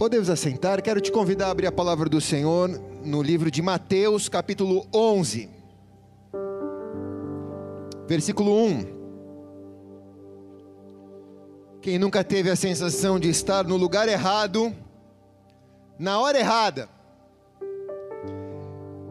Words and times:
Podemos 0.00 0.30
assentar, 0.30 0.80
quero 0.80 0.98
te 0.98 1.12
convidar 1.12 1.48
a 1.48 1.50
abrir 1.50 1.66
a 1.66 1.72
palavra 1.72 2.08
do 2.08 2.22
Senhor 2.22 2.70
no 3.04 3.20
livro 3.20 3.50
de 3.50 3.60
Mateus, 3.60 4.30
capítulo 4.30 4.86
11, 4.94 5.46
versículo 8.08 8.50
1. 8.64 8.86
Quem 11.82 11.98
nunca 11.98 12.24
teve 12.24 12.48
a 12.48 12.56
sensação 12.56 13.20
de 13.20 13.28
estar 13.28 13.64
no 13.64 13.76
lugar 13.76 14.08
errado, 14.08 14.74
na 15.98 16.18
hora 16.18 16.38
errada? 16.38 16.88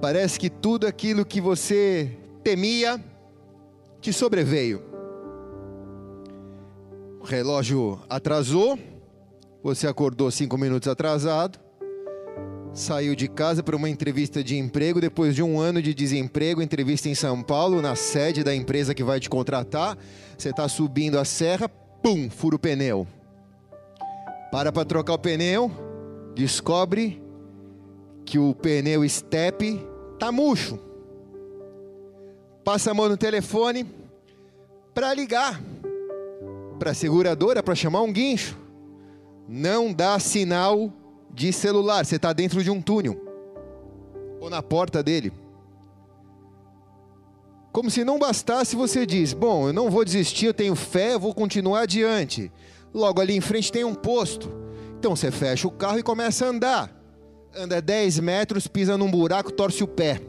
Parece 0.01 0.39
que 0.39 0.49
tudo 0.49 0.87
aquilo 0.87 1.23
que 1.23 1.39
você 1.39 2.17
temia 2.43 2.99
te 4.01 4.11
sobreveio. 4.11 4.81
O 7.21 7.25
relógio 7.25 8.01
atrasou, 8.09 8.79
você 9.75 9.87
acordou 9.87 10.31
cinco 10.31 10.57
minutos 10.57 10.87
atrasado, 10.87 11.59
saiu 12.73 13.15
de 13.15 13.27
casa 13.27 13.61
para 13.61 13.75
uma 13.75 13.89
entrevista 13.89 14.43
de 14.43 14.57
emprego 14.57 14.99
depois 14.99 15.35
de 15.35 15.43
um 15.43 15.59
ano 15.59 15.79
de 15.79 15.93
desemprego, 15.93 16.61
entrevista 16.61 17.07
em 17.07 17.13
São 17.13 17.43
Paulo, 17.43 17.81
na 17.81 17.95
sede 17.95 18.43
da 18.43 18.55
empresa 18.55 18.95
que 18.95 19.03
vai 19.03 19.19
te 19.19 19.29
contratar. 19.29 19.95
Você 20.35 20.49
está 20.49 20.67
subindo 20.67 21.19
a 21.19 21.25
serra, 21.25 21.69
pum, 21.69 22.29
fura 22.29 22.55
o 22.55 22.59
pneu. 22.59 23.07
Para 24.51 24.71
para 24.71 24.85
trocar 24.85 25.13
o 25.13 25.19
pneu, 25.19 25.71
descobre 26.33 27.21
que 28.25 28.39
o 28.39 28.55
pneu 28.55 29.07
step 29.07 29.85
tá 30.17 30.31
murcho. 30.31 30.79
Passa 32.63 32.89
a 32.89 32.93
mão 32.95 33.07
no 33.07 33.17
telefone 33.17 33.85
para 34.95 35.13
ligar 35.13 35.61
para 36.79 36.91
a 36.91 36.95
seguradora 36.95 37.61
para 37.61 37.75
chamar 37.75 38.01
um 38.01 38.11
guincho 38.11 38.68
não 39.51 39.91
dá 39.91 40.19
sinal 40.19 40.93
de 41.33 41.51
celular, 41.51 42.05
você 42.05 42.17
está 42.17 42.31
dentro 42.31 42.63
de 42.63 42.69
um 42.69 42.79
túnel 42.79 43.19
ou 44.39 44.47
na 44.47 44.61
porta 44.61 45.01
dele. 45.01 45.33
Como 47.71 47.89
se 47.89 48.05
não 48.05 48.19
bastasse, 48.19 48.75
você 48.75 49.07
diz: 49.07 49.33
Bom, 49.33 49.67
eu 49.67 49.73
não 49.73 49.89
vou 49.89 50.05
desistir, 50.05 50.45
eu 50.45 50.53
tenho 50.53 50.75
fé, 50.75 51.15
eu 51.15 51.19
vou 51.19 51.33
continuar 51.33 51.81
adiante. 51.81 52.51
Logo 52.93 53.19
ali 53.19 53.35
em 53.35 53.41
frente 53.41 53.71
tem 53.71 53.83
um 53.83 53.95
posto. 53.95 54.51
Então 54.99 55.15
você 55.15 55.31
fecha 55.31 55.67
o 55.67 55.71
carro 55.71 55.97
e 55.97 56.03
começa 56.03 56.45
a 56.45 56.49
andar. 56.49 56.95
Anda 57.55 57.81
10 57.81 58.19
metros, 58.19 58.67
pisa 58.67 58.97
num 58.97 59.09
buraco, 59.09 59.51
torce 59.51 59.83
o 59.83 59.87
pé. 59.87 60.21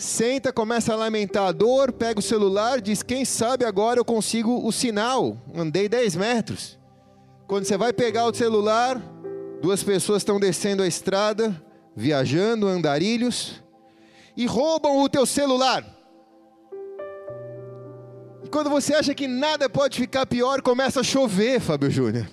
Senta, 0.00 0.50
começa 0.50 0.94
a 0.94 0.96
lamentar 0.96 1.48
a 1.48 1.52
dor, 1.52 1.92
pega 1.92 2.20
o 2.20 2.22
celular, 2.22 2.80
diz: 2.80 3.02
Quem 3.02 3.22
sabe 3.22 3.66
agora 3.66 4.00
eu 4.00 4.04
consigo 4.04 4.66
o 4.66 4.72
sinal. 4.72 5.36
Andei 5.54 5.90
10 5.90 6.16
metros. 6.16 6.78
Quando 7.46 7.66
você 7.66 7.76
vai 7.76 7.92
pegar 7.92 8.24
o 8.24 8.34
celular, 8.34 8.98
duas 9.60 9.82
pessoas 9.82 10.22
estão 10.22 10.40
descendo 10.40 10.82
a 10.82 10.88
estrada, 10.88 11.54
viajando, 11.94 12.66
andarilhos, 12.66 13.62
e 14.34 14.46
roubam 14.46 15.02
o 15.02 15.08
teu 15.08 15.26
celular. 15.26 15.84
E 18.42 18.48
quando 18.48 18.70
você 18.70 18.94
acha 18.94 19.14
que 19.14 19.28
nada 19.28 19.68
pode 19.68 19.98
ficar 19.98 20.24
pior, 20.24 20.62
começa 20.62 21.00
a 21.00 21.04
chover, 21.04 21.60
Fábio 21.60 21.90
Júnior. 21.90 22.26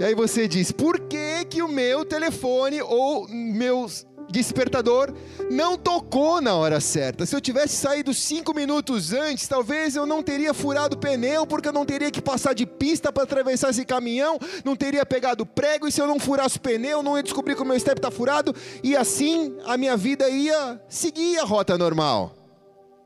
E 0.00 0.02
aí 0.04 0.16
você 0.16 0.48
diz: 0.48 0.72
por 0.72 0.98
que, 0.98 1.44
que 1.44 1.62
o 1.62 1.68
meu 1.68 2.04
telefone 2.04 2.82
ou 2.82 3.28
meus 3.28 4.04
despertador 4.36 5.12
não 5.50 5.76
tocou 5.76 6.40
na 6.40 6.54
hora 6.54 6.80
certa. 6.80 7.24
Se 7.24 7.34
eu 7.34 7.40
tivesse 7.40 7.76
saído 7.76 8.12
cinco 8.12 8.54
minutos 8.54 9.12
antes, 9.12 9.48
talvez 9.48 9.96
eu 9.96 10.06
não 10.06 10.22
teria 10.22 10.52
furado 10.52 10.96
o 10.96 10.98
pneu, 10.98 11.46
porque 11.46 11.68
eu 11.68 11.72
não 11.72 11.84
teria 11.84 12.10
que 12.10 12.20
passar 12.20 12.54
de 12.54 12.66
pista 12.66 13.12
para 13.12 13.22
atravessar 13.22 13.70
esse 13.70 13.84
caminhão, 13.84 14.38
não 14.64 14.76
teria 14.76 15.06
pegado 15.06 15.46
prego, 15.46 15.88
e 15.88 15.92
se 15.92 16.00
eu 16.00 16.06
não 16.06 16.18
furasse 16.18 16.58
o 16.58 16.60
pneu, 16.60 17.02
não 17.02 17.16
ia 17.16 17.22
descobrir 17.22 17.54
que 17.54 17.62
o 17.62 17.66
meu 17.66 17.78
step 17.78 17.98
está 17.98 18.10
furado, 18.10 18.54
e 18.82 18.96
assim 18.96 19.56
a 19.64 19.76
minha 19.76 19.96
vida 19.96 20.28
ia 20.28 20.80
seguir 20.88 21.38
a 21.38 21.44
rota 21.44 21.78
normal. 21.78 22.34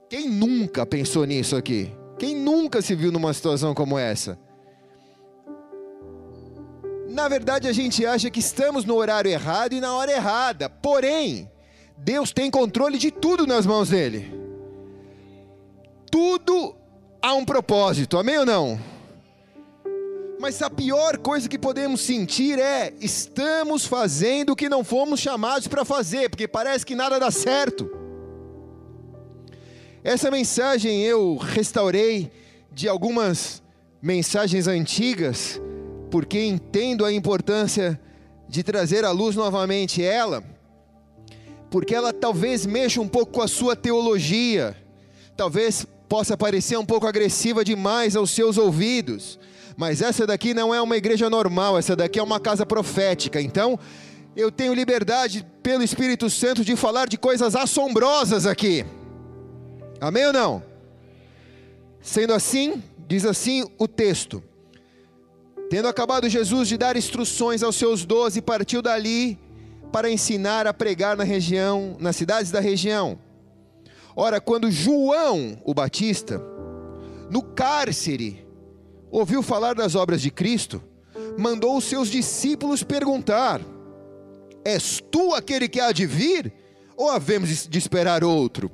Quem 0.08 0.28
nunca 0.28 0.84
pensou 0.84 1.24
nisso 1.24 1.54
aqui? 1.54 1.92
Quem 2.18 2.34
nunca 2.34 2.82
se 2.82 2.94
viu 2.94 3.12
numa 3.12 3.32
situação 3.32 3.72
como 3.72 3.96
essa? 3.96 4.38
Na 7.10 7.26
verdade, 7.26 7.66
a 7.66 7.72
gente 7.72 8.06
acha 8.06 8.30
que 8.30 8.38
estamos 8.38 8.84
no 8.84 8.94
horário 8.94 9.28
errado 9.28 9.72
e 9.72 9.80
na 9.80 9.96
hora 9.96 10.12
errada. 10.12 10.70
Porém, 10.70 11.50
Deus 11.96 12.30
tem 12.30 12.48
controle 12.48 12.98
de 12.98 13.10
tudo 13.10 13.48
nas 13.48 13.66
mãos 13.66 13.88
dele. 13.88 14.32
Tudo 16.08 16.76
há 17.20 17.34
um 17.34 17.44
propósito, 17.44 18.16
amém 18.16 18.38
ou 18.38 18.46
não? 18.46 18.78
Mas 20.38 20.62
a 20.62 20.70
pior 20.70 21.18
coisa 21.18 21.48
que 21.48 21.58
podemos 21.58 22.00
sentir 22.00 22.60
é: 22.60 22.94
estamos 23.00 23.84
fazendo 23.84 24.50
o 24.50 24.56
que 24.56 24.68
não 24.68 24.84
fomos 24.84 25.18
chamados 25.18 25.66
para 25.66 25.84
fazer, 25.84 26.30
porque 26.30 26.46
parece 26.46 26.86
que 26.86 26.94
nada 26.94 27.18
dá 27.18 27.32
certo. 27.32 27.90
Essa 30.04 30.30
mensagem 30.30 31.02
eu 31.02 31.36
restaurei 31.36 32.30
de 32.70 32.88
algumas 32.88 33.60
mensagens 34.00 34.68
antigas 34.68 35.60
porque 36.10 36.44
entendo 36.44 37.04
a 37.04 37.12
importância 37.12 37.98
de 38.48 38.62
trazer 38.62 39.04
à 39.04 39.12
luz 39.12 39.36
novamente 39.36 40.02
ela, 40.02 40.42
porque 41.70 41.94
ela 41.94 42.12
talvez 42.12 42.66
mexa 42.66 43.00
um 43.00 43.08
pouco 43.08 43.32
com 43.32 43.42
a 43.42 43.48
sua 43.48 43.76
teologia, 43.76 44.76
talvez 45.36 45.86
possa 46.08 46.36
parecer 46.36 46.76
um 46.76 46.84
pouco 46.84 47.06
agressiva 47.06 47.64
demais 47.64 48.16
aos 48.16 48.32
seus 48.32 48.58
ouvidos, 48.58 49.38
mas 49.76 50.02
essa 50.02 50.26
daqui 50.26 50.52
não 50.52 50.74
é 50.74 50.82
uma 50.82 50.96
igreja 50.96 51.30
normal, 51.30 51.78
essa 51.78 51.94
daqui 51.94 52.18
é 52.18 52.22
uma 52.22 52.40
casa 52.40 52.66
profética, 52.66 53.40
então 53.40 53.78
eu 54.34 54.50
tenho 54.50 54.74
liberdade 54.74 55.46
pelo 55.62 55.84
Espírito 55.84 56.28
Santo 56.28 56.64
de 56.64 56.74
falar 56.74 57.08
de 57.08 57.16
coisas 57.16 57.54
assombrosas 57.54 58.46
aqui, 58.46 58.84
amém 60.00 60.26
ou 60.26 60.32
não? 60.32 60.62
Sendo 62.02 62.32
assim, 62.32 62.82
diz 63.06 63.24
assim 63.24 63.64
o 63.78 63.86
texto: 63.86 64.42
Tendo 65.70 65.86
acabado 65.86 66.28
Jesus 66.28 66.66
de 66.66 66.76
dar 66.76 66.96
instruções 66.96 67.62
aos 67.62 67.76
seus 67.76 68.04
doze, 68.04 68.42
partiu 68.42 68.82
dali 68.82 69.38
para 69.92 70.10
ensinar 70.10 70.66
a 70.66 70.74
pregar 70.74 71.16
na 71.16 71.22
região, 71.22 71.96
nas 72.00 72.16
cidades 72.16 72.50
da 72.50 72.58
região. 72.58 73.16
Ora, 74.16 74.40
quando 74.40 74.68
João, 74.68 75.62
o 75.64 75.72
Batista, 75.72 76.42
no 77.30 77.40
cárcere, 77.40 78.44
ouviu 79.12 79.44
falar 79.44 79.76
das 79.76 79.94
obras 79.94 80.20
de 80.20 80.28
Cristo, 80.28 80.82
mandou 81.38 81.76
os 81.76 81.84
seus 81.84 82.08
discípulos 82.08 82.82
perguntar: 82.82 83.60
És 84.64 85.00
tu 85.08 85.36
aquele 85.36 85.68
que 85.68 85.78
há 85.78 85.92
de 85.92 86.04
vir, 86.04 86.52
ou 86.96 87.08
havemos 87.08 87.68
de 87.68 87.78
esperar 87.78 88.24
outro? 88.24 88.72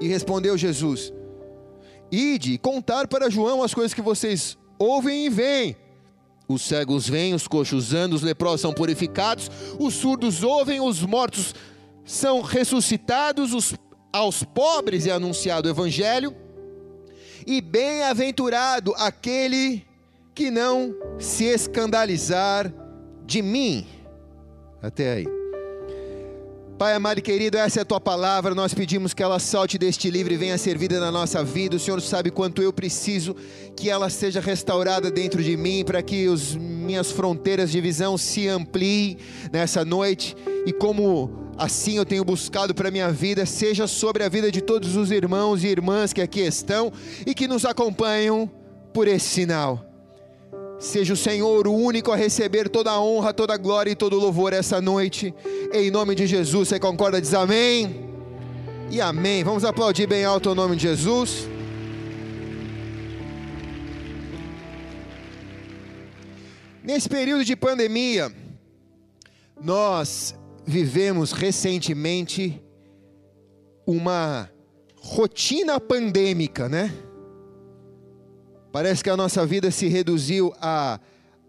E 0.00 0.06
respondeu 0.06 0.56
Jesus: 0.56 1.12
Ide 2.12 2.58
contar 2.58 3.08
para 3.08 3.28
João 3.28 3.60
as 3.60 3.74
coisas 3.74 3.92
que 3.92 4.00
vocês 4.00 4.56
ouvem 4.78 5.26
e 5.26 5.28
veem 5.28 5.76
os 6.48 6.62
cegos 6.62 7.08
vêm, 7.08 7.34
os 7.34 7.48
coxos 7.48 7.92
andam, 7.92 8.16
os 8.16 8.22
leprosos 8.22 8.60
são 8.60 8.72
purificados, 8.72 9.50
os 9.78 9.94
surdos 9.94 10.42
ouvem, 10.42 10.80
os 10.80 11.02
mortos 11.02 11.54
são 12.04 12.40
ressuscitados, 12.40 13.52
os, 13.52 13.74
aos 14.12 14.44
pobres 14.44 15.06
é 15.06 15.10
anunciado 15.10 15.68
o 15.68 15.70
evangelho. 15.70 16.34
E 17.46 17.60
bem-aventurado 17.60 18.92
aquele 18.96 19.84
que 20.34 20.50
não 20.50 20.94
se 21.18 21.44
escandalizar 21.44 22.72
de 23.24 23.40
mim. 23.42 23.86
Até 24.82 25.12
aí. 25.12 25.35
Pai 26.78 26.92
amado 26.92 27.20
e 27.20 27.22
querido, 27.22 27.56
essa 27.56 27.80
é 27.80 27.82
a 27.82 27.86
tua 27.86 27.98
palavra. 27.98 28.54
Nós 28.54 28.74
pedimos 28.74 29.14
que 29.14 29.22
ela 29.22 29.38
salte 29.38 29.78
deste 29.78 30.10
livro 30.10 30.34
e 30.34 30.36
venha 30.36 30.58
ser 30.58 30.76
vida 30.76 31.00
na 31.00 31.10
nossa 31.10 31.42
vida. 31.42 31.76
O 31.76 31.80
Senhor 31.80 32.02
sabe 32.02 32.30
quanto 32.30 32.60
eu 32.60 32.70
preciso 32.70 33.34
que 33.74 33.88
ela 33.88 34.10
seja 34.10 34.40
restaurada 34.40 35.10
dentro 35.10 35.42
de 35.42 35.56
mim, 35.56 35.82
para 35.86 36.02
que 36.02 36.26
as 36.26 36.54
minhas 36.54 37.10
fronteiras 37.10 37.70
de 37.70 37.80
visão 37.80 38.18
se 38.18 38.46
ampliem 38.46 39.16
nessa 39.50 39.86
noite. 39.86 40.36
E 40.66 40.72
como 40.72 41.50
assim 41.56 41.96
eu 41.96 42.04
tenho 42.04 42.22
buscado 42.26 42.74
para 42.74 42.90
minha 42.90 43.10
vida, 43.10 43.46
seja 43.46 43.86
sobre 43.86 44.22
a 44.22 44.28
vida 44.28 44.52
de 44.52 44.60
todos 44.60 44.96
os 44.96 45.10
irmãos 45.10 45.64
e 45.64 45.68
irmãs 45.68 46.12
que 46.12 46.20
aqui 46.20 46.40
estão 46.40 46.92
e 47.24 47.34
que 47.34 47.48
nos 47.48 47.64
acompanham 47.64 48.50
por 48.92 49.08
esse 49.08 49.26
sinal. 49.26 49.95
Seja 50.78 51.14
o 51.14 51.16
Senhor 51.16 51.66
o 51.66 51.74
único 51.74 52.12
a 52.12 52.16
receber 52.16 52.68
toda 52.68 52.90
a 52.90 53.00
honra, 53.00 53.32
toda 53.32 53.54
a 53.54 53.56
glória 53.56 53.90
e 53.90 53.96
todo 53.96 54.16
o 54.16 54.20
louvor 54.20 54.52
essa 54.52 54.80
noite. 54.80 55.34
Em 55.72 55.90
nome 55.90 56.14
de 56.14 56.26
Jesus, 56.26 56.68
você 56.68 56.78
concorda? 56.78 57.20
Diz 57.20 57.32
amém. 57.32 58.10
E 58.90 59.00
amém. 59.00 59.42
Vamos 59.42 59.64
aplaudir 59.64 60.06
bem 60.06 60.24
alto 60.24 60.50
o 60.50 60.54
nome 60.54 60.76
de 60.76 60.82
Jesus. 60.82 61.48
Nesse 66.84 67.08
período 67.08 67.44
de 67.44 67.56
pandemia, 67.56 68.30
nós 69.60 70.34
vivemos 70.64 71.32
recentemente 71.32 72.62
uma 73.86 74.50
rotina 75.00 75.80
pandêmica, 75.80 76.68
né? 76.68 76.92
Parece 78.76 79.02
que 79.02 79.08
a 79.08 79.16
nossa 79.16 79.46
vida 79.46 79.70
se 79.70 79.88
reduziu 79.88 80.52
a 80.60 81.00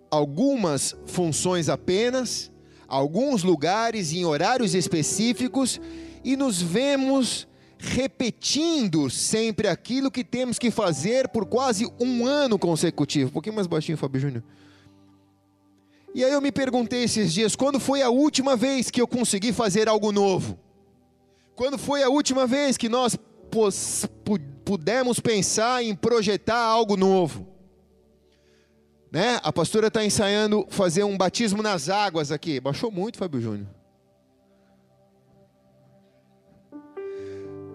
algumas 0.09 0.95
funções 1.07 1.67
apenas, 1.67 2.49
alguns 2.87 3.43
lugares 3.43 4.13
em 4.13 4.23
horários 4.23 4.73
específicos 4.73 5.77
e 6.23 6.37
nos 6.37 6.61
vemos 6.61 7.45
repetindo 7.77 9.09
sempre 9.09 9.67
aquilo 9.67 10.09
que 10.09 10.23
temos 10.23 10.57
que 10.57 10.71
fazer 10.71 11.27
por 11.27 11.45
quase 11.45 11.85
um 11.99 12.25
ano 12.25 12.57
consecutivo. 12.57 13.27
Um 13.27 13.33
pouquinho 13.33 13.55
mais 13.55 13.67
baixinho, 13.67 13.97
Fábio 13.97 14.21
Júnior. 14.21 14.43
E 16.15 16.23
aí 16.23 16.31
eu 16.31 16.39
me 16.39 16.49
perguntei 16.49 17.03
esses 17.03 17.33
dias, 17.33 17.57
quando 17.57 17.77
foi 17.77 18.01
a 18.01 18.09
última 18.09 18.55
vez 18.55 18.89
que 18.89 19.01
eu 19.01 19.07
consegui 19.07 19.51
fazer 19.51 19.89
algo 19.89 20.13
novo? 20.13 20.57
Quando 21.57 21.77
foi 21.77 22.03
a 22.03 22.09
última 22.09 22.47
vez 22.47 22.77
que 22.77 22.87
nós 22.87 23.19
pudemos 24.67 25.17
pensar 25.21 25.81
em 25.81 25.95
projetar 25.95 26.59
algo 26.59 26.97
novo? 26.97 27.47
Né? 29.09 29.39
A 29.41 29.53
pastora 29.53 29.87
está 29.87 30.03
ensaiando 30.03 30.67
fazer 30.69 31.05
um 31.05 31.17
batismo 31.17 31.63
nas 31.63 31.87
águas 31.87 32.33
aqui. 32.33 32.59
Baixou 32.59 32.91
muito, 32.91 33.17
Fábio 33.17 33.39
Júnior. 33.39 33.67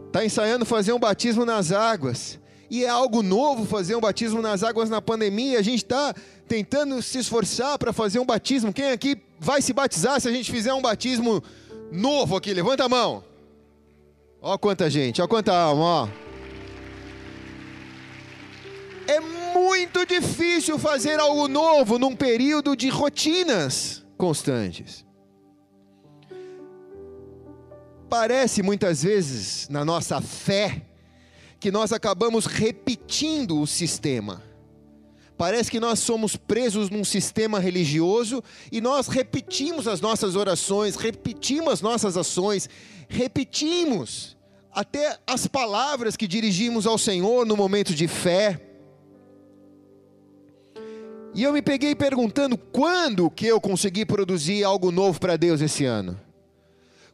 Está 0.08 0.22
ensaiando 0.22 0.66
fazer 0.66 0.92
um 0.92 0.98
batismo 0.98 1.46
nas 1.46 1.72
águas. 1.72 2.38
E 2.68 2.84
é 2.84 2.90
algo 2.90 3.22
novo 3.22 3.64
fazer 3.64 3.96
um 3.96 4.00
batismo 4.00 4.42
nas 4.42 4.62
águas 4.62 4.90
na 4.90 5.00
pandemia. 5.00 5.58
A 5.58 5.62
gente 5.62 5.84
está 5.84 6.14
tentando 6.46 7.00
se 7.00 7.18
esforçar 7.20 7.78
para 7.78 7.94
fazer 7.94 8.18
um 8.18 8.26
batismo. 8.26 8.70
Quem 8.70 8.90
aqui 8.90 9.16
vai 9.40 9.62
se 9.62 9.72
batizar 9.72 10.20
se 10.20 10.28
a 10.28 10.32
gente 10.32 10.52
fizer 10.52 10.74
um 10.74 10.82
batismo 10.82 11.42
novo 11.90 12.36
aqui? 12.36 12.52
Levanta 12.52 12.84
a 12.84 12.88
mão. 12.90 13.24
Ó 14.42 14.58
quanta 14.58 14.90
gente, 14.90 15.22
ó 15.22 15.26
quanta 15.26 15.54
alma, 15.54 15.82
ó. 15.82 16.31
É 19.06 19.20
muito 19.20 20.06
difícil 20.06 20.78
fazer 20.78 21.18
algo 21.18 21.48
novo 21.48 21.98
num 21.98 22.14
período 22.14 22.76
de 22.76 22.88
rotinas 22.88 24.04
constantes. 24.16 25.04
Parece 28.08 28.62
muitas 28.62 29.02
vezes 29.02 29.68
na 29.68 29.84
nossa 29.84 30.20
fé 30.20 30.82
que 31.58 31.70
nós 31.70 31.92
acabamos 31.92 32.44
repetindo 32.44 33.60
o 33.60 33.66
sistema. 33.66 34.42
Parece 35.36 35.70
que 35.70 35.80
nós 35.80 35.98
somos 35.98 36.36
presos 36.36 36.90
num 36.90 37.04
sistema 37.04 37.58
religioso 37.58 38.42
e 38.70 38.80
nós 38.80 39.08
repetimos 39.08 39.88
as 39.88 40.00
nossas 40.00 40.36
orações, 40.36 40.94
repetimos 40.94 41.72
as 41.72 41.80
nossas 41.80 42.16
ações, 42.16 42.68
repetimos 43.08 44.36
até 44.72 45.18
as 45.26 45.46
palavras 45.46 46.16
que 46.16 46.28
dirigimos 46.28 46.86
ao 46.86 46.96
Senhor 46.96 47.44
no 47.44 47.56
momento 47.56 47.94
de 47.94 48.06
fé. 48.08 48.60
E 51.34 51.42
eu 51.42 51.52
me 51.52 51.62
peguei 51.62 51.94
perguntando 51.94 52.58
quando 52.58 53.30
que 53.30 53.46
eu 53.46 53.60
consegui 53.60 54.04
produzir 54.04 54.64
algo 54.64 54.90
novo 54.90 55.18
para 55.18 55.36
Deus 55.36 55.60
esse 55.60 55.84
ano. 55.84 56.20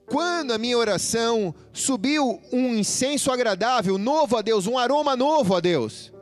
Quando 0.06 0.53
a 0.53 0.59
minha 0.59 0.76
oração 0.76 1.55
subiu 1.73 2.41
um 2.53 2.75
incenso 2.75 3.31
agradável, 3.31 3.97
novo 3.99 4.37
a 4.37 4.43
Deus, 4.43 4.67
um 4.67 4.76
aroma 4.76 5.15
novo 5.15 5.55
a 5.55 5.61
Deus. 5.61 6.12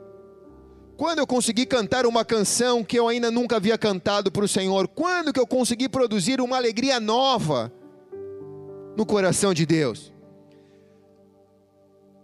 Quando 0.97 1.19
eu 1.19 1.27
consegui 1.27 1.65
cantar 1.65 2.05
uma 2.05 2.25
canção 2.25 2.83
que 2.83 2.99
eu 2.99 3.07
ainda 3.07 3.31
nunca 3.31 3.55
havia 3.55 3.77
cantado 3.77 4.31
para 4.31 4.43
o 4.43 4.47
Senhor. 4.47 4.87
Quando 4.87 5.31
que 5.31 5.39
eu 5.39 5.47
consegui 5.47 5.87
produzir 5.87 6.41
uma 6.41 6.57
alegria 6.57 6.99
nova 6.99 7.71
no 8.95 9.05
coração 9.05 9.53
de 9.53 9.65
Deus. 9.65 10.11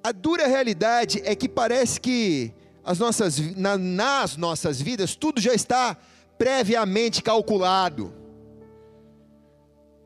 A 0.03 0.11
dura 0.11 0.47
realidade 0.47 1.21
é 1.23 1.33
que 1.35 1.47
parece 1.47 2.01
que 2.01 2.51
as 2.83 2.99
nossas, 2.99 3.39
na, 3.55 3.77
nas 3.77 4.35
nossas 4.35 4.81
vidas 4.81 5.15
tudo 5.15 5.39
já 5.39 5.53
está 5.53 5.97
previamente 6.37 7.21
calculado. 7.21 8.13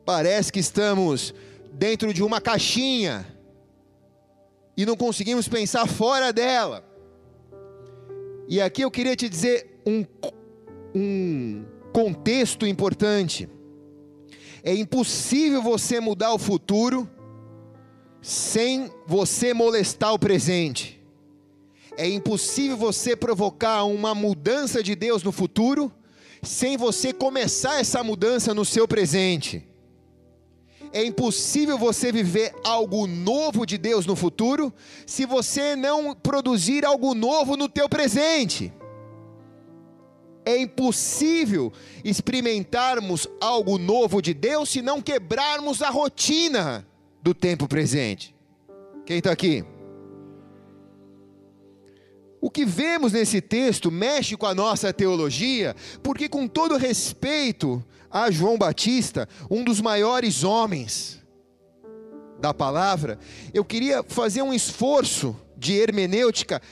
Parece 0.04 0.52
que 0.52 0.60
estamos 0.60 1.34
dentro 1.72 2.14
de 2.14 2.22
uma 2.22 2.40
caixinha 2.40 3.26
e 4.76 4.86
não 4.86 4.96
conseguimos 4.96 5.48
pensar 5.48 5.86
fora 5.86 6.32
dela. 6.32 6.84
E 8.48 8.60
aqui 8.60 8.82
eu 8.82 8.90
queria 8.90 9.16
te 9.16 9.28
dizer 9.28 9.80
um, 9.84 10.04
um 10.94 11.64
contexto 11.92 12.66
importante. 12.66 13.48
É 14.62 14.74
impossível 14.74 15.60
você 15.60 16.00
mudar 16.00 16.32
o 16.32 16.38
futuro 16.38 17.08
sem 18.22 18.90
você 19.06 19.52
molestar 19.52 20.14
o 20.14 20.18
presente. 20.18 20.97
É 21.98 22.08
impossível 22.08 22.76
você 22.76 23.16
provocar 23.16 23.82
uma 23.82 24.14
mudança 24.14 24.80
de 24.84 24.94
Deus 24.94 25.24
no 25.24 25.32
futuro 25.32 25.92
sem 26.40 26.76
você 26.76 27.12
começar 27.12 27.80
essa 27.80 28.04
mudança 28.04 28.54
no 28.54 28.64
seu 28.64 28.86
presente. 28.86 29.66
É 30.92 31.04
impossível 31.04 31.76
você 31.76 32.12
viver 32.12 32.54
algo 32.62 33.08
novo 33.08 33.66
de 33.66 33.76
Deus 33.76 34.06
no 34.06 34.14
futuro 34.14 34.72
se 35.04 35.26
você 35.26 35.74
não 35.74 36.14
produzir 36.14 36.84
algo 36.84 37.14
novo 37.14 37.56
no 37.56 37.68
teu 37.68 37.88
presente. 37.88 38.72
É 40.44 40.56
impossível 40.56 41.72
experimentarmos 42.04 43.26
algo 43.40 43.76
novo 43.76 44.22
de 44.22 44.32
Deus 44.32 44.68
se 44.68 44.80
não 44.80 45.02
quebrarmos 45.02 45.82
a 45.82 45.90
rotina 45.90 46.86
do 47.20 47.34
tempo 47.34 47.66
presente. 47.66 48.32
Quem 49.04 49.18
está 49.18 49.32
aqui? 49.32 49.64
O 52.40 52.50
que 52.50 52.64
vemos 52.64 53.12
nesse 53.12 53.40
texto 53.40 53.90
mexe 53.90 54.36
com 54.36 54.46
a 54.46 54.54
nossa 54.54 54.92
teologia, 54.92 55.74
porque, 56.02 56.28
com 56.28 56.46
todo 56.46 56.76
respeito 56.76 57.84
a 58.10 58.30
João 58.30 58.56
Batista, 58.56 59.28
um 59.50 59.64
dos 59.64 59.80
maiores 59.80 60.44
homens 60.44 61.18
da 62.40 62.54
palavra, 62.54 63.18
eu 63.52 63.64
queria 63.64 64.04
fazer 64.04 64.42
um 64.42 64.54
esforço 64.54 65.36
de 65.56 65.74
hermenêutica 65.74 66.62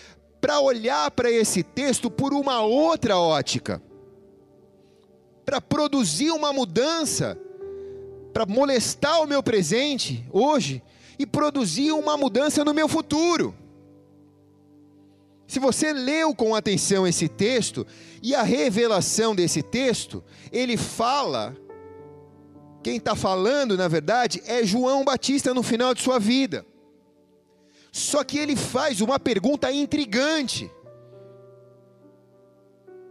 para 0.41 0.61
olhar 0.61 1.11
para 1.11 1.31
esse 1.31 1.63
texto 1.63 2.09
por 2.09 2.33
uma 2.33 2.61
outra 2.63 3.19
ótica, 3.19 3.83
para 5.45 5.61
produzir 5.61 6.31
uma 6.31 6.53
mudança, 6.53 7.37
para 8.33 8.47
molestar 8.47 9.21
o 9.21 9.27
meu 9.27 9.43
presente 9.43 10.25
hoje 10.31 10.83
e 11.19 11.27
produzir 11.27 11.91
uma 11.93 12.17
mudança 12.17 12.65
no 12.65 12.73
meu 12.73 12.89
futuro. 12.89 13.55
Se 15.47 15.59
você 15.59 15.93
leu 15.93 16.35
com 16.35 16.55
atenção 16.55 17.07
esse 17.07 17.29
texto 17.29 17.87
e 18.23 18.35
a 18.35 18.43
revelação 18.43 19.35
desse 19.35 19.63
texto, 19.63 20.23
ele 20.51 20.77
fala, 20.77 21.57
quem 22.83 22.97
está 22.97 23.15
falando 23.15 23.77
na 23.77 23.87
verdade 23.87 24.43
é 24.47 24.65
João 24.65 25.05
Batista 25.05 25.55
no 25.55 25.63
final 25.63 25.95
de 25.95 26.03
sua 26.03 26.19
vida. 26.19 26.67
Só 27.93 28.25
que 28.25 28.39
ele 28.39 28.57
faz 28.57 29.01
uma 29.01 29.19
pergunta 29.19 29.71
intrigante. 29.73 30.71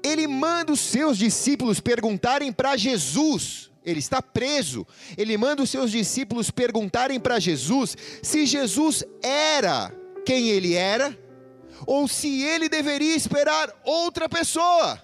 Ele 0.03 0.27
manda 0.27 0.73
os 0.73 0.79
seus 0.79 1.17
discípulos 1.17 1.79
perguntarem 1.79 2.53
para 2.53 2.77
Jesus, 2.77 3.71
ele 3.83 3.99
está 3.99 4.21
preso. 4.21 4.85
Ele 5.17 5.37
manda 5.37 5.63
os 5.63 5.69
seus 5.69 5.89
discípulos 5.89 6.51
perguntarem 6.51 7.19
para 7.19 7.39
Jesus 7.39 7.95
se 8.21 8.45
Jesus 8.45 9.03
era 9.23 9.91
quem 10.25 10.49
ele 10.49 10.73
era 10.73 11.17
ou 11.85 12.07
se 12.07 12.43
ele 12.43 12.69
deveria 12.69 13.15
esperar 13.15 13.73
outra 13.83 14.29
pessoa. 14.29 15.01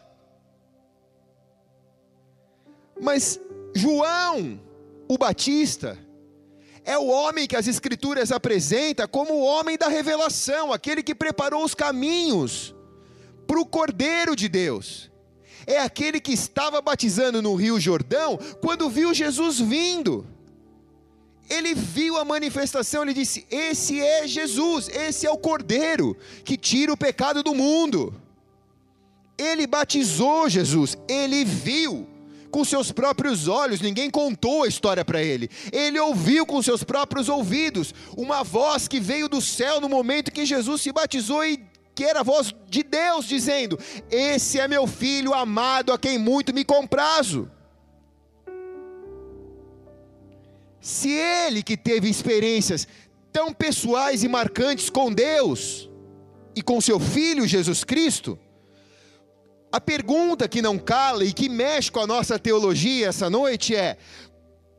Mas 2.99 3.39
João, 3.75 4.61
o 5.07 5.17
Batista, 5.17 5.97
é 6.83 6.97
o 6.97 7.07
homem 7.07 7.47
que 7.47 7.55
as 7.55 7.67
Escrituras 7.67 8.31
apresenta 8.31 9.07
como 9.07 9.33
o 9.33 9.43
homem 9.43 9.77
da 9.77 9.87
revelação, 9.87 10.71
aquele 10.71 11.03
que 11.03 11.15
preparou 11.15 11.63
os 11.63 11.75
caminhos 11.75 12.75
para 13.47 13.59
o 13.59 13.65
Cordeiro 13.65 14.35
de 14.35 14.47
Deus. 14.47 15.11
É 15.67 15.79
aquele 15.79 16.19
que 16.19 16.33
estava 16.33 16.81
batizando 16.81 17.41
no 17.41 17.55
Rio 17.55 17.79
Jordão 17.79 18.37
quando 18.61 18.89
viu 18.89 19.13
Jesus 19.13 19.59
vindo 19.59 20.27
ele 21.51 21.75
viu 21.75 22.17
a 22.17 22.23
manifestação, 22.23 23.03
ele 23.03 23.13
disse: 23.13 23.45
Esse 23.51 23.99
é 23.99 24.25
Jesus, 24.25 24.87
esse 24.87 25.27
é 25.27 25.29
o 25.29 25.37
Cordeiro 25.37 26.15
que 26.45 26.55
tira 26.55 26.93
o 26.93 26.97
pecado 26.97 27.43
do 27.43 27.53
mundo. 27.53 28.13
Ele 29.37 29.67
batizou 29.67 30.47
Jesus, 30.47 30.97
ele 31.09 31.43
viu 31.43 32.07
com 32.49 32.63
seus 32.63 32.91
próprios 32.91 33.49
olhos, 33.49 33.81
ninguém 33.81 34.09
contou 34.09 34.63
a 34.63 34.67
história 34.67 35.03
para 35.03 35.21
ele. 35.21 35.49
Ele 35.73 35.99
ouviu 35.99 36.45
com 36.45 36.61
seus 36.61 36.83
próprios 36.83 37.27
ouvidos 37.27 37.93
uma 38.15 38.43
voz 38.43 38.87
que 38.87 38.99
veio 38.99 39.27
do 39.27 39.41
céu 39.41 39.81
no 39.81 39.89
momento 39.89 40.31
que 40.31 40.45
Jesus 40.45 40.81
se 40.81 40.91
batizou 40.93 41.43
e 41.43 41.59
que 41.93 42.05
era 42.05 42.21
a 42.21 42.23
voz 42.23 42.55
de 42.69 42.81
Deus 42.81 43.25
dizendo: 43.25 43.77
Esse 44.09 44.57
é 44.57 44.69
meu 44.69 44.87
filho 44.87 45.33
amado 45.33 45.91
a 45.91 45.97
quem 45.97 46.17
muito 46.17 46.53
me 46.53 46.63
comprazo. 46.63 47.51
Se 50.81 51.09
ele 51.09 51.61
que 51.63 51.77
teve 51.77 52.09
experiências 52.09 52.87
tão 53.31 53.53
pessoais 53.53 54.23
e 54.23 54.27
marcantes 54.27 54.89
com 54.89 55.13
Deus 55.13 55.89
e 56.55 56.61
com 56.61 56.81
seu 56.81 56.99
filho 56.99 57.47
Jesus 57.47 57.83
Cristo, 57.83 58.37
A 59.71 59.79
pergunta 59.79 60.49
que 60.49 60.61
não 60.61 60.77
cala 60.77 61.23
e 61.23 61.31
que 61.31 61.47
mexe 61.47 61.89
com 61.89 62.01
a 62.01 62.07
nossa 62.07 62.37
teologia 62.37 63.07
essa 63.07 63.29
noite 63.29 63.73
é: 63.73 63.97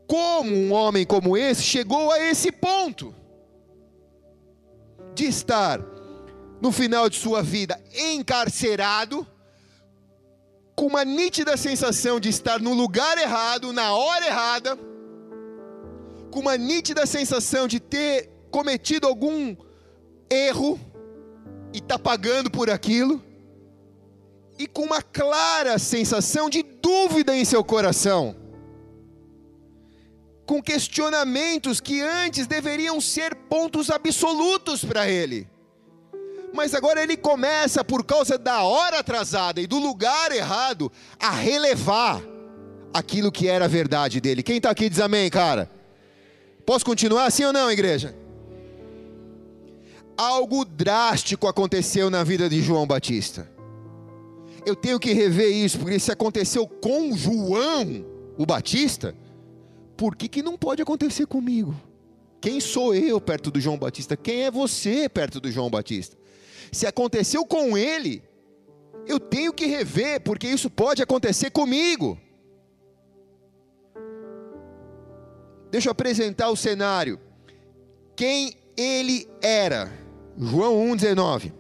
como 0.07 0.55
um 0.55 0.73
homem 0.73 1.07
como 1.07 1.37
esse 1.37 1.63
chegou 1.63 2.11
a 2.13 2.21
esse 2.21 2.53
ponto 2.53 3.15
de 5.15 5.25
estar 5.25 5.81
no 6.61 6.71
final 6.71 7.09
de 7.09 7.17
sua 7.17 7.43
vida 7.43 7.83
encarcerado, 7.95 9.27
com 10.77 10.87
uma 10.87 11.05
nítida 11.05 11.57
sensação 11.57 12.21
de 12.21 12.29
estar 12.29 12.61
no 12.61 12.75
lugar 12.75 13.17
errado, 13.17 13.73
na 13.73 13.95
hora 13.95 14.27
errada, 14.27 14.79
com 16.33 16.41
uma 16.41 16.57
nítida 16.57 17.05
sensação 17.05 17.69
de 17.69 17.79
ter 17.79 18.31
cometido 18.51 19.07
algum 19.07 19.55
erro 20.31 20.81
e 21.75 21.79
está 21.79 21.99
pagando 21.99 22.51
por 22.51 22.71
aquilo, 22.71 23.23
e 24.59 24.67
com 24.67 24.83
uma 24.83 25.03
clara 25.03 25.79
sensação 25.79 26.49
de 26.49 26.63
dúvida 26.63 27.37
em 27.37 27.45
seu 27.45 27.63
coração, 27.63 28.35
com 30.47 30.63
questionamentos 30.63 31.81
que 31.81 32.01
antes 32.01 32.47
deveriam 32.47 32.99
ser 33.01 33.35
pontos 33.35 33.91
absolutos 33.91 34.85
para 34.85 35.09
ele. 35.09 35.47
Mas 36.55 36.75
agora 36.75 37.03
ele 37.03 37.17
começa, 37.17 37.85
por 37.85 38.05
causa 38.05 38.39
da 38.39 38.63
hora 38.63 38.99
atrasada 38.99 39.61
e 39.61 39.67
do 39.67 39.79
lugar 39.79 40.33
errado, 40.33 40.91
a 41.19 41.31
relevar 41.31 42.23
aquilo 42.93 43.33
que 43.33 43.49
era 43.49 43.67
a 43.67 43.69
verdade 43.69 44.21
dele. 44.21 44.43
Quem 44.43 44.57
está 44.57 44.71
aqui 44.71 44.89
diz 44.89 45.01
amém, 45.01 45.31
cara? 45.31 45.82
Posso 46.65 46.85
continuar 46.85 47.27
assim 47.27 47.45
ou 47.45 47.53
não, 47.53 47.71
igreja? 47.71 48.15
Algo 50.17 50.65
drástico 50.65 51.47
aconteceu 51.49 52.11
na 52.11 52.23
vida 52.23 52.49
de 52.49 52.61
João 52.63 52.87
Batista. 52.87 53.51
Eu 54.65 54.77
tenho 54.77 55.01
que 55.01 55.13
rever 55.13 55.51
isso, 55.51 55.79
porque 55.79 55.99
se 55.99 56.13
aconteceu 56.13 56.67
com 56.67 57.17
João, 57.17 58.05
o 58.39 58.47
Batista, 58.47 59.15
por 59.97 60.15
que, 60.15 60.29
que 60.29 60.43
não 60.43 60.57
pode 60.57 60.81
acontecer 60.81 61.27
comigo? 61.27 61.75
Quem 62.41 62.61
sou 62.61 62.95
eu 62.95 63.21
perto 63.21 63.51
do 63.51 63.61
João 63.61 63.79
Batista? 63.79 64.17
Quem 64.17 64.43
é 64.43 64.51
você 64.51 65.09
perto 65.09 65.41
do 65.41 65.51
João 65.51 65.71
Batista? 65.71 66.17
Se 66.71 66.87
aconteceu 66.87 67.45
com 67.45 67.77
ele, 67.77 68.23
eu 69.07 69.19
tenho 69.19 69.53
que 69.53 69.67
rever, 69.67 70.21
porque 70.21 70.49
isso 70.49 70.71
pode 70.71 71.03
acontecer 71.03 71.51
comigo. 71.51 72.19
Deixa 75.73 75.89
eu 75.89 75.93
apresentar 75.93 76.51
o 76.51 76.57
cenário. 76.57 77.19
Quem 78.15 78.55
ele 78.77 79.27
era. 79.41 79.91
João 80.37 80.77
1,19. 80.95 81.51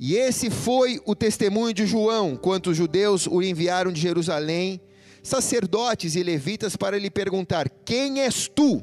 E 0.00 0.16
esse 0.16 0.50
foi 0.50 1.00
o 1.06 1.14
testemunho 1.14 1.72
de 1.72 1.86
João, 1.86 2.36
quando 2.36 2.66
os 2.70 2.76
judeus 2.76 3.28
o 3.28 3.40
enviaram 3.40 3.92
de 3.92 4.00
Jerusalém, 4.00 4.80
sacerdotes 5.22 6.16
e 6.16 6.22
levitas, 6.24 6.74
para 6.74 6.98
lhe 6.98 7.10
perguntar: 7.10 7.70
Quem 7.84 8.22
és 8.22 8.48
tu? 8.48 8.82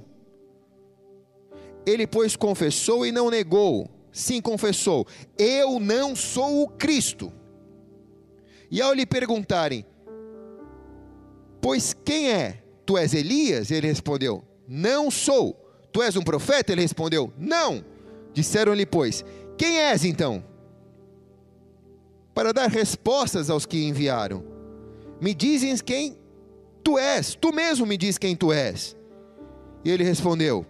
Ele, 1.85 2.07
pois, 2.07 2.37
confessou 2.37 3.05
e 3.05 3.11
não 3.11 3.29
negou. 3.29 3.89
Sim, 4.09 4.39
confessou: 4.39 5.05
Eu 5.37 5.81
não 5.81 6.15
sou 6.15 6.63
o 6.63 6.69
Cristo. 6.69 7.29
E 8.71 8.81
ao 8.81 8.93
lhe 8.93 9.05
perguntarem: 9.05 9.85
Pois 11.61 11.93
quem 11.93 12.31
é? 12.31 12.64
Tu 12.85 12.97
és 12.97 13.13
Elias? 13.13 13.71
Ele 13.71 13.87
respondeu: 13.87 14.43
Não 14.67 15.09
sou. 15.09 15.53
Tu 15.91 16.01
és 16.01 16.15
um 16.15 16.21
profeta? 16.21 16.71
Ele 16.71 16.81
respondeu: 16.81 17.31
Não. 17.37 17.83
Disseram-lhe, 18.33 18.85
pois: 18.85 19.23
Quem 19.57 19.79
és 19.79 20.03
então? 20.03 20.43
Para 22.33 22.51
dar 22.51 22.69
respostas 22.69 23.49
aos 23.49 23.65
que 23.65 23.85
enviaram. 23.85 24.43
Me 25.21 25.33
dizem 25.33 25.75
quem 25.77 26.17
tu 26.83 26.99
és, 26.99 27.33
tu 27.33 27.53
mesmo 27.53 27.85
me 27.85 27.97
diz 27.97 28.17
quem 28.17 28.35
tu 28.35 28.51
és. 28.51 28.95
E 29.83 29.89
ele 29.89 30.03
respondeu: 30.03 30.65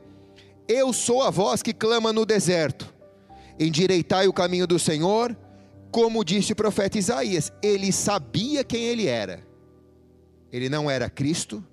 Eu 0.67 0.93
sou 0.93 1.21
a 1.23 1.29
voz 1.29 1.61
que 1.61 1.73
clama 1.73 2.13
no 2.13 2.25
deserto 2.25 2.95
endireitai 3.59 4.27
o 4.27 4.33
caminho 4.33 4.67
do 4.67 4.77
Senhor, 4.77 5.35
como 5.91 6.23
disse 6.23 6.53
o 6.53 6.55
profeta 6.55 6.97
Isaías. 6.97 7.51
Ele 7.61 7.91
sabia 7.91 8.63
quem 8.63 8.83
ele 8.83 9.07
era. 9.07 9.45
Ele 10.51 10.69
não 10.69 10.89
era 10.89 11.09
Cristo, 11.09 11.63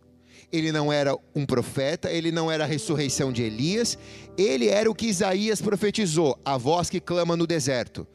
ele 0.52 0.70
não 0.70 0.92
era 0.92 1.16
um 1.34 1.46
profeta, 1.46 2.12
ele 2.12 2.30
não 2.30 2.50
era 2.50 2.64
a 2.64 2.66
ressurreição 2.66 3.32
de 3.32 3.42
Elias, 3.42 3.98
ele 4.36 4.68
era 4.68 4.90
o 4.90 4.94
que 4.94 5.06
Isaías 5.06 5.62
profetizou, 5.62 6.38
a 6.44 6.58
voz 6.58 6.90
que 6.90 7.00
clama 7.00 7.34
no 7.36 7.46
deserto, 7.46 8.06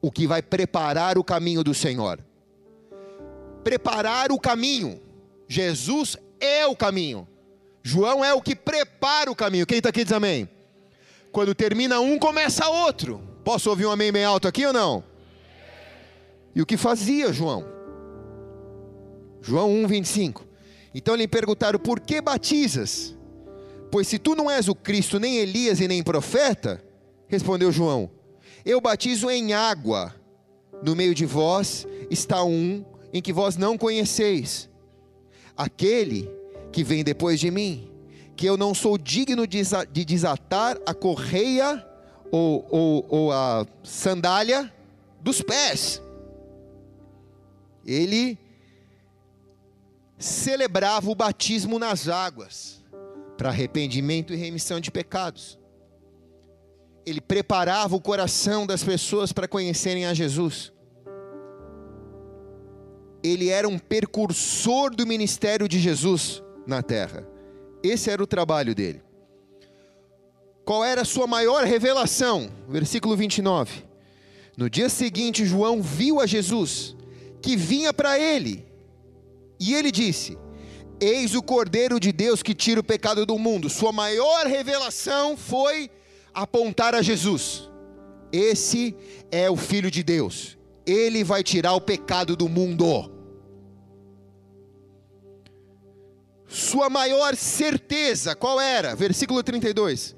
o 0.00 0.10
que 0.10 0.26
vai 0.26 0.40
preparar 0.40 1.18
o 1.18 1.24
caminho 1.24 1.64
do 1.64 1.74
Senhor. 1.74 2.20
Preparar 3.64 4.30
o 4.30 4.38
caminho. 4.38 5.00
Jesus 5.48 6.16
é 6.40 6.66
o 6.66 6.76
caminho. 6.76 7.26
João 7.82 8.24
é 8.24 8.32
o 8.32 8.40
que 8.40 8.54
prepara 8.54 9.30
o 9.30 9.36
caminho. 9.36 9.66
Quem 9.66 9.78
está 9.78 9.90
aqui 9.90 10.04
diz 10.04 10.12
amém. 10.12 10.48
Quando 11.32 11.54
termina 11.54 12.00
um, 12.00 12.18
começa 12.18 12.68
outro. 12.68 13.20
Posso 13.44 13.70
ouvir 13.70 13.86
um 13.86 13.90
amém 13.90 14.12
bem 14.12 14.24
alto 14.24 14.46
aqui 14.46 14.64
ou 14.64 14.72
não? 14.72 15.02
E 16.54 16.62
o 16.62 16.66
que 16.66 16.76
fazia 16.76 17.32
João? 17.32 17.64
João 19.40 19.70
1, 19.70 19.86
25. 19.88 20.51
Então 20.94 21.14
lhe 21.14 21.28
perguntaram: 21.28 21.78
Por 21.78 22.00
que 22.00 22.20
batizas? 22.20 23.14
Pois 23.90 24.08
se 24.08 24.18
tu 24.18 24.34
não 24.34 24.50
és 24.50 24.68
o 24.68 24.74
Cristo, 24.74 25.18
nem 25.20 25.36
Elias 25.36 25.80
e 25.80 25.88
nem 25.88 26.02
profeta, 26.02 26.82
respondeu 27.28 27.72
João: 27.72 28.10
Eu 28.64 28.80
batizo 28.80 29.30
em 29.30 29.52
água. 29.52 30.14
No 30.82 30.96
meio 30.96 31.14
de 31.14 31.24
vós 31.24 31.86
está 32.10 32.42
um 32.42 32.84
em 33.12 33.22
que 33.22 33.32
vós 33.32 33.56
não 33.56 33.78
conheceis, 33.78 34.68
aquele 35.56 36.28
que 36.72 36.82
vem 36.82 37.04
depois 37.04 37.38
de 37.38 37.52
mim 37.52 37.92
que 38.42 38.46
eu 38.46 38.56
não 38.56 38.74
sou 38.74 38.98
digno 38.98 39.46
de 39.46 40.04
desatar 40.04 40.76
a 40.84 40.94
correia 40.94 41.86
ou, 42.30 42.66
ou, 42.70 43.06
ou 43.08 43.32
a 43.32 43.66
sandália 43.84 44.72
dos 45.20 45.42
pés. 45.42 46.02
Ele 47.86 48.38
celebrava 50.22 51.10
o 51.10 51.14
batismo 51.14 51.78
nas 51.78 52.08
águas 52.08 52.82
para 53.36 53.48
arrependimento 53.48 54.32
e 54.32 54.36
remissão 54.36 54.80
de 54.80 54.90
pecados. 54.90 55.58
Ele 57.04 57.20
preparava 57.20 57.96
o 57.96 58.00
coração 58.00 58.64
das 58.64 58.84
pessoas 58.84 59.32
para 59.32 59.48
conhecerem 59.48 60.06
a 60.06 60.14
Jesus. 60.14 60.72
Ele 63.22 63.48
era 63.48 63.68
um 63.68 63.78
precursor 63.78 64.94
do 64.94 65.06
ministério 65.06 65.68
de 65.68 65.78
Jesus 65.78 66.42
na 66.66 66.82
terra. 66.82 67.26
Esse 67.82 68.10
era 68.10 68.22
o 68.22 68.26
trabalho 68.26 68.74
dele. 68.74 69.02
Qual 70.64 70.84
era 70.84 71.02
a 71.02 71.04
sua 71.04 71.26
maior 71.26 71.64
revelação? 71.64 72.48
Versículo 72.68 73.16
29. 73.16 73.84
No 74.56 74.70
dia 74.70 74.88
seguinte, 74.88 75.44
João 75.44 75.82
viu 75.82 76.20
a 76.20 76.26
Jesus, 76.26 76.94
que 77.40 77.56
vinha 77.56 77.92
para 77.92 78.18
ele, 78.18 78.71
e 79.70 79.74
ele 79.74 79.90
disse: 79.90 80.38
Eis 81.00 81.34
o 81.34 81.42
Cordeiro 81.42 82.00
de 82.00 82.12
Deus 82.12 82.42
que 82.42 82.54
tira 82.54 82.80
o 82.80 82.84
pecado 82.84 83.24
do 83.24 83.38
mundo. 83.38 83.68
Sua 83.68 83.92
maior 83.92 84.46
revelação 84.46 85.36
foi 85.36 85.90
apontar 86.34 86.94
a 86.94 87.02
Jesus. 87.02 87.70
Esse 88.32 88.96
é 89.30 89.50
o 89.50 89.56
Filho 89.56 89.90
de 89.90 90.02
Deus. 90.02 90.56
Ele 90.86 91.22
vai 91.22 91.42
tirar 91.42 91.74
o 91.74 91.80
pecado 91.80 92.34
do 92.34 92.48
mundo. 92.48 93.10
sua 96.52 96.90
maior 96.90 97.34
certeza, 97.34 98.36
qual 98.36 98.60
era? 98.60 98.94
Versículo 98.94 99.42
32. 99.42 100.14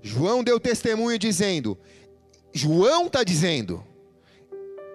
João 0.00 0.44
deu 0.44 0.60
testemunho 0.60 1.18
dizendo: 1.18 1.76
João 2.52 3.06
está 3.06 3.24
dizendo, 3.24 3.84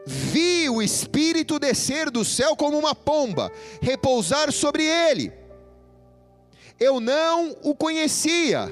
vi 0.08 0.70
o 0.70 0.82
Espírito 0.82 1.60
descer 1.60 2.10
do 2.10 2.24
céu 2.24 2.56
como 2.56 2.80
uma 2.80 2.96
pomba, 2.96 3.52
repousar 3.82 4.52
sobre 4.54 4.84
ele. 4.84 5.34
Eu 6.80 7.02
não 7.02 7.56
o 7.62 7.76
conhecia, 7.76 8.72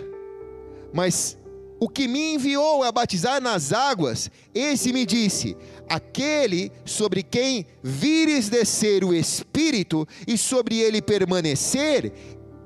mas 0.94 1.38
o 1.78 1.90
que 1.90 2.08
me 2.08 2.36
enviou 2.36 2.84
a 2.84 2.92
batizar 2.92 3.42
nas 3.42 3.74
águas, 3.74 4.32
esse 4.54 4.94
me 4.94 5.06
disse: 5.06 5.58
aquele 5.90 6.72
sobre 6.86 7.22
quem 7.22 7.66
vires 7.84 8.48
descer 8.48 9.04
o 9.04 9.14
Espírito 9.14 10.08
e 10.26 10.38
sobre 10.38 10.80
ele 10.80 11.02
permanecer, 11.02 12.14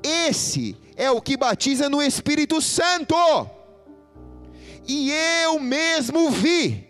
esse 0.03 0.77
é 0.95 1.09
o 1.09 1.21
que 1.21 1.35
batiza 1.35 1.89
no 1.89 2.01
Espírito 2.01 2.61
Santo. 2.61 3.15
E 4.88 5.11
eu 5.43 5.59
mesmo 5.59 6.29
vi, 6.29 6.88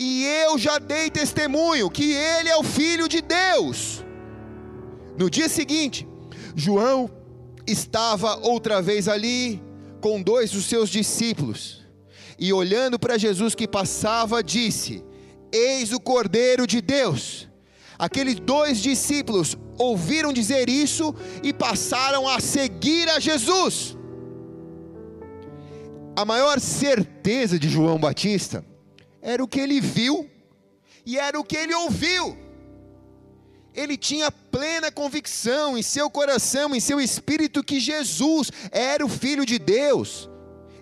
e 0.00 0.24
eu 0.24 0.56
já 0.56 0.78
dei 0.78 1.10
testemunho 1.10 1.90
que 1.90 2.14
ele 2.14 2.48
é 2.48 2.56
o 2.56 2.62
Filho 2.62 3.06
de 3.06 3.20
Deus. 3.20 4.02
No 5.18 5.28
dia 5.28 5.46
seguinte, 5.46 6.08
João 6.56 7.10
estava 7.66 8.36
outra 8.38 8.80
vez 8.80 9.08
ali 9.08 9.62
com 10.00 10.22
dois 10.22 10.52
dos 10.52 10.64
seus 10.64 10.88
discípulos, 10.88 11.86
e 12.38 12.50
olhando 12.50 12.98
para 12.98 13.18
Jesus 13.18 13.54
que 13.54 13.68
passava, 13.68 14.42
disse: 14.42 15.04
Eis 15.52 15.92
o 15.92 16.00
Cordeiro 16.00 16.66
de 16.66 16.80
Deus. 16.80 17.46
Aqueles 17.98 18.40
dois 18.40 18.78
discípulos 18.78 19.54
ouviram 19.76 20.32
dizer 20.32 20.70
isso 20.70 21.14
e 21.42 21.52
passaram 21.52 22.26
a 22.26 22.40
seguir 22.40 23.06
a 23.10 23.20
Jesus. 23.20 23.98
A 26.16 26.24
maior 26.24 26.58
certeza 26.58 27.58
de 27.58 27.68
João 27.68 27.98
Batista 27.98 28.64
era 29.22 29.42
o 29.42 29.48
que 29.48 29.60
ele 29.60 29.80
viu 29.80 30.28
e 31.04 31.18
era 31.18 31.38
o 31.38 31.44
que 31.44 31.56
ele 31.56 31.74
ouviu. 31.74 32.36
Ele 33.74 33.96
tinha 33.96 34.32
plena 34.32 34.90
convicção 34.90 35.78
em 35.78 35.82
seu 35.82 36.10
coração, 36.10 36.74
em 36.74 36.80
seu 36.80 37.00
espírito, 37.00 37.62
que 37.62 37.78
Jesus 37.78 38.50
era 38.72 39.04
o 39.04 39.08
Filho 39.08 39.46
de 39.46 39.58
Deus. 39.58 40.28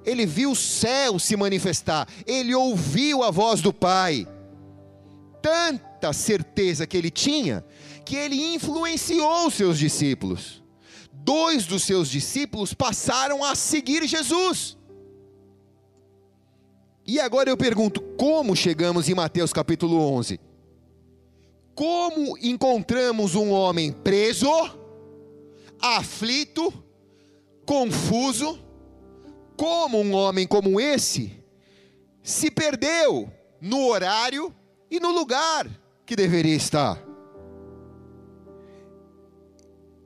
Ele 0.04 0.24
viu 0.24 0.52
o 0.52 0.56
céu 0.56 1.18
se 1.18 1.36
manifestar, 1.36 2.08
ele 2.26 2.54
ouviu 2.54 3.22
a 3.22 3.30
voz 3.30 3.60
do 3.60 3.74
Pai. 3.74 4.26
Tanta 5.42 6.12
certeza 6.12 6.86
que 6.86 6.96
ele 6.96 7.10
tinha, 7.10 7.64
que 8.06 8.16
ele 8.16 8.54
influenciou 8.54 9.50
seus 9.50 9.78
discípulos. 9.78 10.62
Dois 11.12 11.66
dos 11.66 11.82
seus 11.82 12.08
discípulos 12.08 12.72
passaram 12.72 13.44
a 13.44 13.54
seguir 13.54 14.06
Jesus. 14.06 14.77
E 17.08 17.18
agora 17.18 17.48
eu 17.48 17.56
pergunto: 17.56 18.02
como 18.18 18.54
chegamos 18.54 19.08
em 19.08 19.14
Mateus 19.14 19.50
capítulo 19.50 19.98
11? 20.12 20.38
Como 21.74 22.36
encontramos 22.36 23.34
um 23.34 23.50
homem 23.50 23.90
preso, 23.90 24.46
aflito, 25.80 26.70
confuso? 27.64 28.58
Como 29.56 29.98
um 29.98 30.12
homem 30.12 30.46
como 30.46 30.78
esse 30.78 31.32
se 32.22 32.50
perdeu 32.50 33.32
no 33.58 33.86
horário 33.86 34.54
e 34.90 35.00
no 35.00 35.10
lugar 35.10 35.66
que 36.04 36.14
deveria 36.14 36.54
estar? 36.54 37.02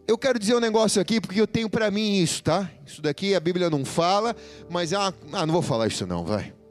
Eu 0.06 0.16
quero 0.16 0.38
dizer 0.38 0.54
um 0.54 0.60
negócio 0.60 1.02
aqui 1.02 1.20
porque 1.20 1.40
eu 1.40 1.48
tenho 1.48 1.68
para 1.68 1.90
mim 1.90 2.18
isso, 2.18 2.44
tá? 2.44 2.70
Isso 2.86 3.02
daqui 3.02 3.34
a 3.34 3.40
Bíblia 3.40 3.68
não 3.68 3.84
fala, 3.84 4.36
mas 4.70 4.92
é 4.92 4.98
uma... 4.98 5.14
ah, 5.32 5.44
não 5.44 5.52
vou 5.52 5.62
falar 5.62 5.88
isso 5.88 6.06
não, 6.06 6.24
vai. 6.24 6.61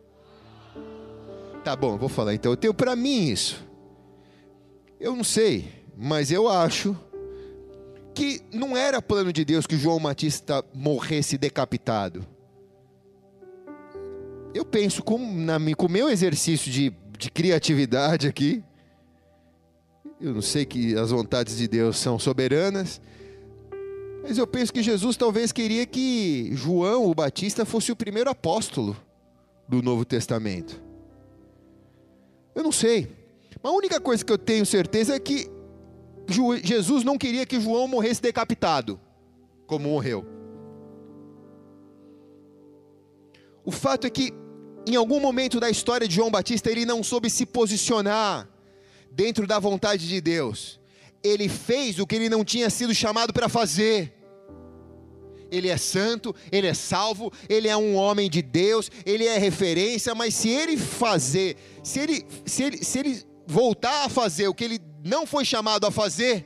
Tá 1.64 1.76
bom, 1.76 1.98
vou 1.98 2.10
falar 2.10 2.34
então. 2.34 2.52
Eu 2.52 2.58
tenho 2.58 2.74
para 2.74 2.96
mim 2.96 3.30
isso. 3.30 3.64
Eu 5.00 5.16
não 5.16 5.24
sei, 5.24 5.68
mas 5.98 6.32
eu 6.32 6.48
acho 6.48 6.96
que 8.14 8.42
não 8.52 8.76
era 8.76 9.02
plano 9.02 9.32
de 9.32 9.46
Deus 9.46 9.66
que 9.68 9.78
João 9.78 10.00
Batista 10.00 10.64
morresse 10.74 11.38
decapitado. 11.38 12.26
Eu 14.54 14.66
penso 14.66 15.04
com, 15.04 15.18
na, 15.18 15.58
com 15.76 15.86
o 15.86 15.90
meu 15.90 16.10
exercício 16.10 16.72
de, 16.72 16.94
de 17.18 17.32
criatividade 17.32 18.28
aqui. 18.28 18.64
Eu 20.20 20.34
não 20.34 20.42
sei 20.42 20.66
que 20.66 20.96
as 20.96 21.12
vontades 21.12 21.58
de 21.58 21.68
Deus 21.68 21.98
são 21.98 22.20
soberanas, 22.20 23.02
mas 24.22 24.38
eu 24.38 24.46
penso 24.46 24.74
que 24.74 24.84
Jesus 24.84 25.16
talvez 25.16 25.52
queria 25.52 25.86
que 25.86 26.52
João 26.54 27.06
o 27.06 27.16
Batista 27.16 27.66
fosse 27.66 27.92
o 27.92 27.96
primeiro 27.96 28.30
apóstolo 28.30 28.96
do 29.68 29.82
Novo 29.82 30.06
Testamento. 30.06 30.91
Eu 32.54 32.64
não 32.64 32.72
sei. 32.72 33.16
A 33.64 33.72
única 33.72 34.00
coisa 34.00 34.24
que 34.24 34.32
eu 34.32 34.38
tenho 34.38 34.66
certeza 34.66 35.16
é 35.16 35.20
que 35.20 35.50
Jesus 36.64 37.04
não 37.04 37.18
queria 37.18 37.46
que 37.46 37.60
João 37.60 37.88
morresse 37.88 38.22
decapitado, 38.22 39.00
como 39.68 39.90
morreu. 39.90 40.26
O 43.64 43.72
fato 43.72 44.08
é 44.08 44.10
que, 44.10 44.34
em 44.88 44.96
algum 44.96 45.20
momento 45.20 45.60
da 45.60 45.70
história 45.70 46.08
de 46.08 46.16
João 46.16 46.32
Batista, 46.32 46.72
ele 46.72 46.86
não 46.86 47.04
soube 47.04 47.30
se 47.30 47.46
posicionar 47.46 48.50
dentro 49.12 49.46
da 49.46 49.60
vontade 49.60 50.08
de 50.08 50.20
Deus. 50.20 50.80
Ele 51.24 51.48
fez 51.48 52.00
o 52.00 52.08
que 52.08 52.16
ele 52.16 52.30
não 52.30 52.44
tinha 52.44 52.70
sido 52.70 52.96
chamado 52.96 53.32
para 53.32 53.48
fazer 53.48 54.21
ele 55.52 55.68
é 55.68 55.78
santo, 55.78 56.34
ele 56.52 56.66
é 56.66 56.74
salvo, 56.74 57.32
ele 57.50 57.68
é 57.68 57.76
um 57.76 57.96
homem 57.96 58.30
de 58.30 58.42
Deus, 58.42 58.90
ele 59.06 59.26
é 59.26 59.38
referência, 59.38 60.16
mas 60.16 60.34
se 60.34 60.50
ele 60.50 60.78
fazer, 60.78 61.58
se 61.84 62.00
ele, 62.00 62.26
se 62.46 62.64
ele, 62.64 62.84
se 62.84 63.00
ele 63.00 63.24
voltar 63.46 64.06
a 64.06 64.10
fazer 64.10 64.48
o 64.48 64.54
que 64.54 64.64
ele 64.64 64.80
não 65.04 65.28
foi 65.28 65.44
chamado 65.44 65.86
a 65.86 65.92
fazer, 65.92 66.46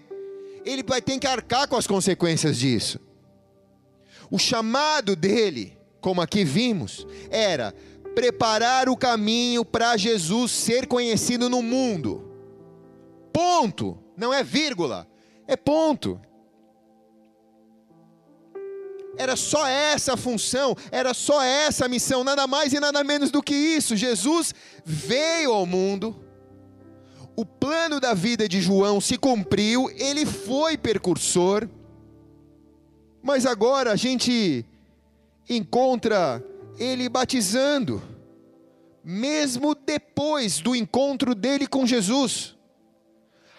ele 0.65 0.83
vai 0.83 1.01
ter 1.01 1.19
que 1.19 1.27
arcar 1.27 1.67
com 1.67 1.75
as 1.75 1.85
consequências 1.85 2.57
disso. 2.57 2.99
O 4.31 4.39
chamado 4.39 5.15
dele, 5.15 5.77
como 6.01 6.19
aqui 6.21 6.43
vimos, 6.43 7.05
era 7.29 7.73
preparar 8.15 8.89
o 8.89 8.97
caminho 8.97 9.63
para 9.63 9.97
Jesus 9.97 10.51
ser 10.51 10.87
conhecido 10.87 11.49
no 11.49 11.61
mundo. 11.61 12.31
Ponto, 13.31 13.99
não 14.17 14.33
é 14.33 14.43
vírgula, 14.43 15.07
é 15.47 15.55
ponto. 15.55 16.19
Era 19.17 19.35
só 19.35 19.65
essa 19.67 20.13
a 20.13 20.17
função, 20.17 20.75
era 20.91 21.13
só 21.13 21.41
essa 21.41 21.85
a 21.85 21.89
missão, 21.89 22.23
nada 22.23 22.47
mais 22.47 22.73
e 22.73 22.79
nada 22.79 23.03
menos 23.03 23.31
do 23.31 23.41
que 23.41 23.53
isso. 23.53 23.95
Jesus 23.95 24.53
veio 24.83 25.53
ao 25.53 25.65
mundo, 25.65 26.15
o 27.35 27.45
plano 27.45 27.99
da 27.99 28.13
vida 28.13 28.47
de 28.47 28.61
João 28.61 28.99
se 28.99 29.17
cumpriu, 29.17 29.89
ele 29.91 30.25
foi 30.25 30.77
percursor, 30.77 31.67
mas 33.21 33.45
agora 33.45 33.91
a 33.91 33.95
gente 33.95 34.65
encontra 35.49 36.43
ele 36.77 37.07
batizando, 37.09 38.01
mesmo 39.03 39.75
depois 39.75 40.59
do 40.59 40.75
encontro 40.75 41.35
dele 41.35 41.67
com 41.67 41.85
Jesus 41.85 42.54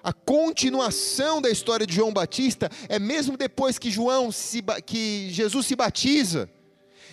a 0.06 0.12
continuação 0.12 1.42
da 1.42 1.50
história 1.50 1.84
de 1.84 1.92
João 1.92 2.12
Batista 2.12 2.70
é 2.88 2.96
mesmo 2.96 3.36
depois 3.36 3.76
que 3.76 3.90
João 3.90 4.30
se, 4.30 4.62
que 4.84 5.28
Jesus 5.32 5.66
se 5.66 5.74
batiza 5.74 6.48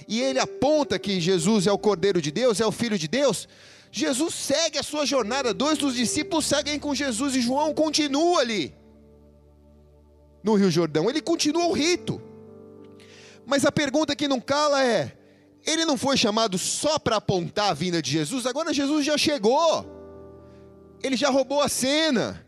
e 0.07 0.21
ele 0.21 0.37
aponta 0.37 0.99
que 0.99 1.19
Jesus 1.19 1.65
é 1.65 1.71
o 1.71 1.77
Cordeiro 1.79 2.21
de 2.21 2.29
Deus, 2.29 2.61
é 2.61 2.65
o 2.67 2.71
Filho 2.71 2.95
de 2.95 3.07
Deus. 3.07 3.47
Jesus 3.91 4.35
segue 4.35 4.77
a 4.77 4.83
sua 4.83 5.07
jornada, 5.07 5.55
dois 5.55 5.79
dos 5.79 5.95
discípulos 5.95 6.45
seguem 6.45 6.77
com 6.77 6.93
Jesus 6.93 7.35
e 7.35 7.41
João 7.41 7.73
continua 7.73 8.41
ali 8.41 8.75
no 10.43 10.53
Rio 10.53 10.69
Jordão, 10.69 11.09
ele 11.09 11.19
continua 11.19 11.65
o 11.65 11.73
rito. 11.73 12.21
Mas 13.43 13.65
a 13.65 13.71
pergunta 13.71 14.15
que 14.15 14.27
não 14.27 14.39
cala 14.39 14.85
é: 14.85 15.17
ele 15.65 15.83
não 15.83 15.97
foi 15.97 16.15
chamado 16.15 16.59
só 16.59 16.99
para 16.99 17.15
apontar 17.15 17.71
a 17.71 17.73
vinda 17.73 18.03
de 18.03 18.11
Jesus? 18.11 18.45
Agora 18.45 18.71
Jesus 18.71 19.03
já 19.03 19.17
chegou, 19.17 19.83
ele 21.01 21.17
já 21.17 21.31
roubou 21.31 21.59
a 21.59 21.67
cena, 21.67 22.42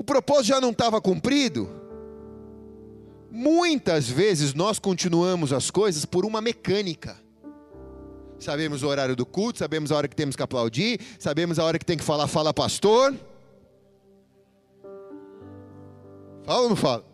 o 0.00 0.02
propósito 0.02 0.46
já 0.46 0.60
não 0.62 0.70
estava 0.70 0.98
cumprido? 0.98 1.68
Muitas 3.30 4.08
vezes 4.08 4.54
nós 4.54 4.78
continuamos 4.78 5.52
as 5.52 5.70
coisas 5.70 6.06
por 6.06 6.24
uma 6.24 6.40
mecânica. 6.40 7.18
Sabemos 8.38 8.82
o 8.82 8.88
horário 8.88 9.14
do 9.14 9.26
culto, 9.26 9.58
sabemos 9.58 9.92
a 9.92 9.96
hora 9.96 10.08
que 10.08 10.16
temos 10.16 10.34
que 10.34 10.42
aplaudir, 10.42 10.98
sabemos 11.18 11.58
a 11.58 11.64
hora 11.64 11.78
que 11.78 11.84
tem 11.84 11.98
que 11.98 12.02
falar, 12.02 12.26
fala 12.28 12.54
pastor. 12.54 13.14
Fala 16.44 16.62
ou 16.62 16.70
não 16.70 16.76
fala? 16.76 17.04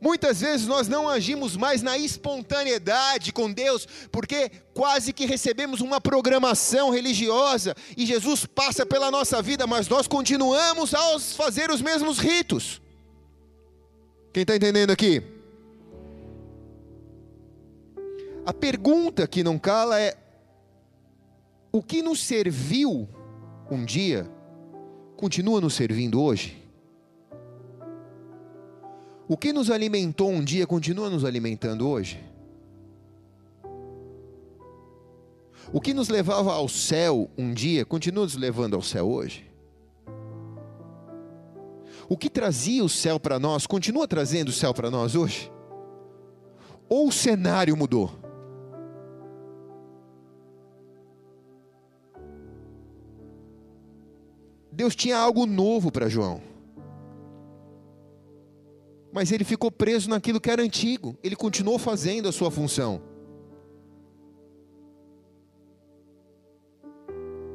Muitas 0.00 0.40
vezes 0.40 0.66
nós 0.66 0.86
não 0.86 1.08
agimos 1.08 1.56
mais 1.56 1.82
na 1.82 1.98
espontaneidade 1.98 3.32
com 3.32 3.52
Deus, 3.52 3.86
porque 4.12 4.50
quase 4.72 5.12
que 5.12 5.26
recebemos 5.26 5.80
uma 5.80 6.00
programação 6.00 6.90
religiosa 6.90 7.74
e 7.96 8.06
Jesus 8.06 8.46
passa 8.46 8.86
pela 8.86 9.10
nossa 9.10 9.42
vida, 9.42 9.66
mas 9.66 9.88
nós 9.88 10.06
continuamos 10.06 10.94
a 10.94 11.18
fazer 11.18 11.70
os 11.70 11.82
mesmos 11.82 12.18
ritos. 12.18 12.80
Quem 14.32 14.42
está 14.42 14.54
entendendo 14.54 14.90
aqui? 14.90 15.22
A 18.46 18.52
pergunta 18.52 19.26
que 19.26 19.42
não 19.42 19.58
cala 19.58 20.00
é: 20.00 20.16
o 21.72 21.82
que 21.82 22.02
nos 22.02 22.22
serviu 22.22 23.08
um 23.70 23.84
dia, 23.84 24.30
continua 25.16 25.60
nos 25.60 25.74
servindo 25.74 26.22
hoje? 26.22 26.57
O 29.28 29.36
que 29.36 29.52
nos 29.52 29.70
alimentou 29.70 30.30
um 30.30 30.42
dia 30.42 30.66
continua 30.66 31.10
nos 31.10 31.22
alimentando 31.22 31.86
hoje? 31.86 32.18
O 35.70 35.82
que 35.82 35.92
nos 35.92 36.08
levava 36.08 36.54
ao 36.54 36.66
céu 36.66 37.28
um 37.36 37.52
dia 37.52 37.84
continua 37.84 38.24
nos 38.24 38.36
levando 38.36 38.74
ao 38.74 38.80
céu 38.80 39.06
hoje? 39.06 39.46
O 42.08 42.16
que 42.16 42.30
trazia 42.30 42.82
o 42.82 42.88
céu 42.88 43.20
para 43.20 43.38
nós 43.38 43.66
continua 43.66 44.08
trazendo 44.08 44.48
o 44.48 44.52
céu 44.52 44.72
para 44.72 44.90
nós 44.90 45.14
hoje? 45.14 45.52
Ou 46.88 47.08
o 47.08 47.12
cenário 47.12 47.76
mudou? 47.76 48.10
Deus 54.72 54.96
tinha 54.96 55.18
algo 55.18 55.44
novo 55.44 55.92
para 55.92 56.08
João 56.08 56.47
mas 59.12 59.32
ele 59.32 59.44
ficou 59.44 59.70
preso 59.70 60.10
naquilo 60.10 60.40
que 60.40 60.50
era 60.50 60.62
antigo, 60.62 61.16
ele 61.22 61.36
continuou 61.36 61.78
fazendo 61.78 62.28
a 62.28 62.32
sua 62.32 62.50
função. 62.50 63.02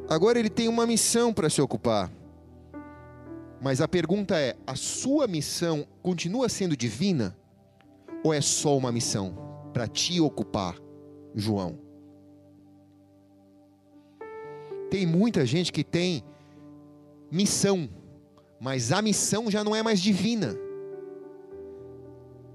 Agora 0.10 0.38
ele 0.38 0.50
tem 0.50 0.68
uma 0.68 0.86
missão 0.86 1.34
para 1.34 1.50
se 1.50 1.62
ocupar. 1.62 2.12
Mas 3.62 3.80
a 3.82 3.88
pergunta 3.88 4.38
é: 4.38 4.56
a 4.68 4.76
sua 4.76 5.28
missão 5.28 5.88
continua 6.02 6.50
sendo 6.50 6.76
divina? 6.76 7.38
Ou 8.24 8.34
é 8.34 8.42
só 8.42 8.78
uma 8.78 8.92
missão 8.92 9.36
para 9.74 9.88
te 9.88 10.20
ocupar, 10.20 10.78
João? 11.34 11.80
Tem 14.90 15.06
muita 15.06 15.46
gente 15.46 15.72
que 15.72 15.84
tem 15.84 16.24
missão, 17.32 17.90
mas 18.60 18.92
a 18.92 19.02
missão 19.02 19.50
já 19.50 19.64
não 19.64 19.76
é 19.76 19.82
mais 19.82 20.02
divina. 20.02 20.56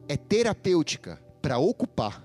É 0.08 0.16
terapêutica 0.16 1.20
para 1.42 1.58
ocupar. 1.58 2.24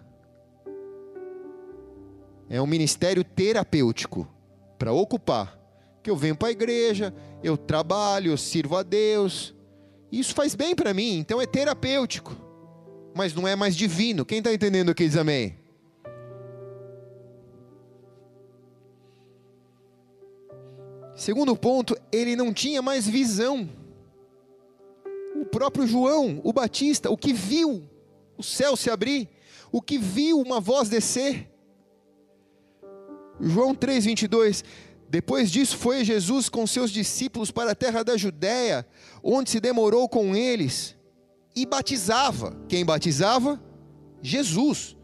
É 2.50 2.62
um 2.62 2.68
ministério 2.68 3.24
terapêutico 3.24 4.28
para 4.80 4.94
ocupar. 4.94 5.60
Que 6.02 6.10
eu 6.10 6.16
venho 6.16 6.36
para 6.36 6.50
a 6.50 6.52
igreja, 6.52 7.14
eu 7.42 7.58
trabalho, 7.58 8.32
eu 8.32 8.38
sirvo 8.38 8.76
a 8.76 8.84
Deus. 8.84 9.54
Isso 10.12 10.34
faz 10.34 10.54
bem 10.54 10.76
para 10.76 10.94
mim, 10.94 11.18
então 11.18 11.42
é 11.42 11.46
terapêutico. 11.46 12.36
Mas 13.16 13.34
não 13.34 13.48
é 13.48 13.56
mais 13.56 13.76
divino. 13.76 14.26
Quem 14.26 14.40
está 14.40 14.54
entendendo 14.54 14.92
aqui 14.92 15.08
diz 15.08 15.18
amém? 15.18 15.58
Segundo 21.16 21.56
ponto, 21.56 21.98
ele 22.12 22.36
não 22.36 22.54
tinha 22.54 22.82
mais 22.82 23.08
visão. 23.08 23.70
O 25.44 25.46
próprio 25.46 25.86
João, 25.86 26.40
o 26.42 26.54
Batista, 26.54 27.12
o 27.12 27.18
que 27.18 27.34
viu 27.34 27.84
o 28.38 28.42
céu 28.42 28.78
se 28.78 28.90
abrir, 28.90 29.28
o 29.74 29.82
que 29.82 29.98
viu 29.98 30.40
uma 30.40 30.62
voz 30.62 30.88
descer, 30.88 31.52
João 33.42 33.76
3:22. 33.76 34.64
Depois 35.10 35.52
disso 35.52 35.78
foi 35.78 36.06
Jesus 36.06 36.48
com 36.48 36.66
seus 36.66 36.90
discípulos 36.92 37.52
para 37.52 37.72
a 37.72 37.76
terra 37.76 38.04
da 38.04 38.16
Judéia, 38.16 38.88
onde 39.22 39.50
se 39.50 39.60
demorou 39.60 40.08
com 40.08 40.34
eles 40.34 40.96
e 41.54 41.66
batizava. 41.66 42.56
Quem 42.70 42.86
batizava? 42.86 43.62
Jesus. 44.22 44.96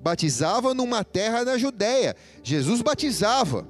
Batizava 0.00 0.72
numa 0.72 1.04
terra 1.04 1.44
da 1.44 1.58
Judéia. 1.58 2.16
Jesus 2.42 2.80
batizava. 2.80 3.68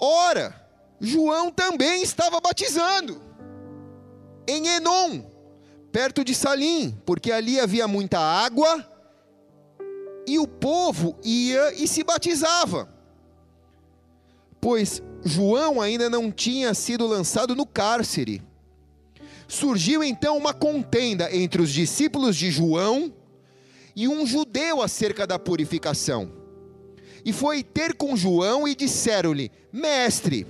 Ora, 0.00 0.64
João 1.00 1.50
também 1.50 2.04
estava 2.04 2.40
batizando 2.40 3.26
em 4.48 4.66
Enom, 4.66 5.22
perto 5.92 6.24
de 6.24 6.34
Salim, 6.34 6.98
porque 7.04 7.30
ali 7.30 7.60
havia 7.60 7.86
muita 7.86 8.18
água 8.18 8.84
e 10.26 10.38
o 10.38 10.48
povo 10.48 11.18
ia 11.22 11.74
e 11.74 11.86
se 11.86 12.02
batizava. 12.02 12.88
Pois 14.58 15.02
João 15.22 15.82
ainda 15.82 16.08
não 16.08 16.32
tinha 16.32 16.72
sido 16.72 17.06
lançado 17.06 17.54
no 17.54 17.66
cárcere. 17.66 18.42
Surgiu 19.46 20.02
então 20.02 20.36
uma 20.36 20.54
contenda 20.54 21.34
entre 21.34 21.60
os 21.60 21.70
discípulos 21.70 22.34
de 22.34 22.50
João 22.50 23.12
e 23.94 24.08
um 24.08 24.26
judeu 24.26 24.80
acerca 24.82 25.26
da 25.26 25.38
purificação. 25.38 26.32
E 27.24 27.32
foi 27.32 27.62
ter 27.62 27.94
com 27.94 28.16
João 28.16 28.66
e 28.66 28.74
disseram-lhe: 28.74 29.50
Mestre, 29.72 30.46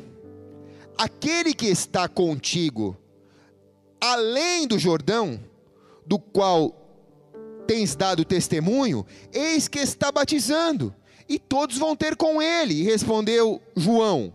aquele 0.97 1.55
que 1.55 1.67
está 1.67 2.09
contigo, 2.09 2.97
além 4.01 4.67
do 4.67 4.79
Jordão, 4.79 5.41
do 6.07 6.19
qual 6.19 6.75
tens 7.67 7.95
dado 7.95 8.25
testemunho, 8.25 9.05
eis 9.33 9.69
que 9.69 9.79
está 9.79 10.11
batizando, 10.11 10.95
e 11.29 11.39
todos 11.39 11.77
vão 11.77 11.95
ter 11.95 12.17
com 12.17 12.41
ele. 12.41 12.75
E 12.75 12.83
respondeu 12.83 13.61
João: 13.77 14.33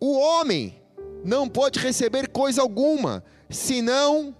O 0.00 0.18
homem 0.18 0.80
não 1.24 1.48
pode 1.48 1.78
receber 1.78 2.28
coisa 2.28 2.62
alguma, 2.62 3.22
senão 3.48 4.34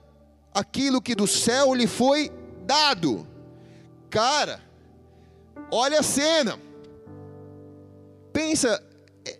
aquilo 0.54 1.02
que 1.02 1.14
do 1.14 1.26
céu 1.26 1.74
lhe 1.74 1.86
foi 1.86 2.32
dado. 2.64 3.26
Cara, 4.08 4.60
olha 5.70 6.00
a 6.00 6.02
cena. 6.02 6.58
Pensa 8.32 8.82
é, 9.26 9.38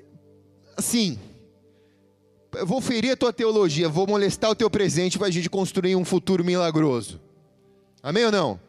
assim. 0.77 1.19
Eu 2.53 2.67
vou 2.67 2.81
ferir 2.81 3.13
a 3.13 3.17
tua 3.17 3.33
teologia, 3.33 3.89
vou 3.89 4.07
molestar 4.07 4.51
o 4.51 4.55
teu 4.55 4.69
presente 4.69 5.19
para 5.19 5.29
a 5.29 5.31
gente 5.31 5.49
construir 5.49 5.95
um 5.97 6.05
futuro 6.05 6.45
milagroso. 6.45 7.21
Amém 8.03 8.25
ou 8.25 8.33
não? 8.33 8.61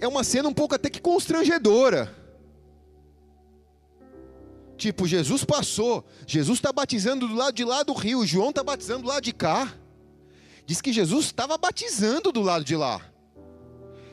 É 0.00 0.08
uma 0.08 0.24
cena 0.24 0.48
um 0.48 0.54
pouco 0.54 0.74
até 0.74 0.88
que 0.88 1.00
constrangedora. 1.00 2.14
Tipo, 4.78 5.06
Jesus 5.06 5.44
passou, 5.44 6.06
Jesus 6.26 6.58
está 6.58 6.72
batizando 6.72 7.28
do 7.28 7.34
lado 7.34 7.54
de 7.54 7.64
lá 7.66 7.82
do 7.82 7.92
rio, 7.92 8.24
João 8.24 8.48
está 8.48 8.64
batizando 8.64 9.02
do 9.02 9.08
lado 9.08 9.22
de 9.22 9.32
cá. 9.32 9.74
Diz 10.64 10.80
que 10.80 10.90
Jesus 10.90 11.26
estava 11.26 11.58
batizando 11.58 12.32
do 12.32 12.40
lado 12.40 12.64
de 12.64 12.74
lá. 12.74 13.02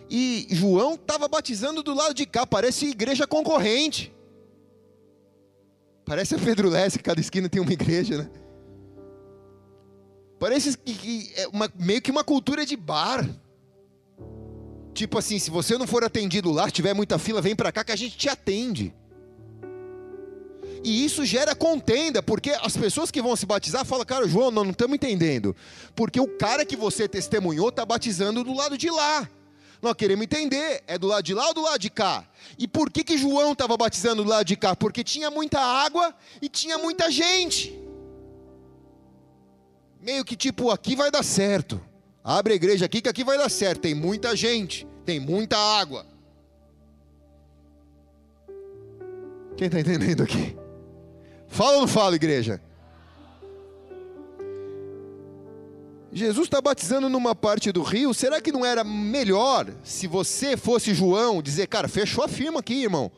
E 0.10 0.46
João 0.50 0.96
estava 0.96 1.30
batizando 1.30 1.82
do 1.82 1.93
lado 1.93 2.13
de 2.13 2.26
cá, 2.26 2.46
parece 2.46 2.88
igreja 2.88 3.26
concorrente. 3.26 4.13
Parece 6.08 6.36
a 6.36 6.39
Pedro 6.39 6.70
Leste, 6.70 7.00
cada 7.00 7.20
esquina 7.20 7.50
tem 7.50 7.62
uma 7.62 7.74
igreja, 7.74 8.17
né? 8.20 8.30
Parece 10.39 10.78
que, 10.78 10.93
que 10.93 11.34
é 11.36 11.48
uma, 11.50 11.70
meio 11.78 12.02
que 12.02 12.10
uma 12.10 12.24
cultura 12.24 12.65
de 12.65 12.78
bar. 12.78 13.30
Tipo 14.93 15.17
assim, 15.17 15.38
se 15.38 15.52
você 15.52 15.78
não 15.78 15.86
for 15.86 16.06
atendido 16.06 16.50
lá, 16.50 16.72
tiver 16.72 16.93
muita 16.93 17.20
fila, 17.20 17.41
vem 17.41 17.58
para 17.58 17.74
cá 17.74 17.84
que 17.84 17.91
a 17.91 17.96
gente 17.98 18.15
te 18.17 18.30
atende. 18.30 18.96
E 20.82 21.04
isso 21.04 21.26
gera 21.26 21.54
contenda, 21.54 22.24
porque 22.24 22.52
as 22.52 22.78
pessoas 22.78 23.12
que 23.12 23.22
vão 23.22 23.36
se 23.36 23.46
batizar 23.46 23.84
falam, 23.84 24.06
cara, 24.06 24.30
João, 24.30 24.50
nós 24.50 24.63
não 24.63 24.72
estamos 24.72 24.96
entendendo. 24.96 25.54
Porque 25.93 26.22
o 26.22 26.38
cara 26.38 26.65
que 26.65 26.78
você 26.78 27.06
testemunhou 27.10 27.67
está 27.67 27.86
batizando 27.86 28.46
do 28.46 28.54
lado 28.54 28.78
de 28.78 28.89
lá. 28.89 29.30
Nós 29.81 29.93
queremos 29.93 30.23
entender, 30.23 30.83
é 30.87 30.97
do 30.97 31.07
lado 31.07 31.23
de 31.23 31.33
lá 31.33 31.47
ou 31.47 31.53
do 31.53 31.61
lado 31.61 31.79
de 31.79 31.89
cá? 31.89 32.27
E 32.57 32.67
por 32.67 32.91
que, 32.91 33.03
que 33.03 33.17
João 33.17 33.53
estava 33.53 33.77
batizando 33.77 34.23
do 34.23 34.29
lado 34.29 34.45
de 34.45 34.55
cá? 34.55 34.75
Porque 34.75 35.03
tinha 35.03 35.29
muita 35.29 35.59
água 35.59 36.15
e 36.41 36.49
tinha 36.49 36.77
muita 36.77 37.11
gente 37.11 37.87
meio 40.07 40.23
que 40.23 40.37
tipo, 40.37 40.71
aqui 40.71 40.95
vai 40.95 41.11
dar 41.11 41.21
certo. 41.21 41.81
Abre 42.23 42.53
a 42.53 42.55
igreja 42.55 42.85
aqui 42.85 43.01
que 43.01 43.09
aqui 43.09 43.25
vai 43.25 43.37
dar 43.37 43.49
certo. 43.49 43.81
Tem 43.81 43.93
muita 43.93 44.35
gente, 44.37 44.87
tem 45.05 45.19
muita 45.19 45.57
água. 45.57 46.05
Quem 49.57 49.67
está 49.67 49.81
entendendo 49.81 50.23
aqui? 50.23 50.55
Fala 51.47 51.73
ou 51.73 51.81
não 51.81 51.87
fala, 51.87 52.15
igreja? 52.15 52.61
Jesus 56.12 56.48
está 56.48 56.62
batizando 56.62 57.10
numa 57.10 57.36
parte 57.36 57.72
do 57.72 57.82
rio. 57.82 58.13
Será 58.13 58.41
que 58.41 58.52
não 58.52 58.65
era 58.65 58.84
melhor 58.84 59.67
se 59.84 60.08
você 60.08 60.56
fosse 60.56 60.93
João 60.93 61.41
dizer, 61.41 61.67
cara, 61.67 61.88
fechou 61.88 62.24
a 62.24 62.28
firma 62.28 62.60
aqui, 62.60 62.84
irmão? 62.84 63.12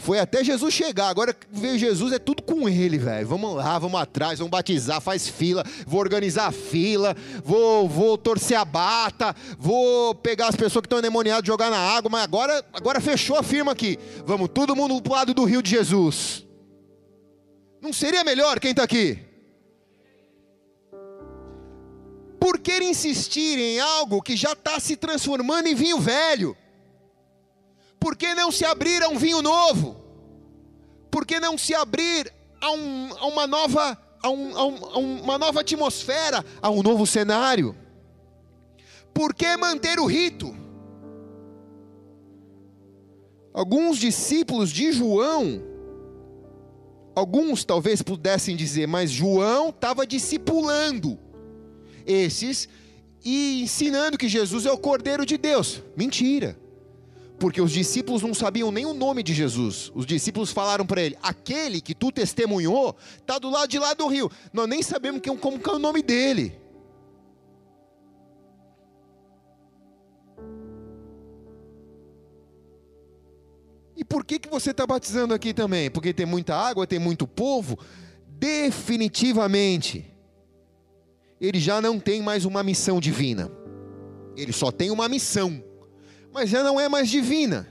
Foi 0.00 0.18
até 0.18 0.42
Jesus 0.42 0.72
chegar. 0.72 1.08
Agora 1.08 1.36
veio 1.52 1.78
Jesus, 1.78 2.12
é 2.12 2.18
tudo 2.18 2.42
com 2.42 2.68
ele, 2.68 2.96
velho. 2.96 3.28
Vamos 3.28 3.54
lá, 3.54 3.78
vamos 3.78 4.00
atrás, 4.00 4.38
vamos 4.38 4.50
batizar, 4.50 5.00
faz 5.00 5.28
fila, 5.28 5.62
vou 5.86 6.00
organizar 6.00 6.46
a 6.46 6.52
fila, 6.52 7.14
vou, 7.44 7.86
vou 7.86 8.16
torcer 8.16 8.56
a 8.56 8.64
bata, 8.64 9.34
vou 9.58 10.14
pegar 10.14 10.48
as 10.48 10.56
pessoas 10.56 10.82
que 10.82 10.86
estão 10.86 10.98
endemoniadas, 11.00 11.46
jogar 11.46 11.70
na 11.70 11.78
água, 11.78 12.10
mas 12.10 12.24
agora, 12.24 12.64
agora 12.72 13.00
fechou 13.00 13.36
a 13.36 13.42
firma 13.42 13.72
aqui. 13.72 13.98
Vamos 14.24 14.48
todo 14.48 14.74
mundo 14.74 15.00
pro 15.02 15.12
lado 15.12 15.34
do 15.34 15.44
rio 15.44 15.62
de 15.62 15.70
Jesus. 15.70 16.46
Não 17.82 17.92
seria 17.92 18.24
melhor 18.24 18.58
quem 18.58 18.70
está 18.70 18.84
aqui? 18.84 19.29
Por 22.50 22.58
que 22.58 22.82
insistir 22.82 23.60
em 23.60 23.78
algo 23.78 24.20
que 24.20 24.34
já 24.34 24.54
está 24.54 24.80
se 24.80 24.96
transformando 24.96 25.68
em 25.68 25.74
vinho 25.76 26.00
velho? 26.00 26.56
Por 28.00 28.16
que 28.16 28.34
não 28.34 28.50
se 28.50 28.64
abrir 28.64 29.00
a 29.04 29.08
um 29.08 29.16
vinho 29.16 29.40
novo? 29.40 29.94
Por 31.12 31.24
que 31.24 31.38
não 31.38 31.56
se 31.56 31.76
abrir 31.76 32.28
a, 32.60 32.72
um, 32.72 33.10
a 33.20 33.26
uma, 33.26 33.46
nova, 33.46 33.96
a, 34.20 34.28
um, 34.28 34.58
a, 34.58 34.66
um, 34.98 35.22
uma 35.22 35.38
nova 35.38 35.60
atmosfera, 35.60 36.44
a 36.60 36.68
um 36.70 36.82
novo 36.82 37.06
cenário? 37.06 37.72
Por 39.14 39.32
que 39.32 39.56
manter 39.56 40.00
o 40.00 40.06
rito? 40.06 40.52
Alguns 43.54 43.96
discípulos 43.96 44.70
de 44.70 44.90
João, 44.90 45.62
alguns 47.14 47.64
talvez 47.64 48.02
pudessem 48.02 48.56
dizer, 48.56 48.88
mas 48.88 49.08
João 49.08 49.68
estava 49.68 50.04
discipulando 50.04 51.29
esses 52.06 52.68
e 53.24 53.62
ensinando 53.62 54.16
que 54.16 54.28
Jesus 54.28 54.66
é 54.66 54.72
o 54.72 54.78
Cordeiro 54.78 55.26
de 55.26 55.36
Deus. 55.36 55.82
Mentira 55.96 56.56
porque 57.40 57.60
os 57.62 57.72
discípulos 57.72 58.20
não 58.20 58.34
sabiam 58.34 58.70
nem 58.70 58.84
o 58.84 58.92
nome 58.92 59.22
de 59.22 59.32
Jesus. 59.32 59.90
Os 59.94 60.04
discípulos 60.04 60.52
falaram 60.52 60.84
para 60.84 61.00
ele: 61.00 61.16
aquele 61.22 61.80
que 61.80 61.94
tu 61.94 62.12
testemunhou 62.12 62.94
está 63.18 63.38
do 63.38 63.48
lado 63.48 63.68
de 63.68 63.78
lá 63.78 63.94
do 63.94 64.06
rio. 64.06 64.30
Nós 64.52 64.68
nem 64.68 64.82
sabemos 64.82 65.22
quem, 65.22 65.34
como 65.34 65.58
é 65.58 65.70
o 65.70 65.78
nome 65.78 66.02
dele. 66.02 66.60
E 73.96 74.04
por 74.04 74.24
que, 74.24 74.38
que 74.38 74.48
você 74.48 74.70
está 74.70 74.86
batizando 74.86 75.32
aqui 75.32 75.54
também? 75.54 75.90
Porque 75.90 76.12
tem 76.12 76.26
muita 76.26 76.54
água, 76.54 76.86
tem 76.86 76.98
muito 76.98 77.26
povo? 77.26 77.78
Definitivamente, 78.26 80.09
ele 81.40 81.58
já 81.58 81.80
não 81.80 81.98
tem 81.98 82.20
mais 82.20 82.44
uma 82.44 82.62
missão 82.62 83.00
divina. 83.00 83.50
Ele 84.36 84.52
só 84.52 84.70
tem 84.70 84.90
uma 84.90 85.08
missão, 85.08 85.62
mas 86.32 86.50
já 86.50 86.62
não 86.62 86.78
é 86.78 86.88
mais 86.88 87.08
divina. 87.08 87.66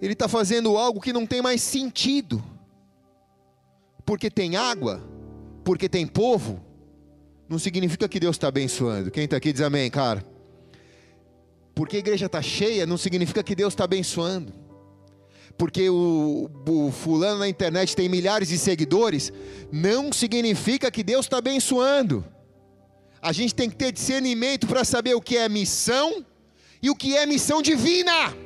Ele 0.00 0.12
está 0.12 0.28
fazendo 0.28 0.76
algo 0.76 1.00
que 1.00 1.12
não 1.12 1.26
tem 1.26 1.42
mais 1.42 1.62
sentido, 1.62 2.42
porque 4.04 4.30
tem 4.30 4.56
água, 4.56 5.02
porque 5.64 5.88
tem 5.88 6.06
povo, 6.06 6.62
não 7.48 7.58
significa 7.58 8.08
que 8.08 8.20
Deus 8.20 8.36
está 8.36 8.48
abençoando. 8.48 9.10
Quem 9.10 9.24
está 9.24 9.36
aqui 9.36 9.52
diz 9.52 9.62
amém, 9.62 9.90
cara. 9.90 10.24
Porque 11.74 11.96
a 11.96 11.98
igreja 11.98 12.26
está 12.26 12.40
cheia, 12.40 12.86
não 12.86 12.96
significa 12.96 13.42
que 13.42 13.54
Deus 13.54 13.72
está 13.72 13.84
abençoando. 13.84 14.63
Porque 15.56 15.88
o, 15.88 16.50
o, 16.68 16.90
fulano 16.90 17.38
na 17.40 17.48
internet 17.48 17.94
tem 17.94 18.08
milhares 18.08 18.48
de 18.48 18.58
seguidores, 18.58 19.32
não 19.70 20.12
significa 20.12 20.90
que 20.90 21.02
Deus 21.02 21.26
está 21.26 21.38
abençoando. 21.38 22.24
A 23.22 23.32
gente 23.32 23.54
tem 23.54 23.70
que 23.70 23.76
ter 23.76 23.92
discernimento 23.92 24.66
para 24.66 24.84
saber 24.84 25.14
o 25.14 25.20
que 25.20 25.36
é 25.36 25.48
missão 25.48 26.24
e 26.82 26.90
o 26.90 26.96
que 26.96 27.16
é 27.16 27.24
missão 27.24 27.62
divina. 27.62 28.36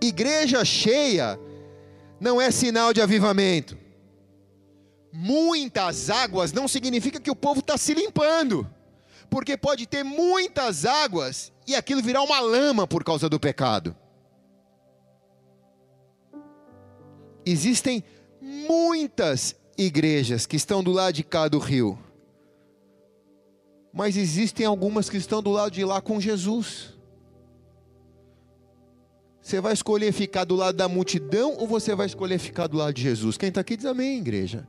Igreja 0.00 0.64
cheia 0.64 1.38
não 2.20 2.40
é 2.40 2.50
sinal 2.50 2.92
de 2.92 3.00
avivamento. 3.00 3.76
Muitas 5.12 6.10
águas 6.10 6.52
não 6.52 6.68
significa 6.68 7.18
que 7.18 7.30
o 7.30 7.36
povo 7.36 7.60
está 7.60 7.76
se 7.76 7.94
limpando 7.94 8.68
porque 9.30 9.56
pode 9.56 9.86
ter 9.86 10.02
muitas 10.02 10.84
águas 10.84 11.52
e 11.66 11.74
aquilo 11.76 12.02
virar 12.02 12.22
uma 12.22 12.40
lama 12.40 12.86
por 12.86 13.04
causa 13.04 13.28
do 13.28 13.38
pecado. 13.38 13.96
Existem 17.50 18.04
muitas 18.40 19.56
igrejas 19.76 20.46
que 20.46 20.54
estão 20.54 20.84
do 20.84 20.92
lado 20.92 21.14
de 21.14 21.24
cá 21.24 21.48
do 21.48 21.58
rio, 21.58 21.98
mas 23.92 24.16
existem 24.16 24.64
algumas 24.64 25.10
que 25.10 25.16
estão 25.16 25.42
do 25.42 25.50
lado 25.50 25.72
de 25.72 25.84
lá 25.84 26.00
com 26.00 26.20
Jesus. 26.20 26.96
Você 29.42 29.60
vai 29.60 29.72
escolher 29.72 30.12
ficar 30.12 30.44
do 30.44 30.54
lado 30.54 30.76
da 30.76 30.86
multidão 30.86 31.56
ou 31.58 31.66
você 31.66 31.92
vai 31.92 32.06
escolher 32.06 32.38
ficar 32.38 32.68
do 32.68 32.76
lado 32.76 32.94
de 32.94 33.02
Jesus? 33.02 33.36
Quem 33.36 33.48
está 33.48 33.62
aqui 33.62 33.76
diz 33.76 33.86
amém, 33.86 34.18
igreja. 34.18 34.68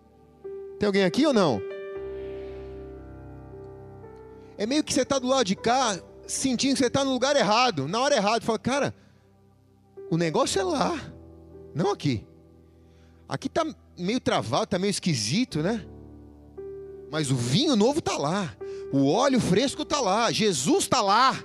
Tem 0.80 0.88
alguém 0.88 1.04
aqui 1.04 1.24
ou 1.28 1.34
não? 1.34 1.62
É 4.58 4.66
meio 4.66 4.84
que 4.84 4.92
você 4.92 5.04
está 5.04 5.20
do 5.20 5.28
lado 5.28 5.46
de 5.46 5.56
cá, 5.56 6.02
sentindo 6.26 6.74
que 6.74 6.80
você 6.80 6.88
está 6.88 7.06
no 7.06 7.12
lugar 7.12 7.36
errado, 7.36 7.88
na 7.88 8.02
hora 8.02 8.16
errada. 8.16 8.44
Fala, 8.44 8.58
cara, 8.58 8.96
o 10.10 10.18
negócio 10.18 10.60
é 10.60 10.64
lá, 10.64 11.00
não 11.76 11.92
aqui. 11.92 12.26
Aqui 13.32 13.48
está 13.48 13.66
meio 13.98 14.20
travado, 14.20 14.66
está 14.66 14.78
meio 14.78 14.92
esquisito, 14.92 15.60
né? 15.60 15.86
Mas 17.10 17.32
o 17.32 17.36
vinho 17.36 17.78
novo 17.78 18.00
está 18.00 18.18
lá, 18.18 18.54
o 18.92 19.10
óleo 19.10 19.40
fresco 19.40 19.84
está 19.84 20.02
lá, 20.02 20.30
Jesus 20.34 20.84
está 20.84 21.02
lá. 21.02 21.42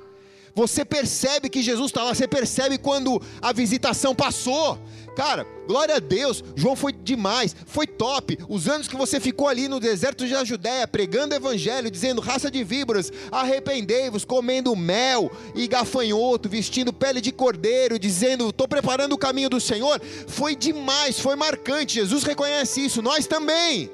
Você 0.57 0.87
percebe 0.87 1.51
que 1.51 1.62
Jesus 1.62 1.90
está 1.90 2.03
lá, 2.03 2.14
você 2.14 2.27
percebe 2.27 2.79
quando 2.79 3.21
a 3.42 3.53
visitação 3.53 4.14
passou. 4.14 4.79
Cara, 5.14 5.47
glória 5.66 5.97
a 5.97 5.99
Deus, 5.99 6.42
João 6.55 6.75
foi 6.75 6.95
demais, 6.95 7.55
foi 7.66 7.87
top. 7.87 8.38
Os 8.49 8.66
anos 8.66 8.88
que 8.88 8.97
você 8.97 9.21
ficou 9.21 9.49
ali 9.49 9.69
no 9.69 9.79
deserto 9.79 10.27
da 10.27 10.45
Judéia, 10.45 10.88
pregando 10.88 11.35
o 11.35 11.37
evangelho, 11.37 11.90
dizendo 11.90 12.23
raça 12.23 12.51
de 12.51 12.64
víboras, 12.64 13.12
arrependei-vos, 13.31 14.25
comendo 14.25 14.75
mel 14.75 15.31
e 15.55 15.69
gafanhoto, 15.69 16.49
vestindo 16.49 16.90
pele 16.90 17.21
de 17.21 17.33
cordeiro, 17.33 17.99
dizendo, 17.99 18.49
estou 18.49 18.66
preparando 18.66 19.12
o 19.12 19.19
caminho 19.19 19.51
do 19.51 19.61
Senhor, 19.61 20.01
foi 20.27 20.57
demais, 20.57 21.21
foi 21.21 21.37
marcante. 21.37 21.97
Jesus 21.97 22.25
reconhece 22.25 22.83
isso, 22.83 23.03
nós 23.03 23.27
também. 23.27 23.90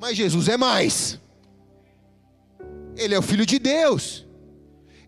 Mas 0.00 0.16
Jesus 0.16 0.48
é 0.48 0.56
mais. 0.56 1.20
Ele 2.96 3.14
é 3.14 3.18
o 3.18 3.22
Filho 3.22 3.46
de 3.46 3.60
Deus. 3.60 4.23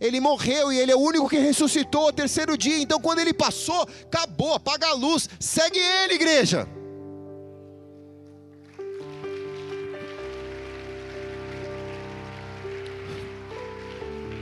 Ele 0.01 0.21
morreu 0.21 0.73
e 0.73 0.79
ele 0.79 0.93
é 0.93 0.97
o 0.97 1.01
único 1.01 1.29
que 1.29 1.39
ressuscitou 1.39 2.07
ao 2.07 2.13
terceiro 2.13 2.57
dia. 2.57 2.79
Então, 2.79 3.01
quando 3.01 3.19
ele 3.19 3.33
passou, 3.33 3.89
acabou, 4.03 4.55
apaga 4.55 4.89
a 4.89 4.95
luz, 4.95 5.29
segue 5.41 5.79
ele, 5.79 6.15
igreja. 6.15 6.69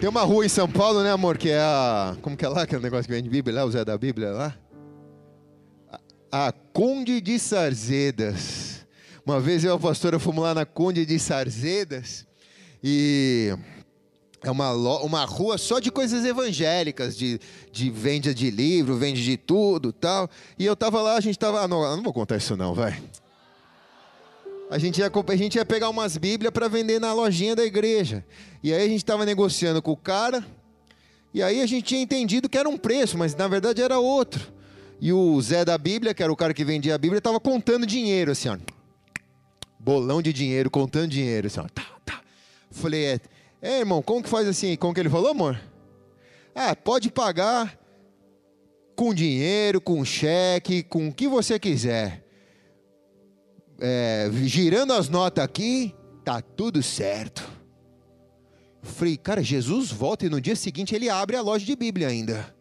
Tem 0.00 0.08
uma 0.10 0.22
rua 0.22 0.44
em 0.44 0.50
São 0.50 0.68
Paulo, 0.68 1.02
né, 1.02 1.10
amor? 1.10 1.38
Que 1.38 1.48
é 1.48 1.60
a. 1.60 2.14
Como 2.20 2.36
que 2.36 2.44
é 2.44 2.48
lá? 2.48 2.62
Aquele 2.62 2.82
negócio 2.82 3.06
que 3.06 3.12
vem 3.12 3.22
de 3.22 3.30
Bíblia 3.30 3.56
lá, 3.56 3.64
o 3.64 3.70
Zé 3.70 3.84
da 3.84 3.96
Bíblia 3.96 4.32
lá? 4.32 4.54
A, 6.30 6.48
a 6.48 6.52
Conde 6.52 7.20
de 7.22 7.38
Sarzedas. 7.38 8.86
Uma 9.24 9.40
vez 9.40 9.64
eu 9.64 9.72
e 9.72 9.74
a 9.74 9.78
pastora 9.78 10.18
fomos 10.18 10.44
lá 10.44 10.52
na 10.52 10.66
Conde 10.66 11.06
de 11.06 11.18
Sarzedas 11.18 12.26
e 12.82 13.56
é 14.48 14.52
uma, 14.52 14.72
uma 14.72 15.24
rua 15.24 15.58
só 15.58 15.78
de 15.78 15.90
coisas 15.90 16.24
evangélicas, 16.24 17.16
de, 17.16 17.40
de 17.72 17.90
venda 17.90 18.34
de 18.34 18.50
livro, 18.50 18.96
vende 18.96 19.22
de 19.24 19.36
tudo 19.36 19.92
tal. 19.92 20.28
E 20.58 20.64
eu 20.64 20.76
tava 20.76 21.00
lá, 21.00 21.16
a 21.16 21.20
gente 21.20 21.38
tava. 21.38 21.62
Ah, 21.62 21.68
não, 21.68 21.96
não 21.96 22.02
vou 22.02 22.12
contar 22.12 22.36
isso 22.36 22.56
não, 22.56 22.74
vai. 22.74 23.02
A 24.70 24.78
gente 24.78 24.98
ia, 24.98 25.10
a 25.10 25.36
gente 25.36 25.56
ia 25.56 25.64
pegar 25.64 25.88
umas 25.88 26.16
bíblias 26.16 26.52
para 26.52 26.68
vender 26.68 26.98
na 26.98 27.12
lojinha 27.12 27.54
da 27.54 27.64
igreja. 27.64 28.24
E 28.62 28.72
aí 28.72 28.82
a 28.82 28.88
gente 28.88 28.98
estava 28.98 29.24
negociando 29.24 29.80
com 29.82 29.92
o 29.92 29.96
cara. 29.96 30.44
E 31.32 31.42
aí 31.42 31.60
a 31.60 31.66
gente 31.66 31.84
tinha 31.84 32.00
entendido 32.00 32.48
que 32.48 32.56
era 32.56 32.68
um 32.68 32.76
preço, 32.76 33.18
mas 33.18 33.34
na 33.34 33.48
verdade 33.48 33.82
era 33.82 33.98
outro. 33.98 34.52
E 35.00 35.12
o 35.12 35.40
Zé 35.40 35.64
da 35.64 35.76
Bíblia, 35.76 36.14
que 36.14 36.22
era 36.22 36.32
o 36.32 36.36
cara 36.36 36.54
que 36.54 36.64
vendia 36.64 36.94
a 36.94 36.98
Bíblia, 36.98 37.18
estava 37.18 37.38
contando 37.40 37.84
dinheiro, 37.84 38.32
assim, 38.32 38.48
ó. 38.48 38.56
Bolão 39.78 40.22
de 40.22 40.32
dinheiro, 40.32 40.70
contando 40.70 41.08
dinheiro, 41.08 41.46
assim, 41.46 41.60
ó. 41.60 41.64
Tá, 41.68 41.84
tá. 42.04 42.20
Falei, 42.70 43.04
é, 43.04 43.20
é, 43.64 43.78
irmão, 43.80 44.02
como 44.02 44.22
que 44.22 44.28
faz 44.28 44.46
assim? 44.46 44.76
Como 44.76 44.92
que 44.92 45.00
ele 45.00 45.08
falou, 45.08 45.30
amor? 45.30 45.58
Ah, 46.54 46.76
pode 46.76 47.10
pagar 47.10 47.78
com 48.94 49.14
dinheiro, 49.14 49.80
com 49.80 50.04
cheque, 50.04 50.82
com 50.82 51.08
o 51.08 51.12
que 51.12 51.26
você 51.26 51.58
quiser. 51.58 52.24
É, 53.80 54.30
girando 54.42 54.92
as 54.92 55.08
notas 55.08 55.42
aqui, 55.42 55.94
tá 56.22 56.42
tudo 56.42 56.82
certo. 56.82 57.42
Eu 58.82 58.90
falei, 58.90 59.16
cara, 59.16 59.42
Jesus 59.42 59.90
volta 59.90 60.26
e 60.26 60.28
no 60.28 60.42
dia 60.42 60.54
seguinte 60.54 60.94
ele 60.94 61.08
abre 61.08 61.34
a 61.34 61.40
loja 61.40 61.64
de 61.64 61.74
Bíblia 61.74 62.08
ainda. 62.08 62.54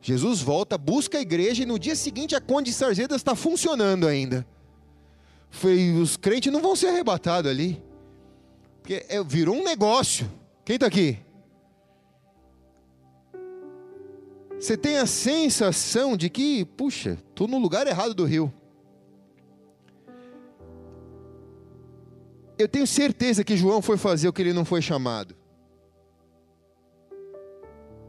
Jesus 0.00 0.40
volta, 0.40 0.76
busca 0.76 1.18
a 1.18 1.20
igreja 1.20 1.62
e 1.62 1.66
no 1.66 1.78
dia 1.78 1.94
seguinte 1.94 2.34
a 2.34 2.40
Conde 2.40 2.72
de 2.72 3.14
está 3.14 3.36
funcionando 3.36 4.06
ainda. 4.06 4.44
Falei, 5.48 5.92
os 5.92 6.16
crentes 6.16 6.52
não 6.52 6.60
vão 6.60 6.74
ser 6.74 6.88
arrebatados 6.88 7.48
ali. 7.50 7.80
Porque 8.88 9.04
é, 9.10 9.22
virou 9.22 9.54
um 9.54 9.62
negócio. 9.62 10.26
Quem 10.64 10.76
está 10.76 10.86
aqui? 10.86 11.18
Você 14.58 14.78
tem 14.78 14.96
a 14.96 15.04
sensação 15.04 16.16
de 16.16 16.30
que, 16.30 16.64
puxa, 16.64 17.18
estou 17.28 17.46
no 17.46 17.58
lugar 17.58 17.86
errado 17.86 18.14
do 18.14 18.24
rio. 18.24 18.50
Eu 22.56 22.66
tenho 22.66 22.86
certeza 22.86 23.44
que 23.44 23.58
João 23.58 23.82
foi 23.82 23.98
fazer 23.98 24.26
o 24.26 24.32
que 24.32 24.40
ele 24.40 24.54
não 24.54 24.64
foi 24.64 24.80
chamado. 24.80 25.36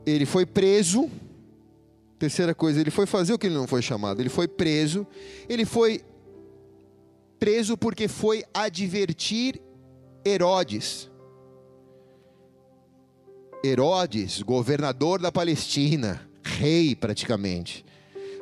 Ele 0.06 0.26
foi 0.26 0.46
preso. 0.46 1.10
Terceira 2.18 2.56
coisa, 2.56 2.80
ele 2.80 2.90
foi 2.90 3.06
fazer 3.06 3.34
o 3.34 3.38
que 3.38 3.48
ele 3.48 3.56
não 3.56 3.68
foi 3.68 3.82
chamado. 3.82 4.22
Ele 4.22 4.30
foi 4.30 4.48
preso. 4.48 5.06
Ele 5.50 5.66
foi 5.66 6.06
preso 7.38 7.76
porque 7.76 8.08
foi 8.08 8.46
advertir 8.54 9.62
Herodes. 10.26 11.10
Herodes, 13.64 14.42
governador 14.42 15.20
da 15.20 15.32
Palestina, 15.32 16.28
rei 16.44 16.96
praticamente, 16.96 17.86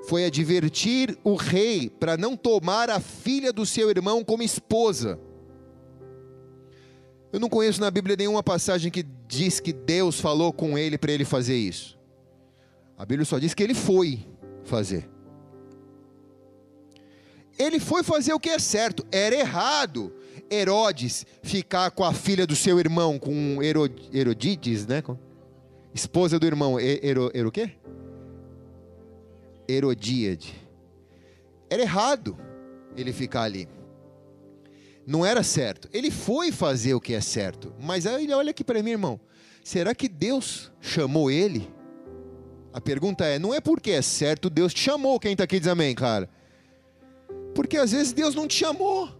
foi 0.08 0.26
advertir 0.26 1.18
o 1.24 1.36
rei 1.36 1.90
para 1.90 2.16
não 2.16 2.38
tomar 2.38 2.90
a 2.90 3.00
filha 3.00 3.52
do 3.52 3.66
seu 3.66 3.90
irmão 3.90 4.24
como 4.24 4.44
esposa. 4.44 5.20
Eu 7.32 7.40
não 7.40 7.50
conheço 7.50 7.82
na 7.82 7.92
Bíblia 7.92 8.16
nenhuma 8.16 8.42
passagem 8.42 8.92
que 8.92 9.04
diz 9.28 9.60
que 9.60 9.74
Deus 9.74 10.20
falou 10.20 10.54
com 10.54 10.78
ele 10.78 10.98
para 10.98 11.12
ele 11.12 11.26
fazer 11.26 11.58
isso. 11.58 11.98
A 12.98 13.06
Bíblia 13.06 13.26
só 13.26 13.38
diz 13.38 13.54
que 13.54 13.62
ele 13.62 13.74
foi 13.74 14.26
fazer. 14.63 15.10
Ele 17.60 17.80
foi 17.80 18.04
fazer 18.04 18.34
o 18.34 18.40
que 18.40 18.50
é 18.50 18.60
certo, 18.60 19.06
era 19.12 19.36
errado 19.36 20.13
Herodes 20.51 21.25
ficar 21.41 21.91
com 21.91 22.03
a 22.03 22.13
filha 22.13 22.47
do 22.47 22.55
seu 22.55 22.79
irmão, 22.79 23.19
com 23.19 23.62
Herod, 23.62 23.93
Herodides, 24.13 24.86
né? 24.86 25.03
Esposa 25.93 26.39
do 26.39 26.45
irmão, 26.45 26.79
Ero, 26.79 27.31
Ero, 27.33 27.49
o 27.49 27.51
quê? 27.51 27.71
Herodíade. 29.67 30.55
Era 31.69 31.81
errado 31.81 32.38
ele 32.95 33.12
ficar 33.12 33.43
ali. 33.43 33.67
Não 35.05 35.25
era 35.25 35.43
certo. 35.43 35.89
Ele 35.93 36.12
foi 36.12 36.51
fazer 36.51 36.93
o 36.93 37.01
que 37.01 37.13
é 37.13 37.21
certo. 37.21 37.73
Mas 37.79 38.05
aí 38.05 38.31
olha 38.31 38.51
aqui 38.51 38.63
para 38.63 38.83
mim, 38.83 38.91
irmão. 38.91 39.19
será 39.63 39.95
que 39.95 40.07
Deus 40.07 40.71
chamou 40.81 41.31
ele? 41.31 41.69
A 42.73 42.81
pergunta 42.81 43.25
é: 43.25 43.39
não 43.39 43.53
é 43.53 43.60
porque 43.60 43.91
é 43.91 44.01
certo 44.01 44.49
Deus 44.49 44.73
te 44.73 44.81
chamou, 44.81 45.19
quem 45.19 45.31
está 45.31 45.45
aqui 45.45 45.60
diz 45.60 45.67
amém, 45.67 45.95
cara. 45.95 46.29
Porque 47.55 47.77
às 47.77 47.91
vezes 47.91 48.13
Deus 48.13 48.36
não 48.36 48.47
te 48.47 48.55
chamou. 48.55 49.16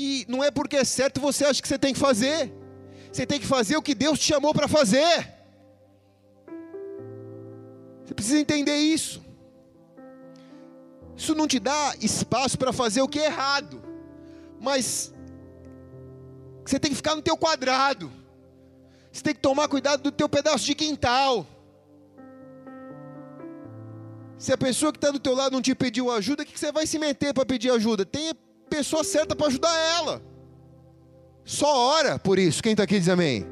E 0.00 0.24
não 0.28 0.44
é 0.44 0.48
porque 0.48 0.76
é 0.76 0.84
certo 0.84 1.20
você 1.20 1.44
acha 1.44 1.60
que 1.60 1.66
você 1.66 1.76
tem 1.76 1.92
que 1.92 1.98
fazer. 1.98 2.52
Você 3.12 3.26
tem 3.26 3.40
que 3.40 3.46
fazer 3.46 3.76
o 3.76 3.82
que 3.82 3.96
Deus 3.96 4.16
te 4.16 4.26
chamou 4.26 4.54
para 4.54 4.68
fazer. 4.68 5.28
Você 8.04 8.14
precisa 8.14 8.38
entender 8.38 8.76
isso. 8.76 9.20
Isso 11.16 11.34
não 11.34 11.48
te 11.48 11.58
dá 11.58 11.96
espaço 12.00 12.56
para 12.56 12.72
fazer 12.72 13.02
o 13.02 13.08
que 13.08 13.18
é 13.18 13.24
errado. 13.24 13.82
Mas 14.60 15.12
você 16.64 16.78
tem 16.78 16.92
que 16.92 16.96
ficar 16.96 17.16
no 17.16 17.22
teu 17.22 17.36
quadrado. 17.36 18.08
Você 19.10 19.20
tem 19.20 19.34
que 19.34 19.40
tomar 19.40 19.66
cuidado 19.66 20.00
do 20.00 20.12
teu 20.12 20.28
pedaço 20.28 20.64
de 20.64 20.76
quintal. 20.76 21.44
Se 24.38 24.52
a 24.52 24.56
pessoa 24.56 24.92
que 24.92 24.98
está 24.98 25.10
do 25.10 25.18
teu 25.18 25.34
lado 25.34 25.54
não 25.54 25.60
te 25.60 25.74
pediu 25.74 26.08
ajuda, 26.12 26.44
o 26.44 26.46
que 26.46 26.56
você 26.56 26.70
vai 26.70 26.86
se 26.86 27.00
meter 27.00 27.34
para 27.34 27.44
pedir 27.44 27.72
ajuda? 27.72 28.06
Tem 28.06 28.28
a 28.28 28.47
pessoa 28.68 29.02
certa 29.02 29.34
para 29.34 29.48
ajudar 29.48 29.76
ela. 29.76 30.22
Só 31.44 31.74
ora 31.74 32.18
por 32.18 32.38
isso. 32.38 32.62
Quem 32.62 32.72
está 32.72 32.84
aqui 32.84 32.98
diz 32.98 33.08
amém. 33.08 33.46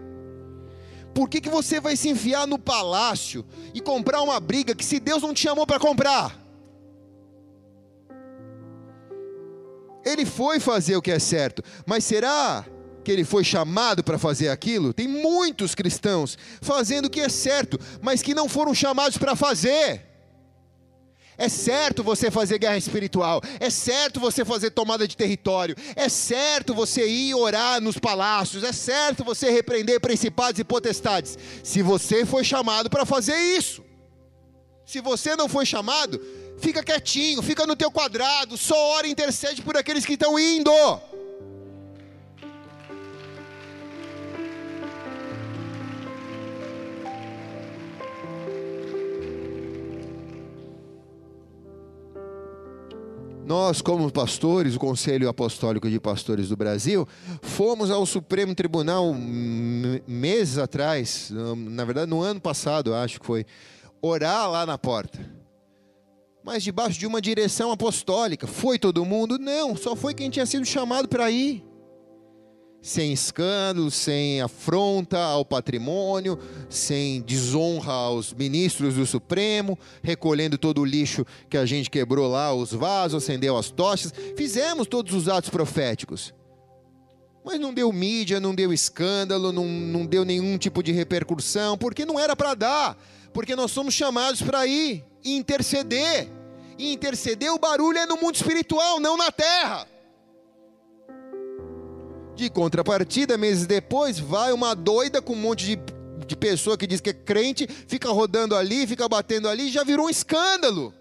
Por 1.15 1.31
que, 1.31 1.41
que 1.41 1.49
você 1.49 1.81
vai 1.81 1.97
se 1.97 2.11
enfiar 2.11 2.47
no 2.47 2.59
palácio 2.59 3.45
e 3.73 3.81
comprar 3.81 4.21
uma 4.21 4.39
briga 4.39 4.75
que 4.75 4.85
se 4.85 5.01
Deus 5.01 5.23
não 5.23 5.33
te 5.33 5.41
chamou 5.41 5.67
para 5.67 5.81
comprar? 5.81 6.39
Ele 10.05 10.27
foi 10.27 10.61
fazer 10.61 10.95
o 10.95 11.03
que 11.03 11.11
é 11.11 11.19
certo, 11.19 11.63
mas 11.87 12.05
será 12.05 12.65
que 13.03 13.11
ele 13.11 13.25
foi 13.25 13.43
chamado 13.43 14.05
para 14.05 14.19
fazer 14.19 14.51
aquilo? 14.51 14.93
Tem 14.93 15.09
muitos 15.09 15.75
cristãos 15.75 16.37
fazendo 16.61 17.07
o 17.07 17.11
que 17.11 17.21
é 17.21 17.29
certo, 17.29 17.79
mas 18.03 18.21
que 18.21 18.35
não 18.35 18.49
foram 18.49 18.75
chamados 18.75 19.17
para 19.17 19.35
fazer. 19.35 20.16
É 21.39 21.49
certo 21.49 22.03
você 22.03 22.31
fazer 22.31 22.59
guerra 22.59 22.79
espiritual, 22.79 23.43
é 23.61 23.69
certo 23.69 24.19
você 24.19 24.45
fazer 24.45 24.71
tomada 24.71 25.07
de 25.07 25.17
território, 25.17 25.77
é 25.95 26.09
certo 26.09 26.75
você 26.75 27.07
ir 27.07 27.35
orar 27.35 27.81
nos 27.81 27.99
palácios, 27.99 28.65
é 28.65 28.73
certo 28.73 29.23
você 29.23 29.51
repreender 29.51 30.01
principados 30.01 30.59
e 30.59 30.65
potestades, 30.65 31.39
se 31.63 31.83
você 31.83 32.25
foi 32.25 32.43
chamado 32.43 32.89
para 32.89 33.05
fazer 33.05 33.37
isso. 33.57 33.85
Se 34.87 35.01
você 35.01 35.35
não 35.35 35.49
foi 35.49 35.67
chamado, 35.67 36.21
fica 36.59 36.83
quietinho, 36.83 37.43
fica 37.43 37.67
no 37.67 37.75
teu 37.75 37.91
quadrado, 37.91 38.57
só 38.57 38.77
ora 38.93 39.07
e 39.07 39.11
intercede 39.11 39.61
por 39.61 39.77
aqueles 39.77 40.07
que 40.07 40.15
estão 40.15 40.39
indo. 40.39 40.71
Nós, 53.47 53.81
como 53.81 54.11
pastores, 54.11 54.75
o 54.75 54.79
Conselho 54.79 55.29
Apostólico 55.29 55.89
de 55.89 56.01
Pastores 56.01 56.49
do 56.49 56.57
Brasil, 56.57 57.07
fomos 57.41 57.93
ao 57.93 58.05
Supremo 58.05 58.55
Tribunal 58.57 59.15
meses 60.07 60.59
atrás, 60.59 61.31
na 61.57 61.85
verdade 61.85 62.11
no 62.11 62.21
ano 62.23 62.41
passado, 62.41 62.93
acho 62.93 63.21
que 63.21 63.27
foi, 63.27 63.47
orar 64.03 64.51
lá 64.51 64.67
na 64.67 64.77
porta. 64.77 65.19
Mas 66.43 66.63
debaixo 66.63 66.99
de 66.99 67.07
uma 67.07 67.21
direção 67.21 67.73
apostólica. 67.73 68.47
Foi 68.47 68.79
todo 68.79 69.05
mundo? 69.05 69.37
Não, 69.37 69.75
só 69.77 69.97
foi 69.97 70.15
quem 70.15 70.31
tinha 70.31 70.47
sido 70.47 70.65
chamado 70.65 71.09
para 71.09 71.29
ir 71.29 71.66
sem 72.87 73.13
escândalo, 73.13 73.91
sem 73.91 74.41
afronta 74.41 75.19
ao 75.19 75.45
patrimônio, 75.45 76.39
sem 76.71 77.21
desonra 77.21 77.93
aos 77.93 78.33
ministros 78.33 78.95
do 78.95 79.05
Supremo, 79.05 79.77
recolhendo 80.05 80.57
todo 80.57 80.81
o 80.81 80.85
lixo 80.85 81.27
que 81.51 81.57
a 81.57 81.67
gente 81.67 81.91
quebrou 81.91 82.31
lá, 82.31 82.55
os 82.55 82.73
vasos, 82.73 83.25
acendeu 83.25 83.57
as 83.57 83.71
tochas. 83.71 84.13
Fizemos 84.37 84.87
todos 84.87 85.13
os 85.15 85.29
atos 85.29 85.51
proféticos. 85.51 86.33
Mas 87.45 87.59
não 87.59 87.75
deu 87.75 87.93
mídia, 87.93 88.39
não 88.39 88.55
deu 88.55 88.73
escândalo, 88.73 89.51
não, 89.51 89.67
não 89.67 90.07
deu 90.07 90.25
nenhum 90.25 90.57
tipo 90.57 90.81
de 90.81 90.93
repercussão, 90.93 91.77
porque 91.77 92.07
não 92.07 92.21
era 92.21 92.37
para 92.37 92.55
dar, 92.55 92.97
porque 93.35 93.57
nós 93.57 93.73
somos 93.73 93.95
chamados 93.95 94.41
para 94.41 94.65
ir 94.65 95.05
interceder. 95.25 96.29
E 96.79 96.93
interceder, 96.93 97.53
o 97.53 97.59
barulho 97.59 97.99
é 97.99 98.07
no 98.07 98.17
mundo 98.17 98.37
espiritual, 98.37 99.01
não 99.01 99.17
na 99.17 99.33
terra. 99.33 99.89
De 102.37 102.51
contrapartida, 102.51 103.39
meses 103.39 103.67
depois, 103.67 104.19
vai 104.19 104.53
uma 104.53 104.75
doida 104.77 105.23
com 105.23 105.33
um 105.33 105.41
monte 105.41 105.65
de, 105.65 105.79
de 106.27 106.37
pessoa 106.37 106.77
que 106.77 106.87
diz 106.87 107.01
que 107.01 107.09
é 107.09 107.15
crente, 107.15 107.67
fica 107.67 108.11
rodando 108.11 108.55
ali, 108.55 108.87
fica 108.87 109.09
batendo 109.09 109.49
ali, 109.49 109.71
já 109.71 109.83
virou 109.83 110.05
um 110.07 110.11
escândalo. 110.11 110.93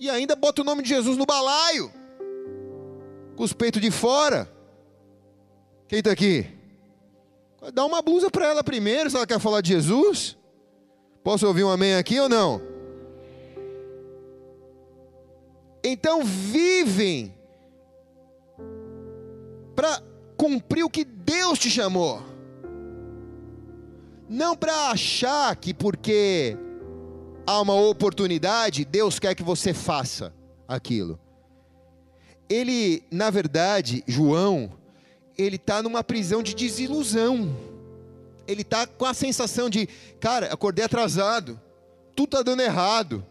E 0.00 0.10
ainda 0.10 0.34
bota 0.34 0.62
o 0.62 0.64
nome 0.64 0.82
de 0.82 0.88
Jesus 0.88 1.16
no 1.16 1.24
balaio, 1.24 1.92
com 3.36 3.44
os 3.44 3.52
peitos 3.52 3.80
de 3.80 3.92
fora. 3.92 4.50
Quem 5.86 6.00
está 6.00 6.10
aqui? 6.10 6.44
Dá 7.72 7.84
uma 7.84 8.02
blusa 8.02 8.28
para 8.28 8.46
ela 8.46 8.64
primeiro, 8.64 9.08
se 9.08 9.16
ela 9.16 9.26
quer 9.26 9.38
falar 9.38 9.60
de 9.60 9.68
Jesus. 9.68 10.36
Posso 11.22 11.46
ouvir 11.46 11.62
um 11.62 11.70
amém 11.70 11.94
aqui 11.94 12.18
ou 12.18 12.28
não? 12.28 12.60
Então 15.84 16.24
vivem 16.24 17.32
para 19.76 20.02
cumprir 20.42 20.82
o 20.82 20.90
que 20.90 21.04
Deus 21.04 21.56
te 21.56 21.70
chamou. 21.70 22.20
Não 24.28 24.56
para 24.56 24.90
achar 24.90 25.54
que 25.54 25.72
porque 25.72 26.56
há 27.46 27.60
uma 27.60 27.76
oportunidade, 27.76 28.84
Deus 28.84 29.20
quer 29.20 29.36
que 29.36 29.42
você 29.44 29.72
faça 29.72 30.34
aquilo. 30.66 31.16
Ele, 32.48 33.04
na 33.08 33.30
verdade, 33.30 34.02
João, 34.04 34.72
ele 35.38 35.54
está 35.54 35.80
numa 35.80 36.02
prisão 36.02 36.42
de 36.42 36.56
desilusão. 36.56 37.56
Ele 38.44 38.62
está 38.62 38.84
com 38.84 39.04
a 39.04 39.14
sensação 39.14 39.70
de, 39.70 39.88
cara, 40.18 40.52
acordei 40.52 40.84
atrasado, 40.84 41.60
tudo 42.16 42.36
está 42.36 42.42
dando 42.42 42.62
errado. 42.62 43.24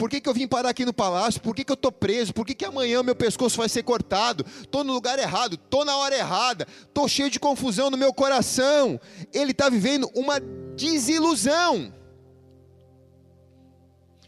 Por 0.00 0.08
que, 0.08 0.18
que 0.18 0.30
eu 0.30 0.32
vim 0.32 0.48
parar 0.48 0.70
aqui 0.70 0.86
no 0.86 0.94
palácio? 0.94 1.42
Por 1.42 1.54
que, 1.54 1.62
que 1.62 1.70
eu 1.70 1.74
estou 1.74 1.92
preso? 1.92 2.32
Por 2.32 2.46
que, 2.46 2.54
que 2.54 2.64
amanhã 2.64 3.02
meu 3.02 3.14
pescoço 3.14 3.58
vai 3.58 3.68
ser 3.68 3.82
cortado? 3.82 4.46
Estou 4.62 4.82
no 4.82 4.94
lugar 4.94 5.18
errado, 5.18 5.56
estou 5.56 5.84
na 5.84 5.94
hora 5.94 6.16
errada, 6.16 6.66
estou 6.84 7.06
cheio 7.06 7.28
de 7.28 7.38
confusão 7.38 7.90
no 7.90 7.98
meu 7.98 8.10
coração. 8.10 8.98
Ele 9.30 9.50
está 9.50 9.68
vivendo 9.68 10.10
uma 10.14 10.40
desilusão. 10.74 11.92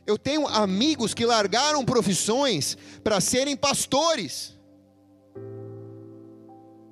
Eu 0.06 0.18
tenho 0.18 0.46
amigos 0.46 1.14
que 1.14 1.24
largaram 1.24 1.86
profissões 1.86 2.76
para 3.02 3.18
serem 3.18 3.56
pastores 3.56 4.54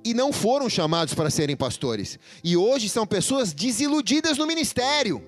e 0.03 0.11
não 0.11 0.33
foram 0.33 0.67
chamados 0.67 1.13
para 1.13 1.29
serem 1.29 1.55
pastores, 1.55 2.17
e 2.43 2.57
hoje 2.57 2.89
são 2.89 3.05
pessoas 3.05 3.53
desiludidas 3.53 4.39
no 4.39 4.47
ministério. 4.47 5.23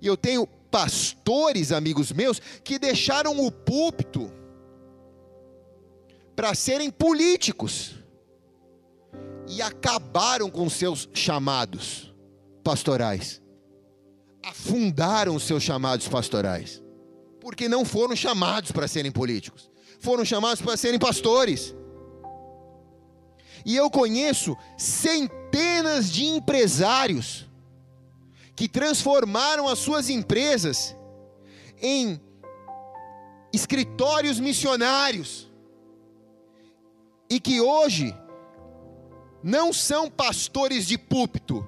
E 0.00 0.06
eu 0.06 0.16
tenho 0.16 0.48
pastores, 0.74 1.70
amigos 1.70 2.10
meus, 2.10 2.40
que 2.64 2.80
deixaram 2.80 3.46
o 3.46 3.48
púlpito 3.48 4.28
para 6.34 6.52
serem 6.52 6.90
políticos 6.90 7.94
e 9.46 9.62
acabaram 9.62 10.50
com 10.50 10.68
seus 10.68 11.08
chamados 11.14 12.12
pastorais. 12.64 13.40
Afundaram 14.44 15.36
os 15.36 15.44
seus 15.44 15.62
chamados 15.62 16.08
pastorais, 16.08 16.82
porque 17.40 17.68
não 17.68 17.84
foram 17.84 18.16
chamados 18.16 18.72
para 18.72 18.88
serem 18.88 19.12
políticos, 19.12 19.70
foram 20.00 20.24
chamados 20.24 20.60
para 20.60 20.76
serem 20.76 20.98
pastores. 20.98 21.72
E 23.64 23.76
eu 23.76 23.88
conheço 23.88 24.56
centenas 24.76 26.10
de 26.10 26.24
empresários 26.24 27.46
que 28.56 28.68
transformaram 28.68 29.68
as 29.68 29.78
suas 29.78 30.08
empresas 30.08 30.96
em 31.80 32.20
escritórios 33.52 34.38
missionários. 34.38 35.50
E 37.28 37.40
que 37.40 37.60
hoje 37.60 38.14
não 39.42 39.72
são 39.72 40.10
pastores 40.10 40.86
de 40.86 40.96
púlpito, 40.96 41.66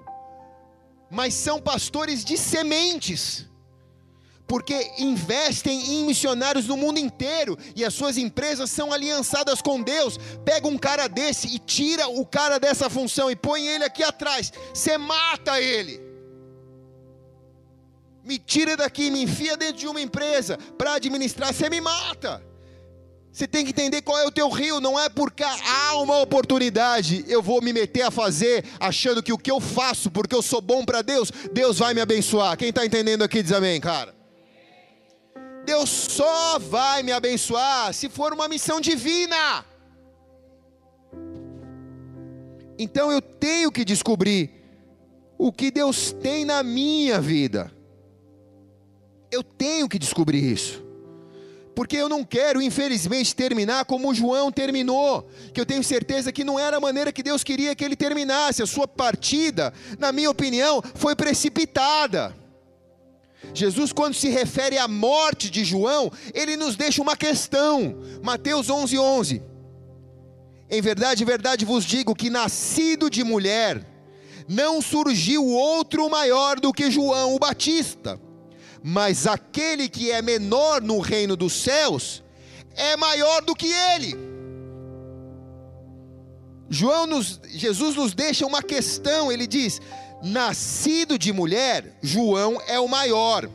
mas 1.11 1.34
são 1.34 1.61
pastores 1.61 2.24
de 2.24 2.37
sementes, 2.37 3.47
porque 4.47 4.93
investem 4.99 5.95
em 5.95 6.05
missionários 6.05 6.66
no 6.66 6.76
mundo 6.76 6.99
inteiro 6.99 7.59
e 7.74 7.84
as 7.84 7.95
suas 7.95 8.16
empresas 8.16 8.70
são 8.70 8.93
aliançadas 8.93 9.61
com 9.61 9.82
Deus. 9.82 10.18
Pega 10.45 10.68
um 10.68 10.78
cara 10.78 11.09
desse 11.09 11.49
e 11.49 11.59
tira 11.59 12.07
o 12.09 12.24
cara 12.24 12.61
dessa 12.61 12.89
função 12.89 13.30
e 13.30 13.34
põe 13.34 13.66
ele 13.66 13.84
aqui 13.84 14.05
atrás, 14.05 14.53
você 14.72 14.97
mata 14.97 15.61
ele 15.61 16.05
me 18.26 18.38
tira 18.38 18.76
daqui, 18.76 19.08
me 19.10 19.22
enfia 19.22 19.56
dentro 19.56 19.76
de 19.76 19.86
uma 19.86 20.00
empresa 20.00 20.58
para 20.76 20.94
administrar, 20.94 21.54
você 21.54 21.70
me 21.70 21.80
mata. 21.80 22.42
Você 23.30 23.46
tem 23.46 23.64
que 23.64 23.70
entender 23.70 24.02
qual 24.02 24.18
é 24.18 24.26
o 24.26 24.30
teu 24.30 24.48
rio, 24.48 24.80
não 24.80 24.98
é 24.98 25.08
porque 25.08 25.44
há 25.44 25.94
uma 25.98 26.18
oportunidade, 26.20 27.24
eu 27.28 27.40
vou 27.42 27.62
me 27.62 27.72
meter 27.72 28.02
a 28.02 28.10
fazer, 28.10 28.64
achando 28.80 29.22
que 29.22 29.32
o 29.32 29.38
que 29.38 29.50
eu 29.50 29.60
faço, 29.60 30.10
porque 30.10 30.34
eu 30.34 30.42
sou 30.42 30.60
bom 30.60 30.84
para 30.84 31.02
Deus, 31.02 31.30
Deus 31.52 31.78
vai 31.78 31.94
me 31.94 32.00
abençoar. 32.00 32.56
Quem 32.56 32.70
está 32.70 32.84
entendendo 32.84 33.22
aqui 33.22 33.42
diz 33.42 33.52
amém, 33.52 33.80
cara. 33.80 34.14
Deus 35.64 35.90
só 35.90 36.58
vai 36.58 37.02
me 37.02 37.12
abençoar 37.12 37.92
se 37.92 38.08
for 38.08 38.32
uma 38.32 38.48
missão 38.48 38.80
divina. 38.80 39.64
Então 42.78 43.12
eu 43.12 43.20
tenho 43.20 43.70
que 43.70 43.84
descobrir 43.84 44.50
o 45.38 45.52
que 45.52 45.70
Deus 45.70 46.10
tem 46.10 46.44
na 46.44 46.62
minha 46.62 47.20
vida. 47.20 47.75
Eu 49.30 49.42
tenho 49.42 49.88
que 49.88 49.98
descobrir 49.98 50.42
isso 50.42 50.86
porque 51.76 51.94
eu 51.94 52.08
não 52.08 52.24
quero, 52.24 52.62
infelizmente, 52.62 53.36
terminar 53.36 53.84
como 53.84 54.14
João 54.14 54.50
terminou, 54.50 55.28
que 55.52 55.60
eu 55.60 55.66
tenho 55.66 55.84
certeza 55.84 56.32
que 56.32 56.42
não 56.42 56.58
era 56.58 56.78
a 56.78 56.80
maneira 56.80 57.12
que 57.12 57.22
Deus 57.22 57.44
queria 57.44 57.76
que 57.76 57.84
ele 57.84 57.94
terminasse. 57.94 58.62
A 58.62 58.66
sua 58.66 58.88
partida, 58.88 59.74
na 59.98 60.10
minha 60.10 60.30
opinião, 60.30 60.82
foi 60.94 61.14
precipitada. 61.14 62.34
Jesus, 63.52 63.92
quando 63.92 64.14
se 64.14 64.30
refere 64.30 64.78
à 64.78 64.88
morte 64.88 65.50
de 65.50 65.66
João, 65.66 66.10
ele 66.32 66.56
nos 66.56 66.76
deixa 66.76 67.02
uma 67.02 67.14
questão. 67.14 67.94
Mateus 68.22 68.70
11, 68.70 68.98
11. 68.98 69.42
Em 70.70 70.80
verdade, 70.80 71.24
em 71.24 71.26
verdade 71.26 71.66
vos 71.66 71.84
digo 71.84 72.14
que 72.14 72.30
nascido 72.30 73.10
de 73.10 73.22
mulher, 73.22 73.86
não 74.48 74.80
surgiu 74.80 75.44
outro 75.44 76.08
maior 76.08 76.58
do 76.58 76.72
que 76.72 76.90
João 76.90 77.34
o 77.34 77.38
Batista 77.38 78.18
mas 78.89 79.26
aquele 79.26 79.89
que 79.89 80.12
é 80.12 80.22
menor 80.22 80.80
no 80.80 81.01
reino 81.01 81.34
dos 81.34 81.53
céus 81.55 82.22
é 82.76 82.97
maior 82.97 83.43
do 83.43 83.53
que 83.53 83.66
ele. 83.66 84.16
João 86.70 87.05
nos, 87.05 87.41
Jesus 87.47 87.97
nos 87.97 88.14
deixa 88.14 88.47
uma 88.47 88.62
questão, 88.62 89.32
ele 89.32 89.45
diz: 89.45 89.80
nascido 90.22 91.18
de 91.18 91.32
mulher, 91.32 91.99
João 92.01 92.62
é 92.68 92.78
o 92.78 92.87
maior. 92.87 93.51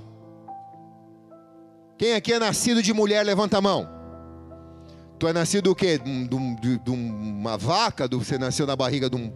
Quem 1.98 2.14
aqui 2.14 2.34
é 2.34 2.40
nascido 2.40 2.84
de 2.84 2.94
mulher, 2.94 3.26
levanta 3.26 3.58
a 3.60 3.62
mão. 3.62 3.88
Tu 5.18 5.30
é 5.30 5.32
nascido 5.32 5.70
do 5.70 5.76
quê? 5.76 5.98
De, 5.98 6.56
de, 6.60 6.78
de 6.78 6.92
uma 6.92 7.58
vaca? 7.58 8.06
você 8.06 8.38
nasceu 8.38 8.68
na 8.68 8.76
barriga 8.76 9.10
de 9.10 9.16
um 9.16 9.32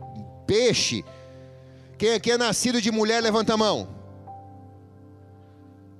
peixe? 0.46 1.06
Quem 1.98 2.12
aqui 2.16 2.32
é 2.32 2.38
nascido 2.38 2.82
de 2.82 2.92
mulher, 2.92 3.24
levanta 3.24 3.54
a 3.54 3.58
mão. 3.58 3.95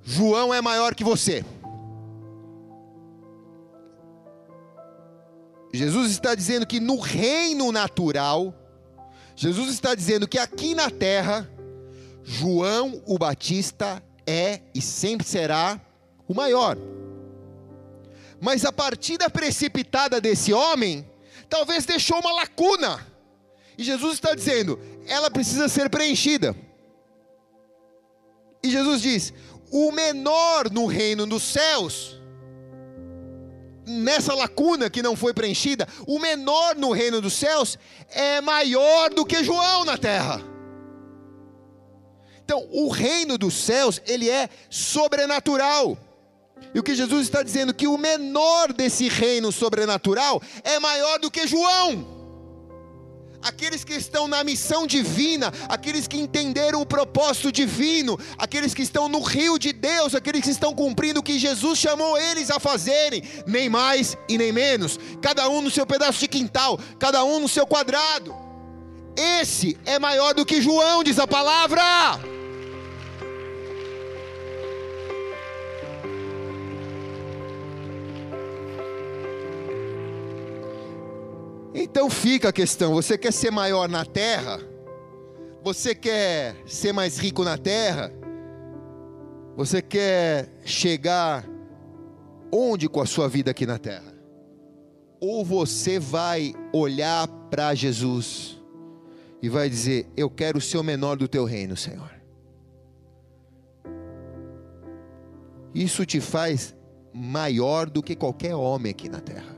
João 0.08 0.54
é 0.54 0.62
maior 0.62 0.94
que 0.94 1.02
você. 1.02 1.44
Jesus 5.74 6.12
está 6.12 6.32
dizendo 6.32 6.64
que 6.64 6.78
no 6.78 7.00
reino 7.00 7.72
natural, 7.72 8.54
Jesus 9.34 9.68
está 9.70 9.96
dizendo 9.96 10.28
que 10.28 10.38
aqui 10.38 10.76
na 10.76 10.90
terra, 10.90 11.50
João 12.22 13.02
o 13.04 13.18
Batista 13.18 14.00
é 14.24 14.60
e 14.72 14.80
sempre 14.80 15.26
será 15.26 15.80
o 16.28 16.34
maior. 16.34 16.78
Mas 18.40 18.64
a 18.64 18.70
partida 18.70 19.28
precipitada 19.28 20.20
desse 20.20 20.52
homem, 20.52 21.04
talvez 21.48 21.84
deixou 21.84 22.20
uma 22.20 22.32
lacuna. 22.32 23.04
E 23.76 23.82
Jesus 23.82 24.14
está 24.14 24.36
dizendo, 24.36 24.78
ela 25.08 25.32
precisa 25.32 25.68
ser 25.68 25.90
preenchida. 25.90 26.54
E 28.62 28.70
Jesus 28.70 29.02
diz: 29.02 29.32
o 29.70 29.92
menor 29.92 30.70
no 30.70 30.86
reino 30.86 31.26
dos 31.26 31.42
céus, 31.42 32.20
nessa 33.86 34.34
lacuna 34.34 34.90
que 34.90 35.02
não 35.02 35.16
foi 35.16 35.32
preenchida, 35.32 35.86
o 36.06 36.18
menor 36.18 36.76
no 36.76 36.92
reino 36.92 37.20
dos 37.20 37.34
céus 37.34 37.78
é 38.10 38.40
maior 38.40 39.10
do 39.10 39.24
que 39.24 39.44
João 39.44 39.84
na 39.84 39.96
terra. 39.96 40.40
Então, 42.44 42.66
o 42.70 42.88
reino 42.88 43.36
dos 43.36 43.54
céus, 43.54 44.00
ele 44.06 44.30
é 44.30 44.48
sobrenatural. 44.70 45.98
E 46.72 46.78
o 46.78 46.82
que 46.82 46.94
Jesus 46.94 47.22
está 47.22 47.42
dizendo 47.42 47.74
que 47.74 47.88
o 47.88 47.98
menor 47.98 48.72
desse 48.72 49.08
reino 49.08 49.50
sobrenatural 49.50 50.40
é 50.62 50.78
maior 50.78 51.18
do 51.18 51.30
que 51.30 51.46
João 51.46 52.15
aqueles 53.46 53.84
que 53.84 53.94
estão 53.94 54.26
na 54.26 54.42
missão 54.42 54.86
divina, 54.86 55.52
aqueles 55.68 56.08
que 56.08 56.18
entenderam 56.18 56.80
o 56.80 56.86
propósito 56.86 57.52
divino, 57.52 58.18
aqueles 58.36 58.74
que 58.74 58.82
estão 58.82 59.08
no 59.08 59.20
rio 59.20 59.56
de 59.58 59.72
Deus, 59.72 60.14
aqueles 60.14 60.42
que 60.42 60.50
estão 60.50 60.74
cumprindo 60.74 61.20
o 61.20 61.22
que 61.22 61.38
Jesus 61.38 61.78
chamou 61.78 62.18
eles 62.18 62.50
a 62.50 62.58
fazerem, 62.58 63.22
nem 63.46 63.68
mais 63.68 64.16
e 64.28 64.36
nem 64.36 64.52
menos, 64.52 64.98
cada 65.22 65.48
um 65.48 65.62
no 65.62 65.70
seu 65.70 65.86
pedaço 65.86 66.18
de 66.18 66.28
quintal, 66.28 66.78
cada 66.98 67.22
um 67.24 67.38
no 67.38 67.48
seu 67.48 67.66
quadrado. 67.66 68.34
Esse 69.16 69.78
é 69.86 69.98
maior 69.98 70.34
do 70.34 70.44
que 70.44 70.60
João, 70.60 71.04
diz 71.04 71.18
a 71.18 71.26
palavra. 71.26 72.35
Então 81.78 82.08
fica 82.08 82.48
a 82.48 82.52
questão: 82.52 82.94
você 82.94 83.18
quer 83.18 83.32
ser 83.32 83.50
maior 83.50 83.86
na 83.86 84.02
terra? 84.02 84.58
Você 85.62 85.94
quer 85.94 86.56
ser 86.66 86.92
mais 86.92 87.18
rico 87.18 87.44
na 87.44 87.58
terra? 87.58 88.10
Você 89.56 89.82
quer 89.82 90.48
chegar 90.64 91.46
onde 92.50 92.88
com 92.88 93.00
a 93.00 93.06
sua 93.06 93.28
vida 93.28 93.50
aqui 93.50 93.66
na 93.66 93.78
terra? 93.78 94.14
Ou 95.20 95.44
você 95.44 95.98
vai 95.98 96.54
olhar 96.72 97.28
para 97.50 97.74
Jesus 97.74 98.58
e 99.42 99.48
vai 99.50 99.68
dizer: 99.68 100.06
Eu 100.16 100.30
quero 100.30 100.62
ser 100.62 100.78
o 100.78 100.82
menor 100.82 101.16
do 101.16 101.28
teu 101.28 101.44
reino, 101.44 101.76
Senhor. 101.76 102.10
Isso 105.74 106.06
te 106.06 106.22
faz 106.22 106.74
maior 107.12 107.90
do 107.90 108.02
que 108.02 108.16
qualquer 108.16 108.54
homem 108.54 108.92
aqui 108.92 109.10
na 109.10 109.20
terra 109.20 109.55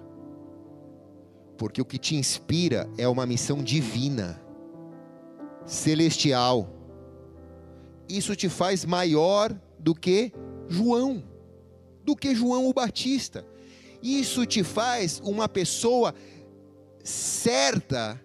porque 1.59 1.83
o 1.83 1.85
que 1.85 1.99
te 1.99 2.15
inspira 2.15 2.89
é 2.97 3.07
uma 3.09 3.27
missão 3.27 3.63
divina, 3.63 4.41
celestial. 5.67 6.73
Isso 8.09 8.35
te 8.37 8.49
faz 8.49 8.85
maior 8.85 9.53
do 9.79 9.95
que 9.95 10.33
João, 10.69 11.23
do 12.05 12.15
que 12.15 12.35
João 12.35 12.69
o 12.69 12.73
Batista. 12.73 13.45
Isso 14.01 14.47
te 14.47 14.63
faz 14.63 15.21
uma 15.25 15.49
pessoa 15.49 16.15
certa 17.03 18.19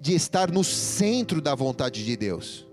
de 0.00 0.14
estar 0.14 0.50
no 0.50 0.64
centro 0.64 1.42
da 1.42 1.54
vontade 1.54 2.02
de 2.02 2.16
Deus. 2.16 2.66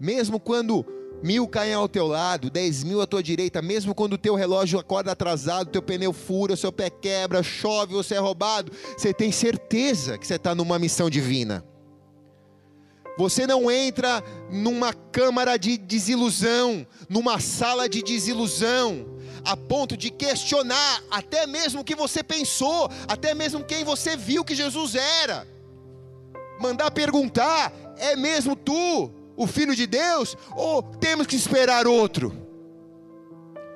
Mesmo 0.00 0.40
quando 0.40 0.86
mil 1.22 1.48
caem 1.48 1.74
ao 1.74 1.88
teu 1.88 2.06
lado, 2.06 2.50
dez 2.50 2.84
mil 2.84 3.00
à 3.00 3.06
tua 3.06 3.22
direita, 3.22 3.60
mesmo 3.60 3.94
quando 3.94 4.14
o 4.14 4.18
teu 4.18 4.34
relógio 4.34 4.78
acorda 4.78 5.12
atrasado, 5.12 5.70
teu 5.70 5.82
pneu 5.82 6.12
fura, 6.12 6.56
seu 6.56 6.72
pé 6.72 6.90
quebra, 6.90 7.42
chove, 7.42 7.94
você 7.94 8.14
é 8.14 8.18
roubado, 8.18 8.72
você 8.96 9.12
tem 9.12 9.32
certeza 9.32 10.16
que 10.16 10.26
você 10.26 10.34
está 10.34 10.54
numa 10.54 10.78
missão 10.78 11.10
divina. 11.10 11.64
Você 13.18 13.48
não 13.48 13.68
entra 13.68 14.22
numa 14.48 14.94
câmara 14.94 15.56
de 15.56 15.76
desilusão, 15.76 16.86
numa 17.08 17.40
sala 17.40 17.88
de 17.88 18.00
desilusão, 18.00 19.06
a 19.44 19.56
ponto 19.56 19.96
de 19.96 20.08
questionar 20.08 21.02
até 21.10 21.44
mesmo 21.44 21.80
o 21.80 21.84
que 21.84 21.96
você 21.96 22.22
pensou, 22.22 22.88
até 23.08 23.34
mesmo 23.34 23.64
quem 23.64 23.82
você 23.82 24.16
viu 24.16 24.44
que 24.44 24.54
Jesus 24.54 24.94
era. 24.94 25.48
Mandar 26.60 26.92
perguntar: 26.92 27.72
é 27.96 28.14
mesmo 28.14 28.54
tu? 28.54 29.10
O 29.38 29.46
Filho 29.46 29.74
de 29.74 29.86
Deus, 29.86 30.36
ou 30.54 30.82
temos 30.82 31.26
que 31.26 31.36
esperar 31.36 31.86
outro? 31.86 32.36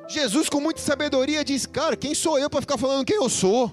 Jesus, 0.09 0.49
com 0.49 0.61
muita 0.61 0.81
sabedoria, 0.81 1.45
diz: 1.45 1.65
Cara, 1.65 1.97
quem 1.97 2.15
sou 2.15 2.37
eu 2.37 2.51
para 2.51 2.61
ficar 2.61 2.77
falando 2.77 3.07
quem 3.07 3.17
eu 3.17 3.31
sou? 3.31 3.73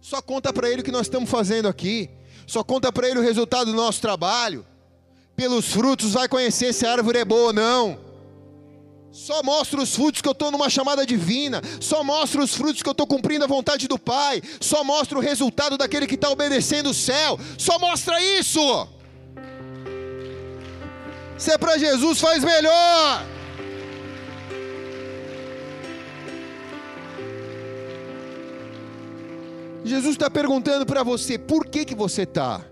Só 0.00 0.20
conta 0.20 0.52
para 0.52 0.68
ele 0.68 0.82
o 0.82 0.84
que 0.84 0.90
nós 0.90 1.02
estamos 1.02 1.30
fazendo 1.30 1.68
aqui, 1.68 2.10
só 2.44 2.64
conta 2.64 2.92
para 2.92 3.08
ele 3.08 3.20
o 3.20 3.22
resultado 3.22 3.70
do 3.70 3.76
nosso 3.76 4.00
trabalho. 4.00 4.66
Pelos 5.36 5.66
frutos 5.72 6.12
vai 6.12 6.28
conhecer 6.28 6.74
se 6.74 6.84
a 6.84 6.92
árvore 6.92 7.20
é 7.20 7.24
boa 7.24 7.46
ou 7.46 7.52
não. 7.52 7.98
Só 9.12 9.42
mostra 9.42 9.80
os 9.80 9.94
frutos 9.94 10.20
que 10.20 10.28
eu 10.28 10.32
estou 10.32 10.50
numa 10.50 10.68
chamada 10.68 11.06
divina. 11.06 11.62
Só 11.80 12.02
mostra 12.02 12.42
os 12.42 12.54
frutos 12.54 12.82
que 12.82 12.88
eu 12.88 12.92
estou 12.92 13.06
cumprindo 13.06 13.44
a 13.44 13.48
vontade 13.48 13.86
do 13.86 13.98
Pai. 13.98 14.42
Só 14.60 14.82
mostra 14.82 15.16
o 15.16 15.20
resultado 15.20 15.78
daquele 15.78 16.06
que 16.06 16.16
está 16.16 16.30
obedecendo 16.30 16.90
o 16.90 16.94
céu. 16.94 17.38
Só 17.56 17.78
mostra 17.78 18.20
isso. 18.38 18.88
Se 21.42 21.50
é 21.50 21.58
para 21.58 21.76
Jesus, 21.76 22.20
faz 22.20 22.44
melhor. 22.44 23.26
Jesus 29.84 30.12
está 30.12 30.30
perguntando 30.30 30.86
para 30.86 31.02
você: 31.02 31.36
por 31.36 31.66
que, 31.66 31.84
que 31.84 31.96
você 31.96 32.22
está 32.22 32.64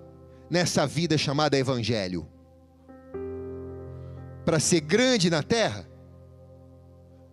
nessa 0.49 0.87
vida 0.87 1.19
chamada 1.19 1.59
Evangelho? 1.59 2.29
Para 4.45 4.61
ser 4.61 4.83
grande 4.83 5.29
na 5.29 5.43
terra? 5.43 5.85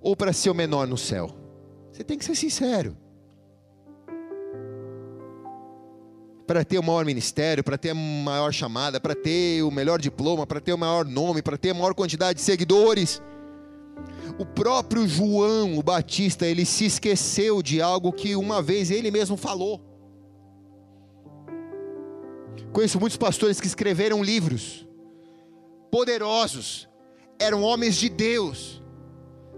Ou 0.02 0.16
para 0.16 0.34
ser 0.34 0.50
o 0.50 0.56
menor 0.56 0.88
no 0.88 0.98
céu? 0.98 1.30
Você 1.92 2.04
tem 2.04 2.18
que 2.18 2.26
ser 2.26 2.34
sincero. 2.34 2.98
Para 6.48 6.64
ter 6.64 6.80
o 6.80 6.84
maior 6.84 7.04
ministério, 7.04 7.62
para 7.62 7.78
ter 7.78 7.90
a 7.90 7.96
maior 7.96 8.54
chamada, 8.54 9.02
para 9.02 9.14
ter 9.14 9.62
o 9.64 9.70
melhor 9.70 10.00
diploma, 10.00 10.48
para 10.48 10.62
ter 10.62 10.72
o 10.72 10.78
maior 10.78 11.06
nome, 11.06 11.42
para 11.42 11.58
ter 11.58 11.72
a 11.72 11.74
maior 11.74 11.94
quantidade 11.94 12.40
de 12.40 12.46
seguidores. 12.46 13.22
O 14.40 14.46
próprio 14.46 15.06
João, 15.06 15.78
o 15.78 15.84
Batista, 15.84 16.46
ele 16.46 16.66
se 16.66 16.86
esqueceu 16.86 17.62
de 17.62 17.82
algo 17.82 18.14
que 18.14 18.36
uma 18.36 18.62
vez 18.62 18.90
ele 18.90 19.12
mesmo 19.12 19.36
falou. 19.36 19.82
Conheço 22.72 23.00
muitos 23.00 23.18
pastores 23.18 23.60
que 23.60 23.68
escreveram 23.68 24.24
livros 24.24 24.88
poderosos, 25.92 26.88
eram 27.40 27.64
homens 27.64 27.96
de 27.96 28.10
Deus, 28.10 28.82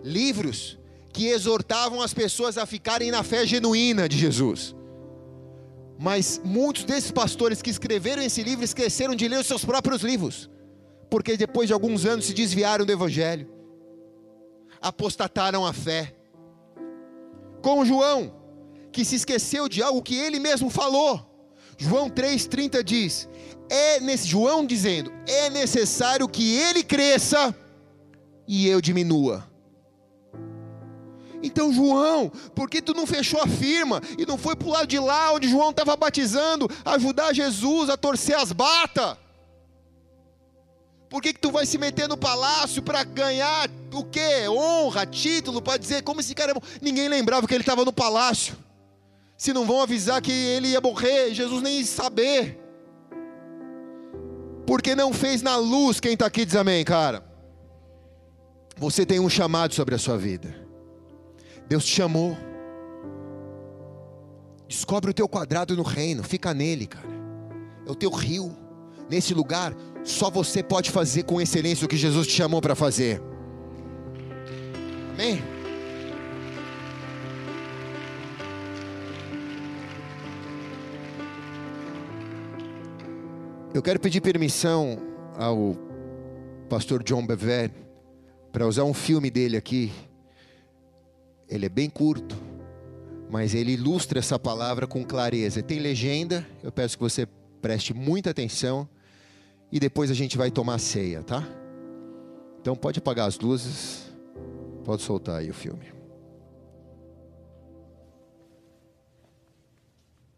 livros 0.03 0.77
que 1.11 1.27
exortavam 1.27 2.01
as 2.01 2.13
pessoas 2.13 2.57
a 2.57 2.65
ficarem 2.65 3.11
na 3.11 3.23
fé 3.23 3.45
genuína 3.45 4.07
de 4.07 4.17
Jesus. 4.17 4.75
Mas 6.01 6.39
muitos 6.45 6.85
desses 6.85 7.11
pastores 7.11 7.61
que 7.61 7.69
escreveram 7.69 8.21
esse 8.21 8.41
livro 8.41 8.63
esqueceram 8.63 9.13
de 9.13 9.27
ler 9.27 9.39
os 9.39 9.47
seus 9.47 9.65
próprios 9.65 10.01
livros, 10.01 10.49
porque 11.09 11.35
depois 11.35 11.67
de 11.67 11.73
alguns 11.73 12.05
anos 12.05 12.25
se 12.25 12.33
desviaram 12.33 12.85
do 12.85 12.91
Evangelho, 12.91 13.51
apostataram 14.81 15.65
a 15.65 15.73
fé. 15.73 16.15
Com 17.61 17.83
João, 17.83 18.33
que 18.93 19.03
se 19.03 19.15
esqueceu 19.15 19.67
de 19.67 19.83
algo 19.83 20.01
que 20.01 20.15
ele 20.15 20.39
mesmo 20.39 20.69
falou. 20.69 21.25
João 21.77 22.09
3,30 22.09 22.81
diz: 22.81 23.27
é 23.69 23.99
nesse 23.99 24.25
João 24.25 24.65
dizendo, 24.65 25.11
é 25.27 25.49
necessário 25.49 26.29
que 26.29 26.55
ele 26.55 26.81
cresça 26.81 27.53
e 28.47 28.69
eu 28.69 28.79
diminua. 28.79 29.48
Então, 31.41 31.71
João, 31.71 32.29
por 32.53 32.69
que 32.69 32.81
tu 32.81 32.93
não 32.93 33.07
fechou 33.07 33.41
a 33.41 33.47
firma 33.47 34.01
e 34.17 34.25
não 34.25 34.37
foi 34.37 34.55
para 34.55 34.67
o 34.67 34.71
lado 34.71 34.87
de 34.87 34.99
lá 34.99 35.33
onde 35.33 35.47
João 35.47 35.69
estava 35.69 35.95
batizando, 35.95 36.69
ajudar 36.83 37.33
Jesus 37.33 37.89
a 37.89 37.97
torcer 37.97 38.37
as 38.37 38.51
batas? 38.51 39.17
Por 41.09 41.23
que, 41.23 41.33
que 41.33 41.39
tu 41.39 41.51
vai 41.51 41.65
se 41.65 41.77
meter 41.77 42.07
no 42.07 42.15
palácio 42.15 42.83
para 42.83 43.03
ganhar 43.03 43.67
o 43.91 44.03
quê? 44.03 44.47
Honra, 44.47 45.07
título, 45.07 45.61
para 45.61 45.77
dizer 45.77 46.03
como 46.03 46.19
esse 46.19 46.35
cara 46.35 46.51
é 46.51 46.53
bom? 46.53 46.61
Ninguém 46.81 47.07
lembrava 47.07 47.47
que 47.47 47.53
ele 47.53 47.63
estava 47.63 47.83
no 47.83 47.91
palácio. 47.91 48.55
Se 49.35 49.51
não 49.51 49.65
vão 49.65 49.81
avisar 49.81 50.21
que 50.21 50.31
ele 50.31 50.67
ia 50.67 50.81
morrer, 50.81 51.33
Jesus 51.33 51.63
nem 51.63 51.79
ia 51.79 51.85
saber. 51.85 52.59
Porque 54.67 54.93
não 54.93 55.11
fez 55.11 55.41
na 55.41 55.55
luz, 55.55 55.99
quem 55.99 56.13
está 56.13 56.27
aqui 56.27 56.45
diz 56.45 56.55
amém, 56.55 56.85
cara. 56.85 57.23
Você 58.77 59.03
tem 59.03 59.19
um 59.19 59.29
chamado 59.29 59.73
sobre 59.73 59.95
a 59.95 59.97
sua 59.97 60.15
vida. 60.15 60.58
Deus 61.69 61.85
te 61.85 61.91
chamou. 61.91 62.35
Descobre 64.67 65.11
o 65.11 65.13
teu 65.13 65.29
quadrado 65.29 65.77
no 65.77 65.83
reino, 65.83 66.23
fica 66.23 66.51
nele, 66.51 66.87
cara. 66.87 67.07
É 67.85 67.91
o 67.91 67.95
teu 67.95 68.09
rio. 68.09 68.51
Nesse 69.07 69.35
lugar, 69.35 69.75
só 70.03 70.31
você 70.31 70.63
pode 70.63 70.89
fazer 70.89 71.23
com 71.23 71.39
excelência 71.39 71.85
o 71.85 71.87
que 71.87 71.95
Jesus 71.95 72.25
te 72.25 72.33
chamou 72.33 72.59
para 72.59 72.73
fazer. 72.73 73.21
Amém? 75.13 75.43
Eu 83.73 83.83
quero 83.83 83.99
pedir 83.99 84.21
permissão 84.21 84.97
ao 85.37 85.75
pastor 86.67 87.03
John 87.03 87.25
Bever 87.25 87.71
para 88.51 88.67
usar 88.67 88.83
um 88.83 88.93
filme 88.93 89.29
dele 89.29 89.55
aqui 89.55 89.91
ele 91.49 91.65
é 91.65 91.69
bem 91.69 91.89
curto, 91.89 92.37
mas 93.29 93.55
ele 93.55 93.73
ilustra 93.73 94.19
essa 94.19 94.37
palavra 94.37 94.85
com 94.85 95.03
clareza. 95.03 95.63
Tem 95.63 95.79
legenda, 95.79 96.47
eu 96.63 96.71
peço 96.71 96.97
que 96.97 97.03
você 97.03 97.27
preste 97.61 97.93
muita 97.93 98.29
atenção 98.29 98.87
e 99.71 99.79
depois 99.79 100.11
a 100.11 100.13
gente 100.13 100.37
vai 100.37 100.51
tomar 100.51 100.77
ceia, 100.77 101.23
tá? 101.23 101.43
Então 102.61 102.75
pode 102.75 102.99
apagar 102.99 103.27
as 103.27 103.39
luzes, 103.39 104.11
pode 104.85 105.01
soltar 105.01 105.37
aí 105.37 105.49
o 105.49 105.53
filme. 105.53 105.91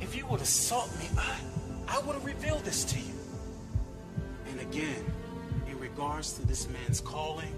If 0.00 0.16
you 0.16 0.26
would 0.26 0.40
have 0.40 0.48
sought 0.48 0.90
me, 0.98 1.08
I, 1.18 1.36
I 1.88 2.00
would 2.00 2.14
have 2.14 2.24
revealed 2.24 2.64
this 2.64 2.84
to 2.84 2.98
you. 2.98 3.12
And 4.50 4.60
again, 4.60 5.04
in 5.68 5.78
regards 5.78 6.32
to 6.34 6.46
this 6.46 6.68
man's 6.68 7.00
calling, 7.00 7.54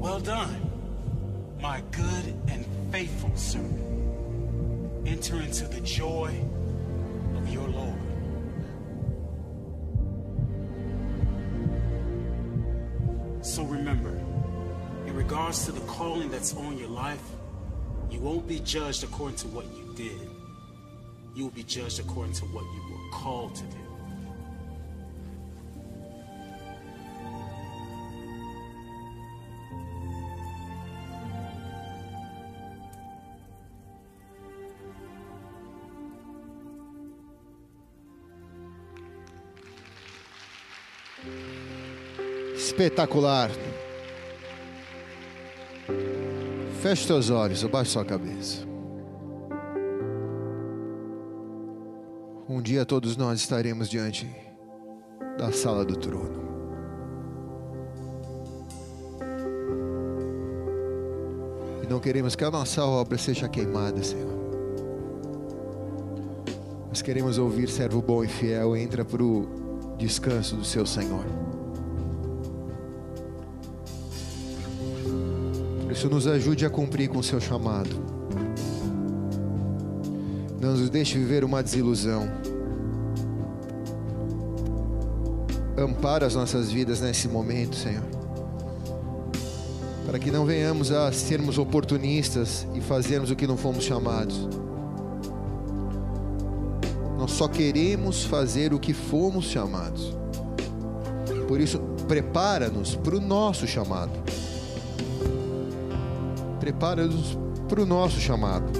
Well 0.00 0.20
done, 0.20 0.70
my 1.60 1.82
good 1.92 2.34
and 2.48 2.66
faithful 2.90 3.36
servant. 3.36 5.06
Enter 5.06 5.40
into 5.40 5.68
the 5.68 5.80
joy 5.80 6.34
Lord. 7.70 8.10
So 13.42 13.64
remember, 13.64 14.10
in 15.06 15.14
regards 15.14 15.64
to 15.64 15.72
the 15.72 15.80
calling 15.80 16.30
that's 16.30 16.54
on 16.54 16.78
your 16.78 16.88
life, 16.88 17.22
you 18.10 18.20
won't 18.20 18.46
be 18.46 18.60
judged 18.60 19.02
according 19.02 19.36
to 19.38 19.48
what 19.48 19.64
you 19.74 19.92
did. 19.96 20.28
You 21.34 21.44
will 21.44 21.52
be 21.52 21.62
judged 21.62 22.00
according 22.00 22.34
to 22.34 22.44
what 22.46 22.64
you 22.64 22.82
were 22.92 23.10
called 23.12 23.54
to 23.56 23.64
do. 23.64 23.79
Espetacular. 42.80 43.50
Feche 46.80 47.06
seus 47.06 47.28
olhos, 47.28 47.62
abaixe 47.62 47.90
sua 47.90 48.06
cabeça. 48.06 48.66
Um 52.48 52.62
dia 52.62 52.86
todos 52.86 53.18
nós 53.18 53.38
estaremos 53.38 53.86
diante 53.86 54.26
da 55.36 55.52
sala 55.52 55.84
do 55.84 55.94
trono. 55.94 56.40
E 61.82 61.86
não 61.86 62.00
queremos 62.00 62.34
que 62.34 62.44
a 62.44 62.50
nossa 62.50 62.82
obra 62.82 63.18
seja 63.18 63.46
queimada, 63.46 64.02
Senhor. 64.02 64.40
Nós 66.88 67.02
queremos 67.02 67.36
ouvir, 67.36 67.68
servo 67.68 68.00
bom 68.00 68.24
e 68.24 68.28
fiel, 68.28 68.74
entra 68.74 69.04
para 69.04 69.22
o 69.22 69.96
descanso 69.98 70.56
do 70.56 70.64
seu 70.64 70.86
Senhor. 70.86 71.26
Isso, 76.00 76.08
nos 76.08 76.26
ajude 76.26 76.64
a 76.64 76.70
cumprir 76.70 77.10
com 77.10 77.18
o 77.18 77.22
seu 77.22 77.38
chamado. 77.38 77.90
Não 80.58 80.70
nos 80.70 80.88
deixe 80.88 81.18
viver 81.18 81.44
uma 81.44 81.62
desilusão. 81.62 82.26
Ampara 85.76 86.24
as 86.24 86.34
nossas 86.34 86.72
vidas 86.72 87.02
nesse 87.02 87.28
momento, 87.28 87.76
Senhor. 87.76 88.02
Para 90.06 90.18
que 90.18 90.30
não 90.30 90.46
venhamos 90.46 90.90
a 90.90 91.12
sermos 91.12 91.58
oportunistas 91.58 92.66
e 92.74 92.80
fazermos 92.80 93.30
o 93.30 93.36
que 93.36 93.46
não 93.46 93.58
fomos 93.58 93.84
chamados. 93.84 94.48
Nós 97.18 97.32
só 97.32 97.46
queremos 97.46 98.24
fazer 98.24 98.72
o 98.72 98.78
que 98.78 98.94
fomos 98.94 99.44
chamados. 99.44 100.16
Por 101.46 101.60
isso, 101.60 101.78
prepara-nos 102.08 102.96
para 102.96 103.16
o 103.16 103.20
nosso 103.20 103.66
chamado. 103.66 104.12
Prepara-nos 106.60 107.38
para 107.68 107.82
o 107.82 107.86
nosso 107.86 108.20
chamado. 108.20 108.70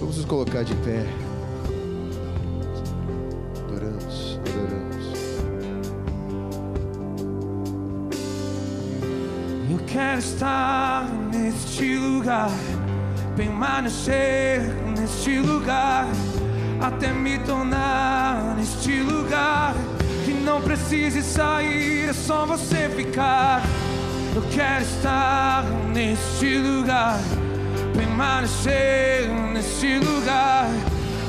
Vamos 0.00 0.16
nos 0.16 0.26
colocar 0.26 0.64
de 0.64 0.74
pé. 0.76 1.06
Adoramos, 3.64 4.40
adoramos. 4.46 5.14
Eu 9.70 9.78
quero 9.86 10.18
estar 10.18 11.08
neste 11.32 11.96
lugar, 11.96 12.50
permanecer 13.36 14.60
neste 14.98 15.38
lugar, 15.38 16.06
até 16.86 17.12
me 17.12 17.38
tornar 17.38 18.54
neste 18.56 19.00
lugar. 19.00 19.74
Que 20.24 20.32
não 20.32 20.60
precise 20.60 21.22
sair, 21.22 22.10
é 22.10 22.12
só 22.12 22.44
você 22.44 22.90
ficar. 22.90 23.62
Eu 24.34 24.42
quero 24.50 24.82
estar 24.82 25.64
neste 25.92 26.58
lugar, 26.58 27.20
permanecer 27.94 29.28
neste 29.52 29.98
lugar, 29.98 30.68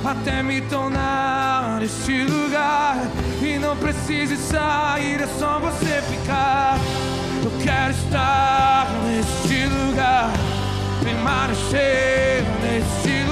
até 0.04 0.42
me 0.42 0.62
tornar 0.62 1.80
neste 1.80 2.24
lugar. 2.24 2.98
E 3.42 3.58
não 3.58 3.78
precise 3.78 4.36
sair, 4.36 5.22
é 5.22 5.28
só 5.40 5.60
você 5.60 6.02
ficar. 6.02 6.78
Eu 7.44 7.52
quero 7.64 7.92
estar 7.92 8.88
neste 9.06 9.66
lugar, 9.68 10.32
permanecer 11.04 12.44
neste 12.64 13.10
lugar, 13.20 13.25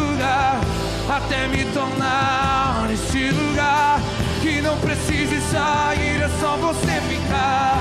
até 1.09 1.47
me 1.47 1.65
tornar 1.65 2.87
neste 2.87 3.29
lugar. 3.31 3.99
Que 4.41 4.61
não 4.61 4.77
precise 4.77 5.39
sair, 5.51 6.21
é 6.21 6.29
só 6.39 6.57
você 6.57 7.01
ficar. 7.07 7.79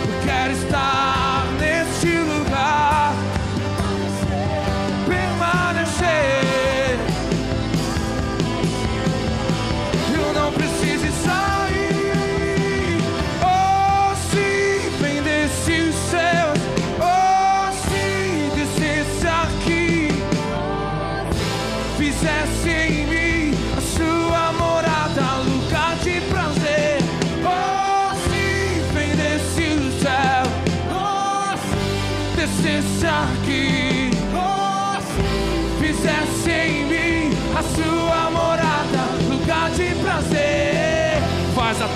Eu 0.00 0.20
quero 0.24 0.52
estar 0.52 1.44
neste 1.58 2.18
lugar, 2.18 3.12
permanecer. 5.06 6.45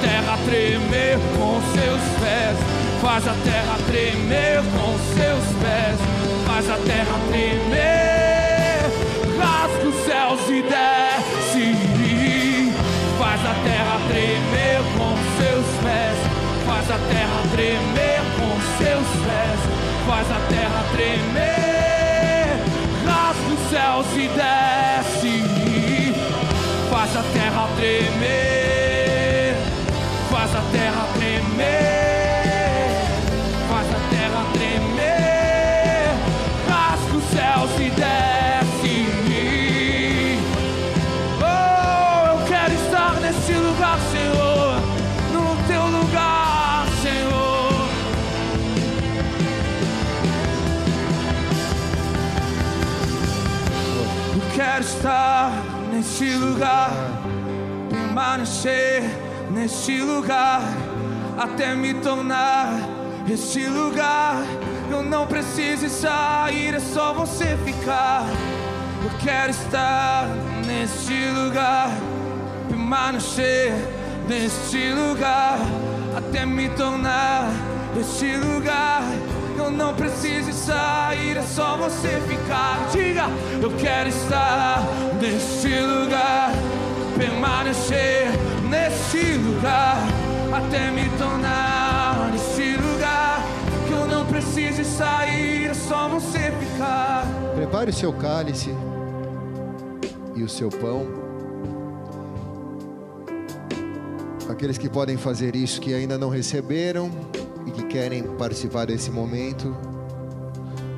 Terra 0.01 0.39
tremer 0.45 1.19
com 1.37 1.61
seus 1.75 2.03
pés. 2.21 2.57
Faz 3.01 3.27
a 3.27 3.35
terra 3.45 3.77
tremer 3.87 4.63
com 4.75 4.99
seus 5.15 5.45
pés. 5.63 5.99
Faz 6.47 6.71
a 6.71 6.77
terra 6.77 7.19
tremer. 7.29 8.91
Rasga 9.39 9.89
os 9.89 10.05
céus 10.05 10.41
e 10.49 10.63
desce. 10.63 11.69
Faz 13.19 13.41
a 13.45 13.55
terra 13.65 14.01
tremer 14.09 14.81
com 14.97 15.13
seus 15.39 15.69
pés. 15.85 16.19
Faz 16.67 16.91
a 16.91 16.99
terra 17.13 17.41
tremer 17.53 18.21
com 18.39 18.53
seus 18.79 19.09
pés. 19.25 19.41
faz 20.11 20.31
a 20.31 20.41
terra 20.49 20.85
tremer, 20.93 22.59
rasga 23.07 23.55
os 23.55 23.61
céus 23.71 24.07
e 24.17 24.29
desce, 24.29 25.35
faz 26.91 27.17
a 27.17 27.23
terra 27.33 27.69
tremer, 27.77 28.60
permanecer 58.61 59.03
nesse 59.51 60.01
lugar, 60.03 60.61
até 61.39 61.75
me 61.75 61.95
tornar 61.95 62.69
esse 63.29 63.67
lugar. 63.67 64.37
Eu 64.91 65.03
não 65.03 65.27
preciso 65.27 65.89
sair, 65.89 66.75
é 66.75 66.81
só 66.81 67.15
você 67.15 67.57
ficar. 67.65 68.25
Eu 69.03 69.11
quero 69.19 69.51
estar 69.51 70.27
nesse 70.67 71.15
lugar, 71.31 71.91
permanecer 72.69 73.73
nesse 74.29 74.93
lugar, 74.93 75.59
até 76.17 76.45
me 76.45 76.69
tornar 76.71 77.49
esse 77.99 78.37
lugar. 78.37 79.03
Eu 79.57 79.71
não 79.71 79.95
preciso 79.95 80.53
sair, 80.53 81.37
é 81.37 81.43
só 81.43 81.77
você 81.77 82.21
ficar. 82.29 82.89
Diga, 82.93 83.27
eu 83.63 83.71
quero 83.77 84.09
estar 84.09 84.83
nesse 85.21 85.69
lugar, 85.81 86.53
permanecer 87.21 88.29
nesse 88.71 89.35
lugar, 89.35 89.99
até 90.51 90.91
me 90.91 91.07
tornar 91.19 92.31
nesse 92.33 92.77
lugar. 92.77 93.45
Que 93.87 93.93
eu 93.93 94.07
não 94.07 94.25
preciso 94.25 94.83
sair, 94.85 95.67
é 95.67 95.75
só 95.75 96.09
você 96.09 96.51
ficar. 96.51 97.27
Prepare 97.55 97.91
o 97.91 97.93
seu 97.93 98.11
cálice 98.15 98.75
e 100.35 100.43
o 100.43 100.49
seu 100.49 100.71
pão. 100.71 101.07
Aqueles 104.49 104.79
que 104.79 104.89
podem 104.89 105.19
fazer 105.19 105.55
isso, 105.55 105.81
que 105.81 105.93
ainda 105.93 106.17
não 106.17 106.31
receberam 106.31 107.11
e 107.67 107.71
que 107.71 107.85
querem 107.85 108.23
participar 108.23 108.87
desse 108.87 109.11
momento, 109.11 109.77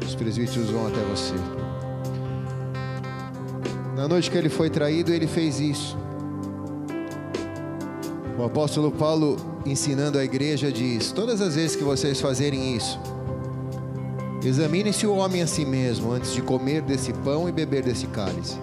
os 0.07 0.15
presbíteros 0.15 0.71
vão 0.71 0.87
até 0.87 1.01
você. 1.01 1.35
Na 3.97 4.09
noite 4.09 4.31
que 4.31 4.39
ele 4.39 4.49
foi 4.49 4.71
traído, 4.71 5.13
ele 5.13 5.27
fez 5.27 5.61
isso. 5.61 5.97
O 8.39 8.45
apóstolo 8.45 8.91
Paulo, 8.91 9.37
ensinando 9.67 10.19
a 10.19 10.25
igreja, 10.25 10.73
diz: 10.73 11.13
Todas 11.13 11.41
as 11.41 11.55
vezes 11.55 11.77
que 11.77 11.85
vocês 11.85 12.21
fazerem 12.21 12.77
isso, 12.77 12.99
Examine-se 14.45 15.07
o 15.07 15.15
homem 15.15 15.41
a 15.41 15.47
si 15.47 15.65
mesmo 15.65 16.11
antes 16.11 16.35
de 16.35 16.43
comer 16.43 16.83
desse 16.83 17.13
pão 17.13 17.49
e 17.49 17.53
beber 17.53 17.85
desse 17.85 18.09
cálice. 18.09 18.59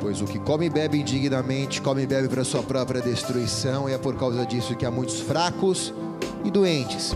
Pois 0.00 0.22
o 0.22 0.24
que 0.24 0.38
come 0.38 0.66
e 0.66 0.70
bebe 0.70 0.98
indignamente, 0.98 1.82
come 1.82 2.02
e 2.02 2.06
bebe 2.06 2.26
para 2.26 2.42
sua 2.42 2.62
própria 2.62 3.02
destruição, 3.02 3.86
e 3.86 3.92
é 3.92 3.98
por 3.98 4.16
causa 4.16 4.46
disso 4.46 4.74
que 4.74 4.86
há 4.86 4.90
muitos 4.90 5.20
fracos 5.20 5.92
e 6.42 6.50
doentes. 6.50 7.14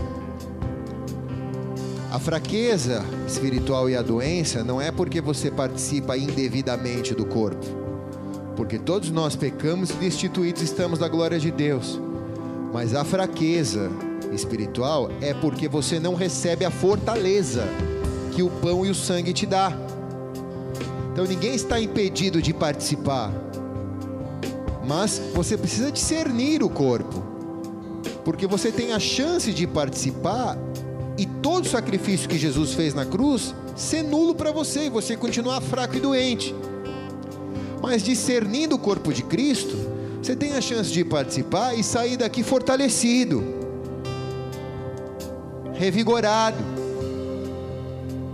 A 2.11 2.19
fraqueza 2.19 3.03
espiritual 3.27 3.89
e 3.89 3.95
a 3.95 4.03
doença 4.03 4.63
não 4.63 4.79
é 4.79 4.91
porque 4.91 5.19
você 5.19 5.49
participa 5.49 6.15
indevidamente 6.15 7.15
do 7.15 7.25
corpo, 7.25 7.65
porque 8.59 8.77
todos 8.77 9.09
nós 9.09 9.37
pecamos 9.37 9.89
e 9.89 9.93
destituídos 9.93 10.61
estamos 10.61 10.99
da 10.99 11.07
glória 11.07 11.39
de 11.39 11.49
Deus. 11.49 11.97
Mas 12.73 12.93
a 12.93 13.05
fraqueza 13.05 13.89
espiritual 14.33 15.09
é 15.21 15.33
porque 15.33 15.69
você 15.69 15.97
não 15.97 16.13
recebe 16.13 16.65
a 16.65 16.69
fortaleza 16.69 17.63
que 18.35 18.43
o 18.43 18.49
pão 18.49 18.85
e 18.85 18.89
o 18.89 18.93
sangue 18.93 19.31
te 19.31 19.45
dá. 19.45 19.71
Então 21.13 21.23
ninguém 21.23 21.55
está 21.55 21.79
impedido 21.79 22.41
de 22.41 22.53
participar. 22.53 23.31
Mas 24.85 25.21
você 25.33 25.57
precisa 25.57 25.89
discernir 25.89 26.61
o 26.61 26.69
corpo. 26.69 27.23
Porque 28.25 28.45
você 28.45 28.73
tem 28.73 28.91
a 28.91 28.99
chance 28.99 29.53
de 29.53 29.65
participar 29.65 30.57
e 31.17 31.25
todo 31.25 31.63
o 31.63 31.69
sacrifício 31.69 32.27
que 32.27 32.37
Jesus 32.37 32.73
fez 32.73 32.93
na 32.93 33.05
cruz 33.05 33.55
ser 33.77 34.03
nulo 34.03 34.35
para 34.35 34.51
você 34.51 34.87
e 34.87 34.89
você 34.89 35.15
continuar 35.15 35.61
fraco 35.61 35.95
e 35.95 36.01
doente. 36.01 36.53
Mas 37.81 38.03
discernindo 38.03 38.75
o 38.75 38.79
corpo 38.79 39.13
de 39.13 39.23
Cristo, 39.23 39.75
você 40.21 40.35
tem 40.35 40.53
a 40.53 40.61
chance 40.61 40.91
de 40.91 41.03
participar 41.03 41.73
e 41.75 41.83
sair 41.83 42.17
daqui 42.17 42.43
fortalecido, 42.43 43.43
revigorado, 45.73 46.57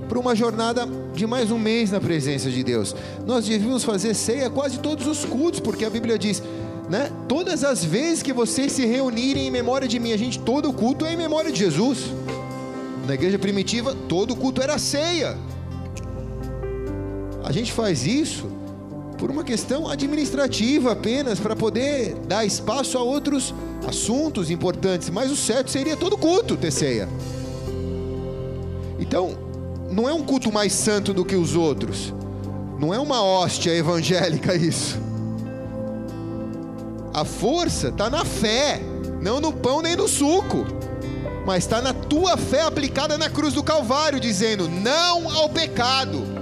para 0.10 0.20
uma 0.20 0.36
jornada 0.36 0.88
de 1.14 1.28
mais 1.28 1.52
um 1.52 1.60
mês 1.60 1.92
na 1.92 2.00
presença 2.00 2.50
de 2.50 2.64
Deus. 2.64 2.96
Nós 3.26 3.46
devíamos 3.46 3.84
fazer 3.84 4.14
ceia 4.14 4.50
quase 4.50 4.80
todos 4.80 5.06
os 5.08 5.26
cultos, 5.26 5.60
porque 5.60 5.86
a 5.86 5.90
Bíblia 5.90 6.18
diz, 6.18 6.42
né? 6.90 7.12
Todas 7.28 7.64
as 7.64 7.84
vezes 7.84 8.24
que 8.24 8.34
vocês 8.34 8.72
se 8.72 8.86
reunirem 8.86 9.48
em 9.48 9.52
memória 9.52 9.88
de 9.88 10.00
mim, 10.00 10.12
a 10.12 10.18
gente, 10.18 10.40
todo 10.40 10.74
culto 10.74 11.06
é 11.06 11.14
em 11.14 11.18
memória 11.18 11.52
de 11.52 11.60
Jesus. 11.60 12.00
Na 13.08 13.14
igreja 13.14 13.38
primitiva, 13.38 13.96
todo 14.10 14.36
culto 14.36 14.62
era 14.62 14.78
ceia. 14.78 15.38
A 17.44 17.52
gente 17.52 17.72
faz 17.72 18.06
isso 18.06 18.55
por 19.18 19.32
uma 19.32 19.44
questão 19.44 19.88
administrativa 19.88 20.92
apenas, 20.92 21.40
para 21.40 21.56
poder 21.56 22.16
dar 22.28 22.46
espaço 22.46 22.98
a 22.98 23.04
outros 23.04 23.54
assuntos 23.88 24.50
importantes, 24.50 25.10
mas 25.10 25.32
o 25.32 25.36
certo 25.36 25.72
seria 25.72 25.96
todo 25.96 26.18
culto 26.18 26.58
ter 26.58 26.72
ceia. 26.72 27.08
Então, 29.00 29.38
não 29.90 30.10
é 30.10 30.14
um 30.14 30.24
culto 30.24 30.52
mais 30.52 30.74
santo 30.74 31.14
do 31.14 31.24
que 31.24 31.36
os 31.36 31.56
outros, 31.56 32.14
não 32.80 32.94
é 32.94 33.00
uma 33.00 33.24
hóstia 33.24 33.72
evangélica 33.72 34.54
isso. 34.56 35.00
A 37.14 37.24
força 37.24 37.88
está 37.88 38.10
na 38.10 38.26
fé, 38.26 38.82
não 39.22 39.40
no 39.40 39.54
pão 39.54 39.82
nem 39.82 39.96
no 39.96 40.08
suco, 40.08 40.66
mas 41.46 41.64
está 41.64 41.82
na 41.82 41.94
tua 41.94 42.36
fé 42.36 42.64
aplicada 42.64 43.18
na 43.18 43.30
cruz 43.30 43.54
do 43.54 43.64
Calvário, 43.64 44.20
dizendo 44.20 44.68
não 44.68 45.30
ao 45.30 45.48
pecado. 45.48 46.35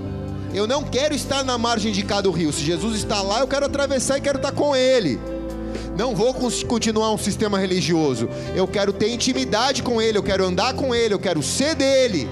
Eu 0.54 0.68
não 0.68 0.84
quero 0.84 1.16
estar 1.16 1.44
na 1.44 1.58
margem 1.58 1.92
de 1.92 2.04
cada 2.04 2.30
rio. 2.30 2.54
Se 2.54 2.64
Jesus 2.64 2.96
está 2.96 3.22
lá, 3.22 3.40
eu 3.40 3.48
quero 3.48 3.66
atravessar 3.66 4.18
e 4.18 4.22
quero 4.22 4.38
estar 4.38 4.52
com 4.52 4.76
Ele. 4.76 5.20
Não 5.98 6.16
vou 6.16 6.34
continuar 6.68 7.12
um 7.12 7.18
sistema 7.18 7.60
religioso. 7.60 8.30
Eu 8.56 8.68
quero 8.68 8.94
ter 8.94 9.10
intimidade 9.10 9.82
com 9.82 10.02
Ele, 10.02 10.18
eu 10.18 10.24
quero 10.24 10.46
andar 10.46 10.74
com 10.74 10.94
Ele, 10.94 11.14
eu 11.14 11.20
quero 11.20 11.42
ser 11.42 11.76
dele. 11.76 12.30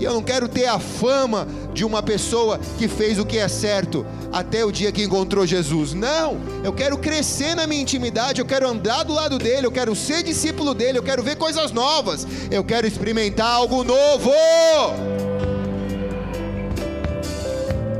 E 0.00 0.04
eu 0.04 0.12
não 0.12 0.22
quero 0.22 0.48
ter 0.48 0.66
a 0.66 0.78
fama 0.78 1.46
de 1.72 1.84
uma 1.84 2.02
pessoa 2.02 2.58
que 2.76 2.88
fez 2.88 3.18
o 3.18 3.24
que 3.24 3.38
é 3.38 3.48
certo 3.48 4.04
até 4.32 4.64
o 4.64 4.72
dia 4.72 4.90
que 4.90 5.02
encontrou 5.02 5.46
Jesus. 5.46 5.94
Não, 5.94 6.38
eu 6.64 6.72
quero 6.72 6.98
crescer 6.98 7.54
na 7.54 7.66
minha 7.66 7.82
intimidade, 7.82 8.40
eu 8.40 8.46
quero 8.46 8.68
andar 8.68 9.04
do 9.04 9.12
lado 9.12 9.38
dele, 9.38 9.66
eu 9.66 9.72
quero 9.72 9.94
ser 9.94 10.22
discípulo 10.24 10.74
dele, 10.74 10.98
eu 10.98 11.02
quero 11.02 11.22
ver 11.22 11.36
coisas 11.36 11.70
novas, 11.70 12.26
eu 12.50 12.64
quero 12.64 12.86
experimentar 12.86 13.46
algo 13.46 13.84
novo. 13.84 14.32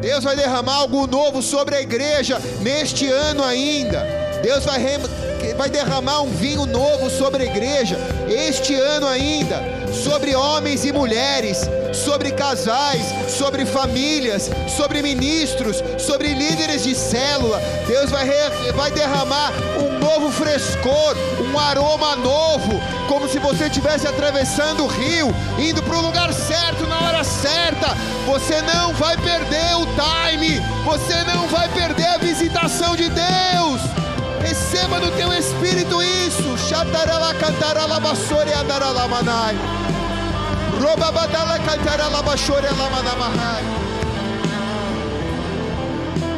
Deus 0.05 0.23
vai 0.23 0.37
derramar 0.37 0.75
algo 0.75 1.07
novo 1.07 1.41
sobre 1.41 1.77
a 1.77 1.81
igreja 1.81 2.39
neste 2.61 3.09
ano 3.09 3.43
ainda. 3.43 4.07
Deus 4.43 4.63
vai, 4.63 4.79
vai 5.57 5.71
derramar 5.71 6.21
um 6.21 6.31
vinho 6.31 6.67
novo 6.67 7.09
sobre 7.09 7.45
a 7.45 7.47
igreja 7.47 7.97
este 8.29 8.75
ano 8.75 9.09
ainda, 9.09 9.63
sobre 10.05 10.37
homens 10.37 10.85
e 10.85 10.93
mulheres, 10.93 11.63
sobre 11.95 12.32
casais, 12.32 13.14
sobre 13.28 13.64
famílias, 13.64 14.51
sobre 14.68 15.03
ministros, 15.03 15.82
sobre 15.99 16.34
líderes 16.34 16.82
de 16.84 16.95
célula. 16.95 17.61
Deus 17.86 18.11
vai, 18.11 18.28
vai 18.74 18.90
derramar 18.90 19.53
um 19.78 19.99
novo 19.99 20.30
frescor, 20.30 21.16
um 21.40 21.59
aroma 21.59 22.16
novo, 22.16 22.80
como 23.09 23.28
se 23.28 23.38
você 23.38 23.66
estivesse 23.66 24.07
atravessando 24.07 24.84
o 24.84 24.88
rio, 24.88 25.34
indo 25.59 25.82
para 25.82 25.97
o 25.97 26.03
lugar 26.03 26.32
certo 26.32 26.86
na 26.86 27.01
hora 27.01 27.24
certa. 27.24 27.95
Você 28.26 28.61
não 28.62 28.92
vai 28.95 29.16
perder 29.16 29.76
o 29.76 29.86
time, 29.86 30.61
você 30.84 31.22
não 31.24 31.47
vai 31.49 31.68
perder 31.68 32.07
a 32.07 32.18
visitação 32.18 32.97
de 32.97 33.09
Deus. 33.09 33.80
Receba 34.40 34.99
no 34.99 35.11
teu 35.12 35.32
espírito 35.32 36.03
isso. 36.03 36.59
Shatarala 36.68 37.34
cantarala 37.34 37.99
basore 37.99 38.53
andarala 38.53 39.09
manai. 39.09 39.57
Roba 40.81 41.12
badala 41.12 41.59
cantarala 41.59 42.22
basore 42.22 42.68
lamanamahai. 42.68 43.64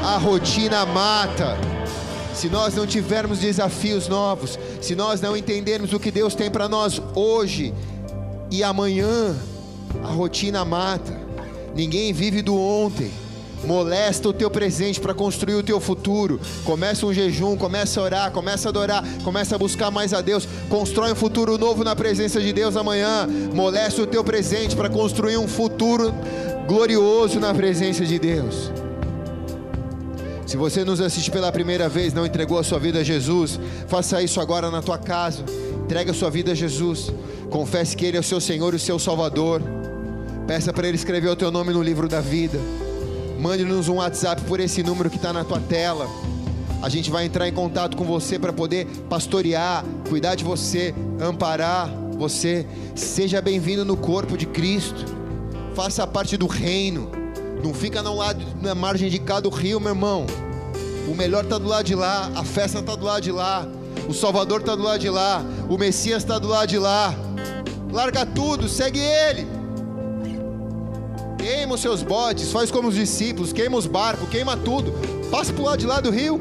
A 0.04 0.18
rotina 0.18 0.86
mata. 0.86 1.56
Se 2.34 2.48
nós 2.48 2.74
não 2.74 2.86
tivermos 2.86 3.38
desafios 3.38 4.08
novos, 4.08 4.58
se 4.80 4.94
nós 4.94 5.20
não 5.20 5.36
entendermos 5.36 5.92
o 5.92 5.98
que 5.98 6.10
Deus 6.10 6.34
tem 6.34 6.50
para 6.50 6.68
nós 6.68 7.00
hoje 7.14 7.72
e 8.50 8.62
amanhã. 8.62 9.34
A 10.04 10.08
rotina 10.08 10.64
mata. 10.64 11.18
Ninguém 11.74 12.12
vive 12.12 12.42
do 12.42 12.54
ontem. 12.54 13.10
Molesta 13.64 14.28
o 14.28 14.32
teu 14.32 14.50
presente 14.50 15.00
para 15.00 15.14
construir 15.14 15.54
o 15.54 15.62
teu 15.62 15.80
futuro. 15.80 16.40
Começa 16.64 17.06
um 17.06 17.12
jejum, 17.12 17.56
começa 17.56 18.00
a 18.00 18.02
orar, 18.02 18.30
começa 18.30 18.68
a 18.68 18.70
adorar, 18.70 19.04
começa 19.24 19.54
a 19.54 19.58
buscar 19.58 19.90
mais 19.90 20.12
a 20.12 20.20
Deus. 20.20 20.46
Constrói 20.68 21.12
um 21.12 21.16
futuro 21.16 21.58
novo 21.58 21.82
na 21.82 21.96
presença 21.96 22.40
de 22.40 22.52
Deus 22.52 22.76
amanhã. 22.76 23.26
Molesta 23.54 24.02
o 24.02 24.06
teu 24.06 24.22
presente 24.22 24.76
para 24.76 24.88
construir 24.88 25.36
um 25.36 25.48
futuro 25.48 26.14
glorioso 26.66 27.40
na 27.40 27.54
presença 27.54 28.04
de 28.04 28.18
Deus. 28.18 28.70
Se 30.46 30.56
você 30.56 30.84
nos 30.84 31.00
assiste 31.00 31.30
pela 31.30 31.50
primeira 31.50 31.88
vez, 31.88 32.14
não 32.14 32.24
entregou 32.24 32.58
a 32.58 32.62
sua 32.62 32.78
vida 32.78 33.00
a 33.00 33.02
Jesus, 33.02 33.58
faça 33.88 34.22
isso 34.22 34.40
agora 34.40 34.70
na 34.70 34.80
tua 34.80 34.96
casa. 34.96 35.44
Entregue 35.84 36.12
a 36.12 36.14
sua 36.14 36.30
vida 36.30 36.52
a 36.52 36.54
Jesus. 36.54 37.12
Confesse 37.50 37.96
que 37.96 38.04
Ele 38.04 38.16
é 38.16 38.20
o 38.20 38.22
seu 38.22 38.40
Senhor 38.40 38.72
e 38.72 38.76
o 38.76 38.78
seu 38.78 38.98
Salvador. 38.98 39.60
Peça 40.46 40.72
para 40.72 40.86
Ele 40.86 40.96
escrever 40.96 41.28
o 41.28 41.36
teu 41.36 41.50
nome 41.50 41.72
no 41.72 41.82
livro 41.82 42.08
da 42.08 42.20
vida. 42.20 42.58
Mande-nos 43.38 43.88
um 43.88 43.96
WhatsApp 43.96 44.42
por 44.42 44.60
esse 44.60 44.82
número 44.82 45.10
que 45.10 45.16
está 45.16 45.32
na 45.32 45.44
tua 45.44 45.60
tela. 45.60 46.08
A 46.82 46.88
gente 46.88 47.10
vai 47.10 47.26
entrar 47.26 47.48
em 47.48 47.52
contato 47.52 47.96
com 47.96 48.04
você 48.04 48.38
para 48.38 48.52
poder 48.52 48.86
pastorear, 49.08 49.84
cuidar 50.08 50.34
de 50.34 50.44
você, 50.44 50.94
amparar 51.20 51.90
você. 52.18 52.66
Seja 52.94 53.42
bem-vindo 53.42 53.84
no 53.84 53.96
corpo 53.96 54.36
de 54.36 54.46
Cristo. 54.46 55.04
Faça 55.74 56.06
parte 56.06 56.36
do 56.36 56.46
reino. 56.46 57.10
Não 57.62 57.74
fica 57.74 58.02
no 58.02 58.14
lado, 58.14 58.44
na 58.62 58.74
margem 58.74 59.10
de 59.10 59.18
cada 59.18 59.48
rio, 59.50 59.80
meu 59.80 59.90
irmão. 59.90 60.26
O 61.08 61.14
melhor 61.14 61.44
está 61.44 61.58
do 61.58 61.68
lado 61.68 61.84
de 61.84 61.94
lá, 61.94 62.30
a 62.34 62.44
festa 62.44 62.80
está 62.80 62.94
do 62.94 63.04
lado 63.04 63.22
de 63.22 63.30
lá, 63.30 63.66
o 64.08 64.14
Salvador 64.14 64.60
está 64.60 64.74
do 64.74 64.82
lado 64.82 64.98
de 64.98 65.08
lá, 65.08 65.44
o 65.68 65.78
Messias 65.78 66.22
está 66.22 66.38
do 66.38 66.48
lado 66.48 66.68
de 66.68 66.78
lá. 66.78 67.14
Larga 67.92 68.26
tudo, 68.26 68.68
segue 68.68 68.98
Ele. 68.98 69.55
Queima 71.46 71.76
os 71.76 71.80
seus 71.80 72.02
botes, 72.02 72.50
faz 72.50 72.72
como 72.72 72.88
os 72.88 72.96
discípulos, 72.96 73.52
queima 73.52 73.76
os 73.76 73.86
barcos, 73.86 74.28
queima 74.28 74.56
tudo. 74.56 74.92
Passa 75.30 75.52
para 75.52 75.62
o 75.62 75.64
lado 75.64 75.78
de 75.78 75.86
lá 75.86 76.00
do 76.00 76.10
rio. 76.10 76.40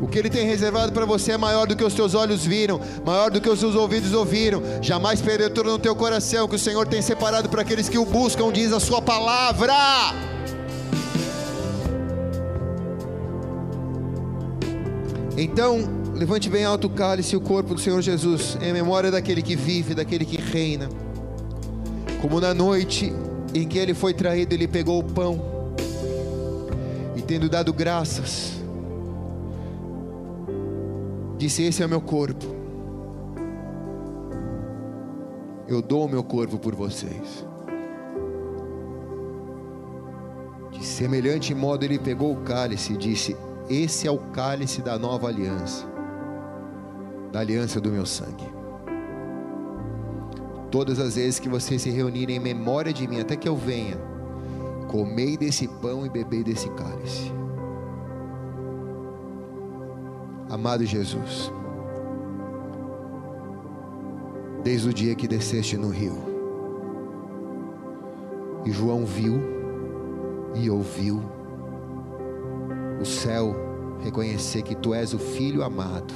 O 0.00 0.08
que 0.08 0.18
Ele 0.18 0.30
tem 0.30 0.46
reservado 0.46 0.90
para 0.90 1.04
você 1.04 1.32
é 1.32 1.36
maior 1.36 1.66
do 1.66 1.76
que 1.76 1.84
os 1.84 1.92
teus 1.92 2.14
olhos 2.14 2.46
viram, 2.46 2.80
maior 3.04 3.30
do 3.30 3.42
que 3.42 3.50
os 3.50 3.60
seus 3.60 3.74
ouvidos 3.74 4.14
ouviram. 4.14 4.62
Jamais 4.80 5.20
penetrou 5.20 5.72
no 5.72 5.78
teu 5.78 5.94
coração 5.94 6.48
que 6.48 6.56
o 6.56 6.58
Senhor 6.58 6.86
tem 6.86 7.02
separado 7.02 7.46
para 7.50 7.60
aqueles 7.60 7.90
que 7.90 7.98
o 7.98 8.06
buscam, 8.06 8.50
diz 8.50 8.72
a 8.72 8.80
Sua 8.80 9.02
palavra. 9.02 9.74
Então, 15.36 15.80
levante 16.14 16.48
bem 16.48 16.64
alto 16.64 16.86
o 16.86 16.90
cálice 16.90 17.34
e 17.34 17.36
o 17.36 17.40
corpo 17.42 17.74
do 17.74 17.80
Senhor 17.82 18.00
Jesus, 18.00 18.56
em 18.62 18.72
memória 18.72 19.10
daquele 19.10 19.42
que 19.42 19.54
vive, 19.54 19.92
daquele 19.92 20.24
que 20.24 20.38
reina. 20.38 20.88
Como 22.26 22.40
na 22.40 22.52
noite 22.52 23.12
em 23.54 23.68
que 23.68 23.78
ele 23.78 23.94
foi 23.94 24.12
traído, 24.12 24.52
ele 24.52 24.66
pegou 24.66 24.98
o 24.98 25.04
pão 25.04 25.40
e, 27.14 27.22
tendo 27.22 27.48
dado 27.48 27.72
graças, 27.72 28.54
disse: 31.38 31.62
Esse 31.62 31.84
é 31.84 31.86
o 31.86 31.88
meu 31.88 32.00
corpo. 32.00 32.44
Eu 35.68 35.80
dou 35.80 36.06
o 36.06 36.08
meu 36.08 36.24
corpo 36.24 36.58
por 36.58 36.74
vocês. 36.74 37.46
De 40.72 40.84
semelhante 40.84 41.54
modo, 41.54 41.84
ele 41.84 41.96
pegou 41.96 42.32
o 42.32 42.38
cálice 42.38 42.94
e 42.94 42.96
disse: 42.96 43.36
Esse 43.70 44.08
é 44.08 44.10
o 44.10 44.18
cálice 44.18 44.82
da 44.82 44.98
nova 44.98 45.28
aliança, 45.28 45.86
da 47.30 47.38
aliança 47.38 47.80
do 47.80 47.92
meu 47.92 48.04
sangue. 48.04 48.55
Todas 50.70 50.98
as 50.98 51.14
vezes 51.14 51.38
que 51.38 51.48
vocês 51.48 51.82
se 51.82 51.90
reunirem 51.90 52.36
em 52.36 52.40
memória 52.40 52.92
de 52.92 53.06
mim, 53.06 53.20
até 53.20 53.36
que 53.36 53.48
eu 53.48 53.56
venha, 53.56 53.96
comei 54.88 55.36
desse 55.36 55.68
pão 55.68 56.04
e 56.04 56.10
bebei 56.10 56.42
desse 56.42 56.68
cálice. 56.70 57.32
Amado 60.50 60.84
Jesus, 60.84 61.52
desde 64.62 64.88
o 64.88 64.94
dia 64.94 65.14
que 65.14 65.28
desceste 65.28 65.76
no 65.76 65.90
rio, 65.90 66.16
e 68.64 68.70
João 68.70 69.04
viu 69.04 69.40
e 70.54 70.70
ouviu 70.70 71.20
o 73.00 73.04
céu 73.04 73.54
reconhecer 74.02 74.62
que 74.62 74.74
tu 74.74 74.94
és 74.94 75.12
o 75.14 75.18
Filho 75.18 75.62
amado, 75.62 76.14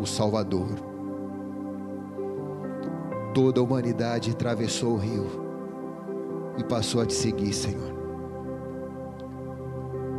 o 0.00 0.06
Salvador. 0.06 0.93
Toda 3.34 3.60
a 3.60 3.64
humanidade 3.64 4.30
atravessou 4.30 4.92
o 4.92 4.96
rio 4.96 5.26
e 6.56 6.62
passou 6.62 7.00
a 7.00 7.06
te 7.06 7.14
seguir, 7.14 7.52
Senhor. 7.52 7.92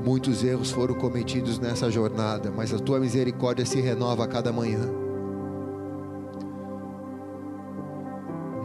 Muitos 0.04 0.44
erros 0.44 0.70
foram 0.70 0.94
cometidos 0.96 1.58
nessa 1.58 1.90
jornada, 1.90 2.52
mas 2.52 2.74
a 2.74 2.78
tua 2.78 3.00
misericórdia 3.00 3.66
se 3.66 3.80
renova 3.80 4.26
a 4.26 4.28
cada 4.28 4.52
manhã. 4.52 4.82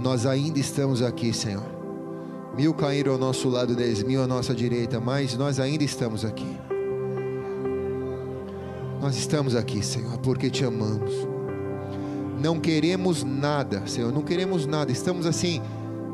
Nós 0.02 0.26
ainda 0.26 0.58
estamos 0.58 1.00
aqui, 1.00 1.32
Senhor. 1.32 1.62
Mil 2.56 2.74
caíram 2.74 3.12
ao 3.12 3.18
nosso 3.18 3.48
lado, 3.48 3.76
dez 3.76 4.02
mil 4.02 4.20
à 4.20 4.26
nossa 4.26 4.52
direita, 4.52 4.98
mas 4.98 5.36
nós 5.36 5.60
ainda 5.60 5.84
estamos 5.84 6.24
aqui. 6.24 6.58
Nós 9.00 9.16
estamos 9.16 9.54
aqui, 9.54 9.80
Senhor, 9.80 10.18
porque 10.18 10.50
te 10.50 10.64
amamos. 10.64 11.29
Não 12.40 12.58
queremos 12.58 13.22
nada, 13.22 13.86
Senhor, 13.86 14.10
não 14.10 14.22
queremos 14.22 14.64
nada. 14.64 14.90
Estamos 14.90 15.26
assim, 15.26 15.60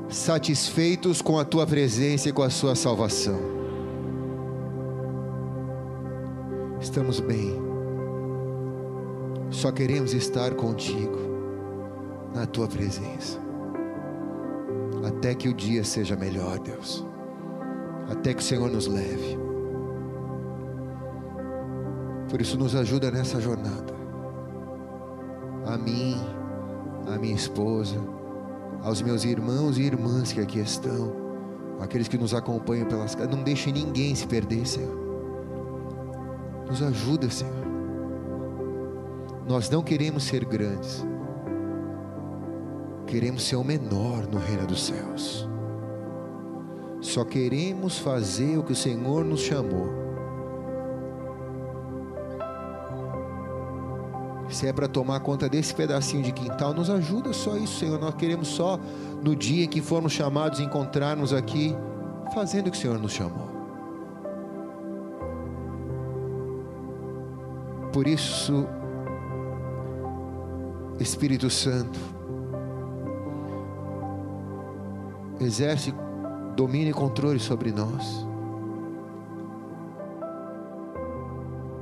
satisfeitos 0.08 1.22
com 1.22 1.38
a 1.38 1.44
tua 1.44 1.64
presença 1.64 2.28
e 2.28 2.32
com 2.32 2.42
a 2.42 2.50
sua 2.50 2.74
salvação. 2.74 3.38
Estamos 6.80 7.20
bem. 7.20 7.54
Só 9.50 9.70
queremos 9.70 10.12
estar 10.14 10.52
contigo, 10.54 11.16
na 12.34 12.44
tua 12.44 12.66
presença. 12.66 13.38
Até 15.06 15.32
que 15.32 15.48
o 15.48 15.54
dia 15.54 15.84
seja 15.84 16.16
melhor, 16.16 16.58
Deus. 16.58 17.06
Até 18.10 18.34
que 18.34 18.42
o 18.42 18.44
Senhor 18.44 18.68
nos 18.68 18.88
leve. 18.88 19.38
Por 22.28 22.40
isso, 22.40 22.58
nos 22.58 22.74
ajuda 22.74 23.12
nessa 23.12 23.40
jornada. 23.40 23.95
A 25.66 25.76
mim, 25.76 26.16
a 27.12 27.18
minha 27.18 27.34
esposa, 27.34 27.96
aos 28.82 29.02
meus 29.02 29.24
irmãos 29.24 29.78
e 29.78 29.82
irmãs 29.82 30.32
que 30.32 30.40
aqui 30.40 30.60
estão, 30.60 31.12
aqueles 31.80 32.08
que 32.08 32.16
nos 32.16 32.32
acompanham 32.32 32.86
pelas 32.86 33.14
casas. 33.14 33.34
Não 33.34 33.42
deixe 33.42 33.72
ninguém 33.72 34.14
se 34.14 34.26
perder, 34.26 34.66
Senhor. 34.66 34.96
Nos 36.68 36.82
ajuda, 36.82 37.28
Senhor. 37.28 37.66
Nós 39.48 39.68
não 39.70 39.82
queremos 39.82 40.24
ser 40.24 40.44
grandes, 40.44 41.04
queremos 43.06 43.42
ser 43.42 43.56
o 43.56 43.64
menor 43.64 44.26
no 44.26 44.38
reino 44.38 44.66
dos 44.66 44.86
céus. 44.86 45.48
Só 47.00 47.24
queremos 47.24 47.98
fazer 47.98 48.58
o 48.58 48.62
que 48.64 48.72
o 48.72 48.76
Senhor 48.76 49.24
nos 49.24 49.40
chamou. 49.40 50.05
Se 54.48 54.66
é 54.66 54.72
para 54.72 54.86
tomar 54.86 55.20
conta 55.20 55.48
desse 55.48 55.74
pedacinho 55.74 56.22
de 56.22 56.32
quintal, 56.32 56.72
nos 56.72 56.88
ajuda 56.88 57.32
só 57.32 57.56
isso, 57.56 57.78
Senhor. 57.78 57.98
Nós 57.98 58.14
queremos 58.14 58.48
só 58.48 58.78
no 59.22 59.34
dia 59.34 59.64
em 59.64 59.68
que 59.68 59.80
formos 59.80 60.12
chamados 60.12 60.60
encontrarmos 60.60 61.32
aqui, 61.32 61.74
fazendo 62.32 62.68
o 62.68 62.70
que 62.70 62.78
o 62.78 62.80
Senhor 62.80 62.98
nos 62.98 63.12
chamou. 63.12 63.48
Por 67.92 68.06
isso, 68.06 68.68
Espírito 71.00 71.50
Santo, 71.50 71.98
exerce 75.40 75.92
domínio 76.54 76.90
e 76.90 76.94
controle 76.94 77.40
sobre 77.40 77.72
nós, 77.72 78.26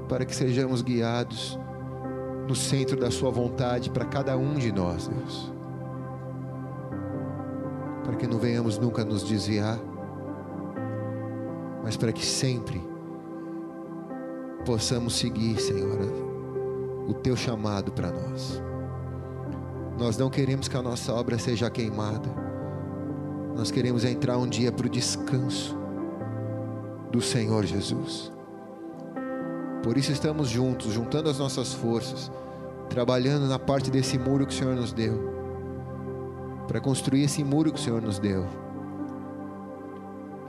para 0.08 0.24
que 0.24 0.34
sejamos 0.34 0.82
guiados 0.82 1.58
no 2.46 2.54
centro 2.54 2.96
da 2.96 3.10
Sua 3.10 3.30
vontade 3.30 3.90
para 3.90 4.04
cada 4.04 4.36
um 4.36 4.54
de 4.54 4.70
nós, 4.72 5.08
Deus, 5.08 5.52
para 8.04 8.16
que 8.16 8.26
não 8.26 8.38
venhamos 8.38 8.78
nunca 8.78 9.04
nos 9.04 9.22
desviar, 9.22 9.78
mas 11.82 11.96
para 11.96 12.12
que 12.12 12.24
sempre 12.24 12.82
possamos 14.64 15.16
seguir, 15.16 15.58
Senhor, 15.60 15.98
o 17.06 17.14
Teu 17.14 17.36
chamado 17.36 17.92
para 17.92 18.10
nós. 18.10 18.62
Nós 19.98 20.16
não 20.16 20.28
queremos 20.28 20.66
que 20.66 20.76
a 20.76 20.82
nossa 20.82 21.12
obra 21.12 21.38
seja 21.38 21.70
queimada. 21.70 22.28
Nós 23.54 23.70
queremos 23.70 24.04
entrar 24.04 24.36
um 24.36 24.48
dia 24.48 24.72
para 24.72 24.86
o 24.86 24.90
descanso 24.90 25.76
do 27.12 27.20
Senhor 27.20 27.64
Jesus. 27.64 28.33
Por 29.84 29.98
isso 29.98 30.10
estamos 30.10 30.48
juntos, 30.48 30.94
juntando 30.94 31.28
as 31.28 31.38
nossas 31.38 31.74
forças, 31.74 32.32
trabalhando 32.88 33.46
na 33.46 33.58
parte 33.58 33.90
desse 33.90 34.18
muro 34.18 34.46
que 34.46 34.54
o 34.54 34.56
Senhor 34.56 34.74
nos 34.74 34.94
deu, 34.94 35.30
para 36.66 36.80
construir 36.80 37.24
esse 37.24 37.44
muro 37.44 37.70
que 37.70 37.78
o 37.78 37.82
Senhor 37.82 38.00
nos 38.00 38.18
deu. 38.18 38.46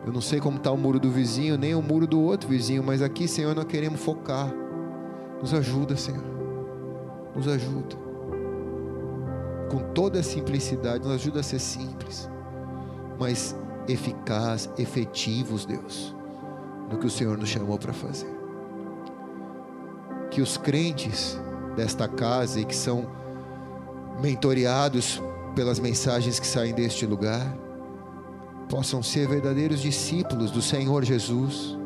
Eu 0.05 0.13
não 0.13 0.21
sei 0.21 0.39
como 0.39 0.55
está 0.55 0.71
o 0.71 0.77
muro 0.77 1.01
do 1.01 1.11
vizinho, 1.11 1.57
nem 1.57 1.75
o 1.75 1.81
muro 1.81 2.07
do 2.07 2.21
outro 2.21 2.47
vizinho, 2.47 2.81
mas 2.81 3.01
aqui, 3.01 3.27
Senhor, 3.27 3.53
nós 3.53 3.65
queremos 3.65 3.99
focar. 3.99 4.49
Nos 5.41 5.53
ajuda, 5.53 5.97
Senhor. 5.97 6.23
Nos 7.35 7.45
ajuda. 7.45 7.97
Com 9.69 9.79
toda 9.93 10.21
a 10.21 10.23
simplicidade, 10.23 11.03
nos 11.03 11.13
ajuda 11.13 11.41
a 11.41 11.43
ser 11.43 11.59
simples, 11.59 12.29
mas 13.19 13.53
eficaz, 13.85 14.69
efetivos, 14.77 15.65
Deus, 15.65 16.15
no 16.89 16.97
que 16.97 17.05
o 17.05 17.09
Senhor 17.09 17.37
nos 17.37 17.49
chamou 17.49 17.77
para 17.77 17.91
fazer. 17.91 18.34
Que 20.35 20.41
os 20.41 20.57
crentes 20.57 21.39
desta 21.77 22.09
casa 22.09 22.59
e 22.59 22.65
que 22.65 22.75
são 22.75 23.07
mentoreados 24.21 25.23
pelas 25.55 25.79
mensagens 25.79 26.41
que 26.41 26.45
saem 26.45 26.73
deste 26.73 27.05
lugar, 27.05 27.57
possam 28.67 29.01
ser 29.01 29.29
verdadeiros 29.29 29.79
discípulos 29.79 30.51
do 30.51 30.61
Senhor 30.61 31.05
Jesus, 31.05 31.77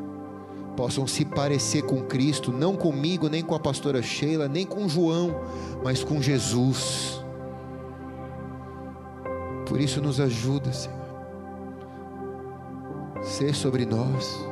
possam 0.76 1.06
se 1.06 1.24
parecer 1.26 1.84
com 1.84 2.02
Cristo, 2.02 2.52
não 2.52 2.76
comigo, 2.76 3.30
nem 3.30 3.44
com 3.44 3.54
a 3.54 3.60
pastora 3.60 4.02
Sheila, 4.02 4.48
nem 4.48 4.66
com 4.66 4.90
João, 4.90 5.30
mas 5.84 6.04
com 6.04 6.20
Jesus. 6.20 7.24
Por 9.68 9.80
isso 9.80 10.02
nos 10.02 10.20
ajuda, 10.20 10.74
Senhor. 10.74 10.98
Ser 13.22 13.54
sobre 13.54 13.86
nós 13.86 14.44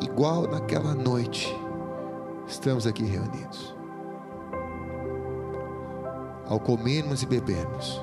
igual 0.00 0.48
naquela 0.48 0.92
noite 0.92 1.54
estamos 2.46 2.86
aqui 2.86 3.04
reunidos. 3.04 3.74
Ao 6.46 6.60
comermos 6.60 7.22
e 7.22 7.26
bebermos, 7.26 8.00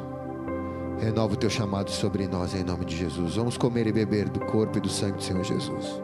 renova 1.00 1.34
o 1.34 1.38
teu 1.38 1.50
chamado 1.50 1.90
sobre 1.90 2.28
nós 2.28 2.54
em 2.54 2.64
nome 2.64 2.84
de 2.84 2.96
Jesus. 2.96 3.36
Vamos 3.36 3.58
comer 3.58 3.88
e 3.88 3.92
beber 3.92 4.28
do 4.28 4.42
corpo 4.42 4.78
e 4.78 4.82
do 4.82 4.90
sangue 4.90 5.18
do 5.18 5.24
Senhor 5.24 5.44
Jesus. 5.44 6.03